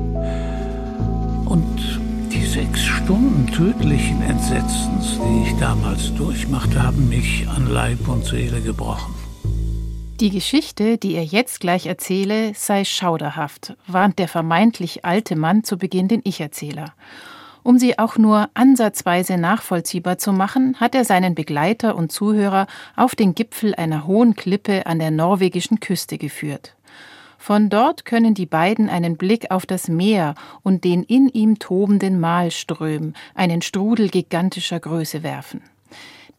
Und 1.47 2.01
die 2.33 2.45
sechs 2.45 2.81
Stunden 2.85 3.47
tödlichen 3.53 4.23
Entsetzens, 4.23 5.21
die 5.21 5.49
ich 5.49 5.57
damals 5.59 6.13
durchmachte, 6.17 6.83
haben 6.83 7.09
mich 7.09 7.47
an 7.49 7.71
Leib 7.73 8.09
und 8.09 8.25
Seele 8.25 8.61
gebrochen. 8.61 9.20
Die 10.21 10.29
Geschichte, 10.29 10.99
die 10.99 11.15
er 11.15 11.25
jetzt 11.25 11.61
gleich 11.61 11.87
erzähle, 11.87 12.53
sei 12.55 12.85
schauderhaft, 12.85 13.75
warnt 13.87 14.19
der 14.19 14.29
vermeintlich 14.29 15.03
alte 15.03 15.35
Mann 15.35 15.65
zu 15.65 15.79
Beginn 15.79 16.09
den 16.09 16.21
Ich-Erzähler. 16.25 16.93
Um 17.63 17.79
sie 17.79 17.99
auch 17.99 18.19
nur 18.19 18.51
ansatzweise 18.53 19.39
nachvollziehbar 19.39 20.19
zu 20.19 20.35
machen, 20.35 20.77
hat 20.79 20.95
er 20.95 21.07
seinen 21.07 21.35
Begleiter 21.35 21.97
und 21.97 22.13
Zuhörer 22.13 22.67
auf 22.97 23.15
den 23.15 23.35
Gipfel 23.35 23.75
einer 23.75 24.07
hohen 24.07 24.37
Klippe 24.37 24.85
an 24.85 24.99
der 24.99 25.11
norwegischen 25.11 25.81
Küste 25.81 26.19
geführt. 26.19 26.77
Von 27.39 27.71
dort 27.71 28.05
können 28.05 28.35
die 28.35 28.45
beiden 28.45 28.91
einen 28.91 29.17
Blick 29.17 29.51
auf 29.51 29.65
das 29.65 29.89
Meer 29.89 30.35
und 30.63 30.85
den 30.85 31.03
in 31.03 31.31
ihm 31.31 31.59
tobenden 31.59 32.21
Malström, 32.21 33.15
einen 33.35 33.63
Strudel 33.63 34.11
gigantischer 34.11 34.81
Größe 34.81 35.23
werfen. 35.23 35.63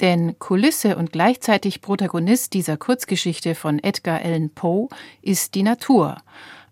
Denn 0.02 0.40
Kulisse 0.40 0.96
und 0.96 1.12
gleichzeitig 1.12 1.82
Protagonist 1.82 2.54
dieser 2.54 2.76
Kurzgeschichte 2.76 3.54
von 3.54 3.78
Edgar 3.78 4.22
Allan 4.22 4.50
Poe 4.50 4.88
ist 5.22 5.54
die 5.54 5.64
Natur. 5.64 6.18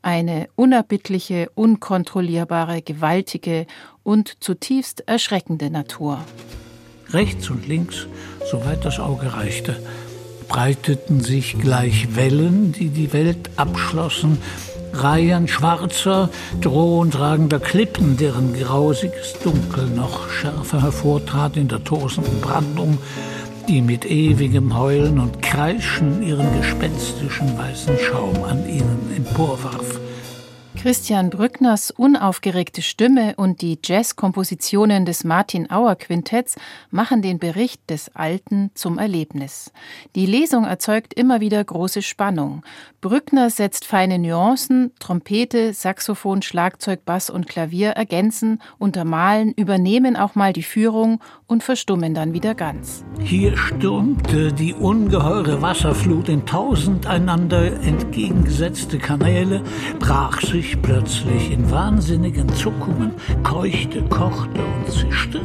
Eine 0.02 0.50
unerbittliche, 0.56 1.52
unkontrollierbare, 1.54 2.82
gewaltige 2.82 3.68
und 4.02 4.44
zutiefst 4.44 5.08
erschreckende 5.08 5.70
Natur. 5.70 6.26
Rechts 7.12 7.50
und 7.50 7.68
links, 7.68 8.08
soweit 8.50 8.84
das 8.84 9.00
Auge 9.00 9.34
reichte, 9.34 9.82
breiteten 10.48 11.22
sich 11.22 11.60
gleich 11.60 12.16
Wellen, 12.16 12.72
die 12.72 12.90
die 12.90 13.14
Welt 13.14 13.52
abschlossen, 13.58 14.40
Reihen 14.94 15.48
schwarzer, 15.48 16.30
drohentragender 16.62 17.60
Klippen, 17.60 18.18
deren 18.18 18.54
grausiges 18.54 19.34
Dunkel 19.44 19.88
noch 19.88 20.30
schärfer 20.30 20.82
hervortrat 20.82 21.58
in 21.58 21.68
der 21.68 21.84
tosenden 21.84 22.42
Brandung, 22.42 22.98
die 23.68 23.82
mit 23.82 24.06
ewigem 24.06 24.78
Heulen 24.78 25.20
und 25.20 25.42
Kreischen 25.42 26.24
ihren 26.24 26.48
gespenstischen 26.60 27.58
weißen 27.58 27.98
Schaum 28.00 28.44
an 28.44 28.68
ihnen 28.68 29.14
emporwarf. 29.16 30.00
Christian 30.82 31.30
Brückners 31.30 31.92
unaufgeregte 31.92 32.82
Stimme 32.82 33.34
und 33.36 33.62
die 33.62 33.78
Jazzkompositionen 33.84 35.04
des 35.04 35.26
Martin 35.26 35.70
Auer 35.70 35.98
Quintetts 35.98 36.56
machen 36.90 37.22
den 37.22 37.38
Bericht 37.38 37.90
des 37.90 38.16
Alten 38.16 38.72
zum 38.76 38.98
Erlebnis. 38.98 39.74
Die 40.16 40.26
Lesung 40.26 40.64
erzeugt 40.64 41.14
immer 41.14 41.42
wieder 41.42 41.62
große 41.62 42.02
Spannung. 42.02 42.64
Brückner 43.02 43.50
setzt 43.50 43.84
feine 43.84 44.20
Nuancen, 44.20 44.94
Trompete, 45.00 45.74
Saxophon, 45.74 46.42
Schlagzeug, 46.42 47.04
Bass 47.04 47.30
und 47.30 47.50
Klavier 47.50 47.90
ergänzen, 47.90 48.62
untermalen, 48.78 49.52
übernehmen 49.52 50.16
auch 50.16 50.36
mal 50.36 50.54
die 50.54 50.64
Führung 50.64 51.22
und 51.50 51.64
verstummen 51.64 52.14
dann 52.14 52.34
wieder 52.34 52.54
ganz. 52.54 53.04
Hier 53.22 53.58
stürmte 53.58 54.54
die 54.54 54.74
ungeheure 54.74 55.62
Wasserflut 55.62 56.30
in 56.30 56.46
tausend 56.46 57.08
einander 57.08 57.82
entgegengesetzte 57.82 59.00
Kanäle, 59.00 59.64
brach 60.00 60.40
sich 60.42 60.80
plötzlich 60.82 61.52
in 61.52 61.70
wahnsinnigen 61.72 62.48
Zuckungen, 62.50 63.12
keuchte, 63.44 64.04
kochte 64.04 64.62
und 64.62 64.92
zischte, 64.92 65.42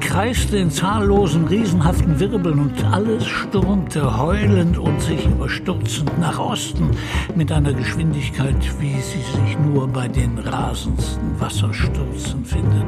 kreiste 0.00 0.58
in 0.58 0.70
zahllosen, 0.70 1.48
riesenhaften 1.48 2.20
Wirbeln 2.20 2.60
und 2.60 2.84
alles 2.84 3.26
stürmte 3.26 4.18
heulend 4.18 4.78
und 4.78 5.02
sich 5.02 5.26
überstürzend 5.26 6.18
nach 6.20 6.38
Osten 6.38 6.90
mit 7.34 7.50
einer 7.50 7.72
Geschwindigkeit, 7.72 8.80
wie 8.80 9.00
sie 9.00 9.18
sich 9.18 9.58
nur 9.58 9.88
bei 9.88 10.06
den 10.06 10.38
rasendsten 10.38 11.40
Wasserstürzen 11.40 12.44
findet. 12.44 12.86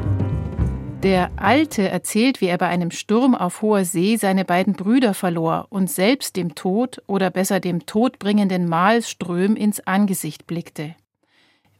Der 1.03 1.31
Alte 1.37 1.87
erzählt, 1.87 2.41
wie 2.41 2.47
er 2.47 2.57
bei 2.57 2.67
einem 2.67 2.91
Sturm 2.91 3.33
auf 3.33 3.61
hoher 3.61 3.85
See 3.85 4.17
seine 4.17 4.43
beiden 4.43 4.73
Brüder 4.73 5.13
verlor 5.13 5.67
und 5.69 5.89
selbst 5.89 6.35
dem 6.35 6.55
Tod 6.55 7.01
oder 7.07 7.29
besser 7.29 7.61
dem 7.61 7.85
todbringenden 7.85 8.67
Mahlström 8.67 9.55
ins 9.55 9.79
Angesicht 9.79 10.45
blickte. 10.45 10.95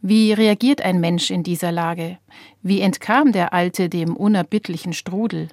Wie 0.02 0.32
reagiert 0.32 0.82
ein 0.82 1.02
Mensch 1.02 1.32
in 1.32 1.44
dieser 1.44 1.74
Lage? 1.74 2.18
Wie 2.62 2.80
entkam 2.80 3.34
der 3.34 3.52
Alte 3.52 3.90
dem 3.90 4.16
unerbittlichen 4.16 4.94
Strudel? 4.94 5.50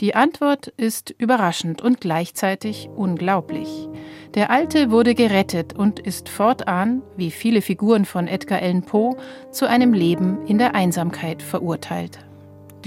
Die 0.00 0.16
Antwort 0.16 0.66
ist 0.76 1.14
überraschend 1.18 1.80
und 1.80 2.00
gleichzeitig 2.00 2.88
unglaublich. 2.96 3.88
Der 4.34 4.50
Alte 4.50 4.90
wurde 4.90 5.14
gerettet 5.14 5.72
und 5.72 6.00
ist 6.00 6.28
fortan, 6.28 7.02
wie 7.16 7.30
viele 7.30 7.62
Figuren 7.62 8.04
von 8.04 8.26
Edgar 8.26 8.60
Allan 8.60 8.82
Poe, 8.82 9.16
zu 9.52 9.68
einem 9.68 9.92
Leben 9.92 10.44
in 10.46 10.58
der 10.58 10.74
Einsamkeit 10.74 11.42
verurteilt. 11.42 12.27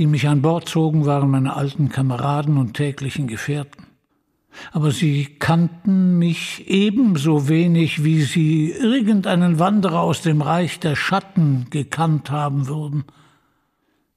Die 0.01 0.07
mich 0.07 0.27
an 0.27 0.41
Bord 0.41 0.67
zogen, 0.67 1.05
waren 1.05 1.29
meine 1.29 1.55
alten 1.55 1.87
Kameraden 1.87 2.57
und 2.57 2.73
täglichen 2.73 3.27
Gefährten 3.27 3.85
aber 4.71 4.91
sie 4.91 5.25
kannten 5.39 6.17
mich 6.17 6.67
ebenso 6.67 7.47
wenig, 7.47 8.03
wie 8.03 8.21
sie 8.21 8.71
irgendeinen 8.71 9.59
Wanderer 9.59 10.01
aus 10.01 10.21
dem 10.21 10.41
Reich 10.41 10.79
der 10.79 10.95
Schatten 10.95 11.67
gekannt 11.69 12.31
haben 12.31 12.67
würden. 12.67 13.05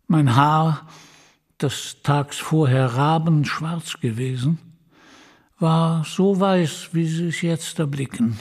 Mein 0.07 0.37
Haar, 0.37 0.87
das 1.59 1.99
tags 2.03 2.39
vorher 2.39 2.87
rabenschwarz 2.87 4.01
gewesen, 4.01 4.59
war 5.59 6.05
so 6.05 6.39
weiß, 6.39 6.91
wie 6.93 7.07
sie 7.07 7.28
es 7.28 7.43
jetzt 7.43 7.78
erblicken. 7.78 8.39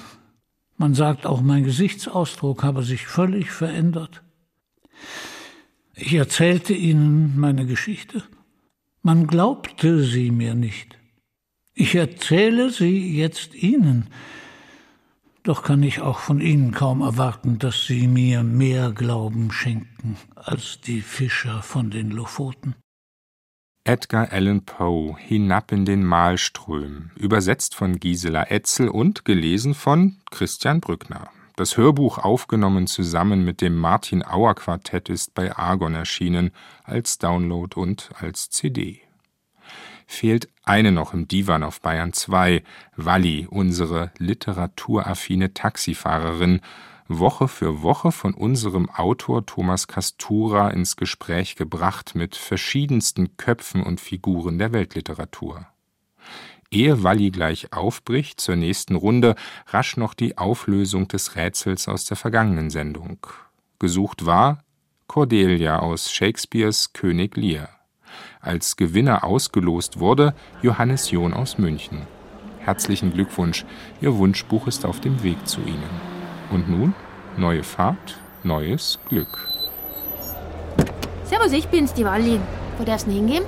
Man 0.78 0.96
sagt 0.96 1.26
auch, 1.26 1.42
mein 1.42 1.64
Gesichtsausdruck 1.64 2.64
habe 2.64 2.84
sich 2.84 3.08
völlig 3.08 3.52
verändert. 3.52 4.24
Ich 5.96 6.14
erzählte 6.14 6.74
ihnen 6.74 7.40
meine 7.40 7.66
Geschichte. 7.66 8.24
Man 9.02 9.28
glaubte 9.28 10.04
sie 10.04 10.32
mir 10.32 10.56
nicht. 10.56 10.98
Ich 11.76 11.96
erzähle 11.96 12.70
sie 12.70 13.18
jetzt 13.18 13.56
Ihnen, 13.56 14.08
doch 15.44 15.64
kann 15.64 15.84
ich 15.84 16.00
auch 16.00 16.20
von 16.20 16.40
Ihnen 16.40 16.72
kaum 16.72 17.02
erwarten, 17.02 17.60
dass 17.60 17.86
Sie 17.86 18.08
mir 18.08 18.44
mehr 18.44 18.92
Glauben 18.92 19.52
schenken 19.52 20.16
als 20.36 20.80
die 20.80 21.02
Fischer 21.02 21.62
von 21.62 21.90
den 21.90 22.12
Lofoten. 22.12 22.76
Edgar 23.84 24.32
Allan 24.32 24.64
Poe 24.64 25.18
Hinab 25.18 25.74
in 25.74 25.84
den 25.84 26.06
Mahlström, 26.06 27.12
übersetzt 27.18 27.76
von 27.76 28.00
Gisela 28.00 28.50
Etzel 28.50 28.88
und 28.88 29.26
gelesen 29.26 29.74
von 29.74 30.18
Christian 30.32 30.80
Brückner. 30.80 31.30
Das 31.56 31.78
Hörbuch 31.78 32.18
aufgenommen 32.18 32.88
zusammen 32.88 33.46
mit 33.46 33.62
dem 33.62 33.76
Martin 33.76 34.26
Auer 34.26 34.56
Quartett 34.56 35.10
ist 35.10 35.34
bei 35.36 35.56
Argon 35.56 35.94
erschienen 35.94 36.52
als 36.84 37.20
Download 37.20 37.80
und 37.80 38.10
als 38.20 38.50
CD 38.50 39.04
fehlt 40.14 40.48
eine 40.64 40.92
noch 40.92 41.14
im 41.14 41.28
Divan 41.28 41.64
auf 41.64 41.82
Bayern 41.82 42.14
2, 42.14 42.64
Walli, 42.96 43.48
unsere 43.50 44.12
literaturaffine 44.18 45.54
Taxifahrerin, 45.54 46.62
Woche 47.08 47.48
für 47.48 47.82
Woche 47.82 48.12
von 48.12 48.34
unserem 48.34 48.90
Autor 48.90 49.46
Thomas 49.46 49.88
Kastura 49.88 50.70
ins 50.70 50.96
Gespräch 50.96 51.56
gebracht 51.56 52.16
mit 52.16 52.36
verschiedensten 52.36 53.36
Köpfen 53.36 53.84
und 53.84 54.00
Figuren 54.00 54.58
der 54.58 54.72
Weltliteratur. 54.72 55.68
Ehe 56.74 57.04
Walli 57.04 57.30
gleich 57.30 57.72
aufbricht 57.72 58.42
zur 58.42 58.56
nächsten 58.56 58.96
Runde, 58.96 59.36
rasch 59.68 59.96
noch 59.96 60.16
die 60.16 60.40
Auflösung 60.40 61.08
des 61.08 61.36
Rätsels 61.36 61.88
aus 61.88 62.06
der 62.06 62.18
vergangenen 62.18 62.72
Sendung. 62.72 63.20
Gesucht 63.78 64.26
war 64.26 64.64
Cordelia 65.06 65.80
aus 65.80 66.12
Shakespeares 66.12 66.92
König 66.94 67.38
Lear. 67.38 67.70
Als 68.42 68.76
Gewinner 68.76 69.24
ausgelost 69.24 70.00
wurde 70.00 70.34
Johannes 70.64 71.12
John 71.12 71.34
aus 71.34 71.60
München. 71.60 72.08
Herzlichen 72.58 73.14
Glückwunsch, 73.14 73.66
Ihr 74.02 74.18
Wunschbuch 74.18 74.66
ist 74.66 74.84
auf 74.84 75.00
dem 75.00 75.22
Weg 75.22 75.48
zu 75.48 75.62
Ihnen. 75.62 75.84
Und 76.50 76.70
nun 76.70 76.96
neue 77.38 77.64
Fahrt, 77.64 78.18
neues 78.44 78.98
Glück. 79.10 79.48
Servus, 81.24 81.52
ich 81.52 81.68
bin's, 81.68 81.94
die 81.94 82.06
Walli. 82.06 82.40
Wo 82.80 82.84
darf's 82.84 83.06
denn 83.06 83.14
hingehen? 83.14 83.44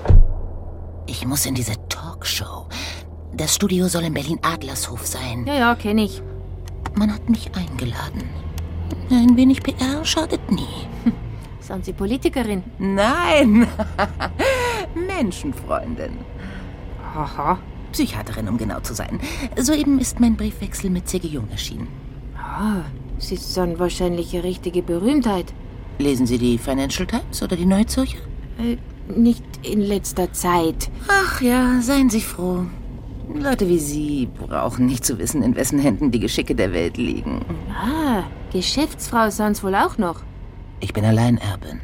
Ich 1.07 1.25
muss 1.25 1.45
in 1.47 1.55
diese 1.55 1.73
Talkshow. 1.89 2.67
Das 3.37 3.53
Studio 3.55 3.89
soll 3.89 4.03
in 4.03 4.13
Berlin-Adlershof 4.13 5.05
sein. 5.05 5.45
Ja, 5.45 5.55
ja, 5.55 5.75
kenn 5.75 5.97
ich. 5.97 6.21
Man 6.95 7.13
hat 7.13 7.29
mich 7.29 7.51
eingeladen. 7.53 8.23
Ein 9.09 9.35
wenig 9.35 9.61
PR 9.61 10.05
schadet 10.05 10.49
nie. 10.49 10.87
Sind 11.59 11.83
Sie 11.83 11.91
Politikerin? 11.91 12.63
Nein. 12.79 13.67
Menschenfreundin. 14.95 16.13
Aha. 17.13 17.59
Psychiaterin, 17.91 18.47
um 18.47 18.57
genau 18.57 18.79
zu 18.79 18.93
sein. 18.93 19.19
Soeben 19.57 19.99
ist 19.99 20.21
mein 20.21 20.37
Briefwechsel 20.37 20.89
mit 20.89 21.09
C.G. 21.09 21.27
Jung 21.27 21.49
erschienen. 21.49 21.87
Ah, 22.37 22.83
Sie 23.19 23.35
sind 23.35 23.79
wahrscheinlich 23.79 24.33
eine 24.33 24.45
richtige 24.45 24.81
Berühmtheit. 24.81 25.53
Lesen 25.99 26.25
Sie 26.25 26.37
die 26.37 26.57
Financial 26.57 27.05
Times 27.05 27.43
oder 27.43 27.57
die 27.57 27.65
Neuzürcher? 27.65 28.19
Äh, 28.59 28.77
nicht 29.13 29.43
in 29.61 29.81
letzter 29.81 30.31
Zeit. 30.31 30.89
Ach 31.09 31.41
ja, 31.41 31.81
seien 31.81 32.09
Sie 32.09 32.21
froh. 32.21 32.65
Leute 33.33 33.67
wie 33.67 33.79
Sie 33.79 34.27
brauchen 34.27 34.85
nicht 34.85 35.05
zu 35.05 35.17
wissen, 35.19 35.41
in 35.41 35.55
wessen 35.55 35.79
Händen 35.79 36.11
die 36.11 36.19
Geschicke 36.19 36.55
der 36.55 36.73
Welt 36.73 36.97
liegen. 36.97 37.45
Ah, 37.69 38.23
Geschäftsfrau 38.51 39.29
sind's 39.29 39.63
wohl 39.63 39.75
auch 39.75 39.97
noch. 39.97 40.21
Ich 40.79 40.93
bin 40.93 41.05
Alleinerbin. 41.05 41.81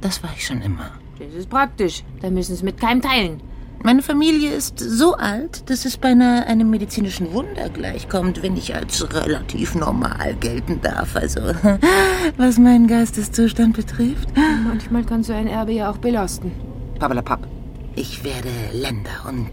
Das 0.00 0.22
war 0.22 0.30
ich 0.34 0.46
schon 0.46 0.62
immer. 0.62 0.90
Das 1.18 1.34
ist 1.34 1.50
praktisch. 1.50 2.04
Da 2.20 2.30
müssen 2.30 2.56
Sie 2.56 2.64
mit 2.64 2.80
keinem 2.80 3.02
teilen. 3.02 3.40
Meine 3.82 4.02
Familie 4.02 4.50
ist 4.50 4.78
so 4.80 5.14
alt, 5.14 5.70
dass 5.70 5.84
es 5.84 5.96
beinahe 5.96 6.46
einem 6.46 6.68
medizinischen 6.68 7.32
Wunder 7.32 7.68
gleichkommt, 7.68 8.42
wenn 8.42 8.56
ich 8.56 8.74
als 8.74 9.06
relativ 9.14 9.76
normal 9.76 10.34
gelten 10.40 10.80
darf. 10.80 11.14
Also, 11.14 11.40
was 12.36 12.58
meinen 12.58 12.88
Geisteszustand 12.88 13.76
betrifft. 13.76 14.28
Manchmal 14.66 15.04
kann 15.04 15.22
so 15.22 15.32
ein 15.32 15.46
Erbe 15.46 15.72
ja 15.72 15.90
auch 15.90 15.98
belasten. 15.98 16.50
Pappelapapp. 16.98 17.46
Ich 17.94 18.24
werde 18.24 18.48
Länder 18.72 19.26
und 19.28 19.50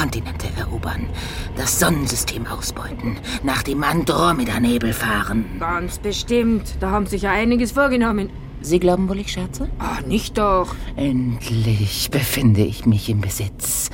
Kontinente 0.00 0.46
erobern, 0.56 1.10
das 1.56 1.78
Sonnensystem 1.78 2.46
ausbeuten, 2.46 3.18
nach 3.42 3.62
dem 3.62 3.84
Andromeda-Nebel 3.84 4.94
fahren. 4.94 5.44
Ganz 5.60 5.98
bestimmt. 5.98 6.76
Da 6.80 6.90
haben 6.90 7.04
sich 7.04 7.22
ja 7.22 7.32
einiges 7.32 7.72
vorgenommen. 7.72 8.30
Sie 8.62 8.80
glauben 8.80 9.10
wohl, 9.10 9.18
ich 9.18 9.30
scherze? 9.30 9.68
Ah, 9.78 9.98
nicht 10.06 10.38
doch. 10.38 10.74
Endlich 10.96 12.10
befinde 12.10 12.62
ich 12.62 12.86
mich 12.86 13.10
im 13.10 13.20
Besitz 13.20 13.90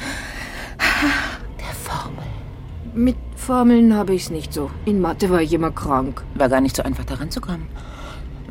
der 1.59 1.75
Formel. 1.75 2.25
Mit 2.95 3.17
Formeln 3.35 3.93
habe 3.93 4.15
ich's 4.15 4.31
nicht 4.31 4.53
so. 4.53 4.71
In 4.85 5.01
Mathe 5.01 5.29
war 5.29 5.43
ich 5.43 5.53
immer 5.53 5.73
krank. 5.73 6.23
War 6.37 6.49
gar 6.49 6.61
nicht 6.61 6.77
so 6.77 6.85
einfach 6.85 7.05
daran 7.05 7.33
zu 7.33 7.41
kommen. 7.41 7.67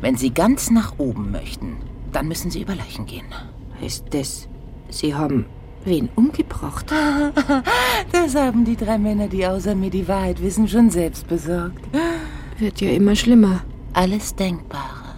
Wenn 0.02 0.16
Sie 0.16 0.28
ganz 0.28 0.70
nach 0.70 0.98
oben 0.98 1.30
möchten, 1.30 1.78
dann 2.12 2.28
müssen 2.28 2.50
Sie 2.50 2.60
über 2.60 2.74
Leichen 2.74 3.06
gehen. 3.06 3.26
Heißt 3.80 4.04
das, 4.10 4.46
Sie 4.90 5.14
haben 5.14 5.46
Wen 5.86 6.08
umgebracht? 6.16 6.92
Das 8.12 8.34
haben 8.34 8.64
die 8.64 8.76
drei 8.76 8.98
Männer, 8.98 9.28
die 9.28 9.46
außer 9.46 9.74
mir 9.74 9.90
die 9.90 10.06
Wahrheit 10.06 10.42
wissen, 10.42 10.68
schon 10.68 10.90
selbst 10.90 11.26
besorgt. 11.28 11.78
Wird 12.58 12.80
ja 12.80 12.90
immer 12.90 13.14
schlimmer. 13.14 13.62
Alles 13.92 14.34
Denkbare 14.34 15.14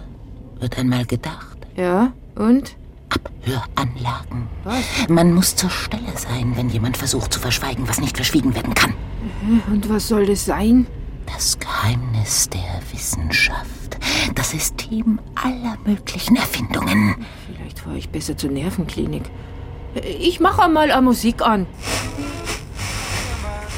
wird 0.60 0.78
einmal 0.78 1.04
gedacht. 1.06 1.58
Ja, 1.76 2.12
und? 2.34 2.76
Abhöranlagen. 3.08 4.46
Was? 4.64 5.08
Man 5.08 5.32
muss 5.32 5.56
zur 5.56 5.70
Stelle 5.70 6.12
sein, 6.16 6.52
wenn 6.56 6.68
jemand 6.68 6.96
versucht 6.96 7.32
zu 7.32 7.40
verschweigen, 7.40 7.88
was 7.88 8.00
nicht 8.00 8.16
verschwiegen 8.16 8.54
werden 8.54 8.74
kann. 8.74 8.94
Und 9.72 9.88
was 9.88 10.08
soll 10.08 10.26
das 10.26 10.44
sein? 10.44 10.86
Das 11.26 11.58
Geheimnis 11.58 12.48
der 12.48 12.80
Wissenschaft. 12.92 13.98
Das 14.34 14.50
System 14.50 15.18
aller 15.34 15.76
möglichen 15.84 16.36
Erfindungen. 16.36 17.16
Vielleicht 17.46 17.78
fahre 17.80 17.98
ich 17.98 18.08
besser 18.08 18.36
zur 18.36 18.50
Nervenklinik. 18.50 19.22
Ich 19.94 20.40
mache 20.40 20.62
einmal 20.62 20.90
eine 20.90 21.02
Musik 21.02 21.42
an. 21.42 21.66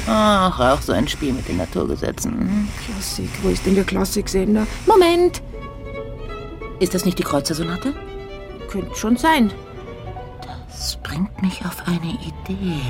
Ach, 0.07 0.59
auch 0.59 0.81
so 0.81 0.93
ein 0.93 1.07
Spiel 1.07 1.33
mit 1.33 1.47
den 1.47 1.57
Naturgesetzen. 1.57 2.67
Klassik, 2.85 3.29
wo 3.43 3.49
ist 3.49 3.65
denn 3.65 3.75
der 3.75 3.83
Klassiksender? 3.83 4.67
Moment! 4.85 5.41
Ist 6.79 6.93
das 6.93 7.05
nicht 7.05 7.19
die 7.19 7.23
Kreuzersonate? 7.23 7.93
Könnte 8.69 8.95
schon 8.95 9.15
sein. 9.15 9.51
Das 10.67 10.97
bringt 11.03 11.41
mich 11.41 11.63
auf 11.63 11.87
eine 11.87 12.13
Idee. 12.13 12.81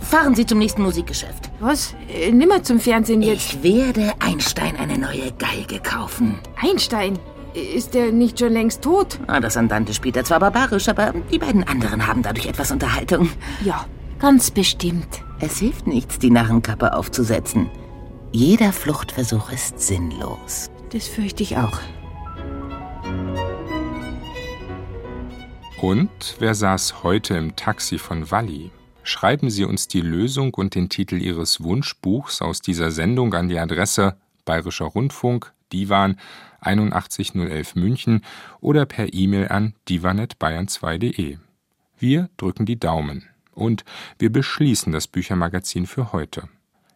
Fahren 0.00 0.34
Sie 0.34 0.46
zum 0.46 0.58
nächsten 0.58 0.82
Musikgeschäft. 0.82 1.50
Was? 1.60 1.94
Äh, 2.08 2.30
nimmer 2.30 2.62
zum 2.62 2.80
Fernsehen 2.80 3.22
jetzt. 3.22 3.54
Ich 3.54 3.62
werde 3.62 4.12
Einstein 4.20 4.76
eine 4.76 4.98
neue 4.98 5.32
Geige 5.32 5.80
kaufen. 5.80 6.38
Einstein? 6.56 7.18
Ist 7.54 7.94
der 7.94 8.10
nicht 8.10 8.40
schon 8.40 8.52
längst 8.52 8.82
tot? 8.82 9.20
Ah, 9.28 9.38
das 9.38 9.56
Andante 9.56 9.94
spielt 9.94 10.16
er 10.16 10.24
zwar 10.24 10.40
barbarisch, 10.40 10.88
aber 10.88 11.14
die 11.30 11.38
beiden 11.38 11.62
anderen 11.62 12.06
haben 12.08 12.22
dadurch 12.22 12.46
etwas 12.46 12.72
Unterhaltung. 12.72 13.30
Ja, 13.64 13.86
ganz 14.18 14.50
bestimmt. 14.50 15.22
Es 15.38 15.58
hilft 15.58 15.86
nichts, 15.86 16.18
die 16.18 16.30
Narrenkappe 16.30 16.94
aufzusetzen. 16.94 17.70
Jeder 18.32 18.72
Fluchtversuch 18.72 19.52
ist 19.52 19.80
sinnlos. 19.80 20.68
Das 20.90 21.06
fürchte 21.06 21.44
ich 21.44 21.56
auch. 21.56 21.78
Und 25.80 26.36
wer 26.40 26.56
saß 26.56 27.04
heute 27.04 27.36
im 27.36 27.54
Taxi 27.54 27.98
von 27.98 28.32
Walli? 28.32 28.72
Schreiben 29.04 29.50
Sie 29.50 29.64
uns 29.64 29.86
die 29.86 30.00
Lösung 30.00 30.54
und 30.54 30.74
den 30.74 30.88
Titel 30.88 31.22
Ihres 31.22 31.62
Wunschbuchs 31.62 32.42
aus 32.42 32.62
dieser 32.62 32.90
Sendung 32.90 33.32
an 33.34 33.48
die 33.48 33.60
Adresse 33.60 34.16
Bayerischer 34.44 34.86
Rundfunk, 34.86 35.52
Divan 35.72 36.18
81011 36.64 37.74
München 37.74 38.24
oder 38.60 38.86
per 38.86 39.12
E-Mail 39.12 39.48
an 39.48 39.74
divanetbayern2.de. 39.88 41.38
Wir 41.98 42.28
drücken 42.36 42.66
die 42.66 42.78
Daumen 42.78 43.28
und 43.52 43.84
wir 44.18 44.30
beschließen 44.30 44.92
das 44.92 45.06
Büchermagazin 45.06 45.86
für 45.86 46.12
heute. 46.12 46.48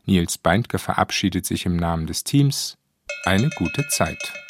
Nils 0.07 0.39
Beindke 0.39 0.79
verabschiedet 0.79 1.47
sich 1.47 1.67
im 1.67 1.77
Namen 1.77 2.07
des 2.07 2.25
Teams. 2.25 2.79
Eine 3.25 3.51
gute 3.51 3.87
Zeit. 3.89 4.48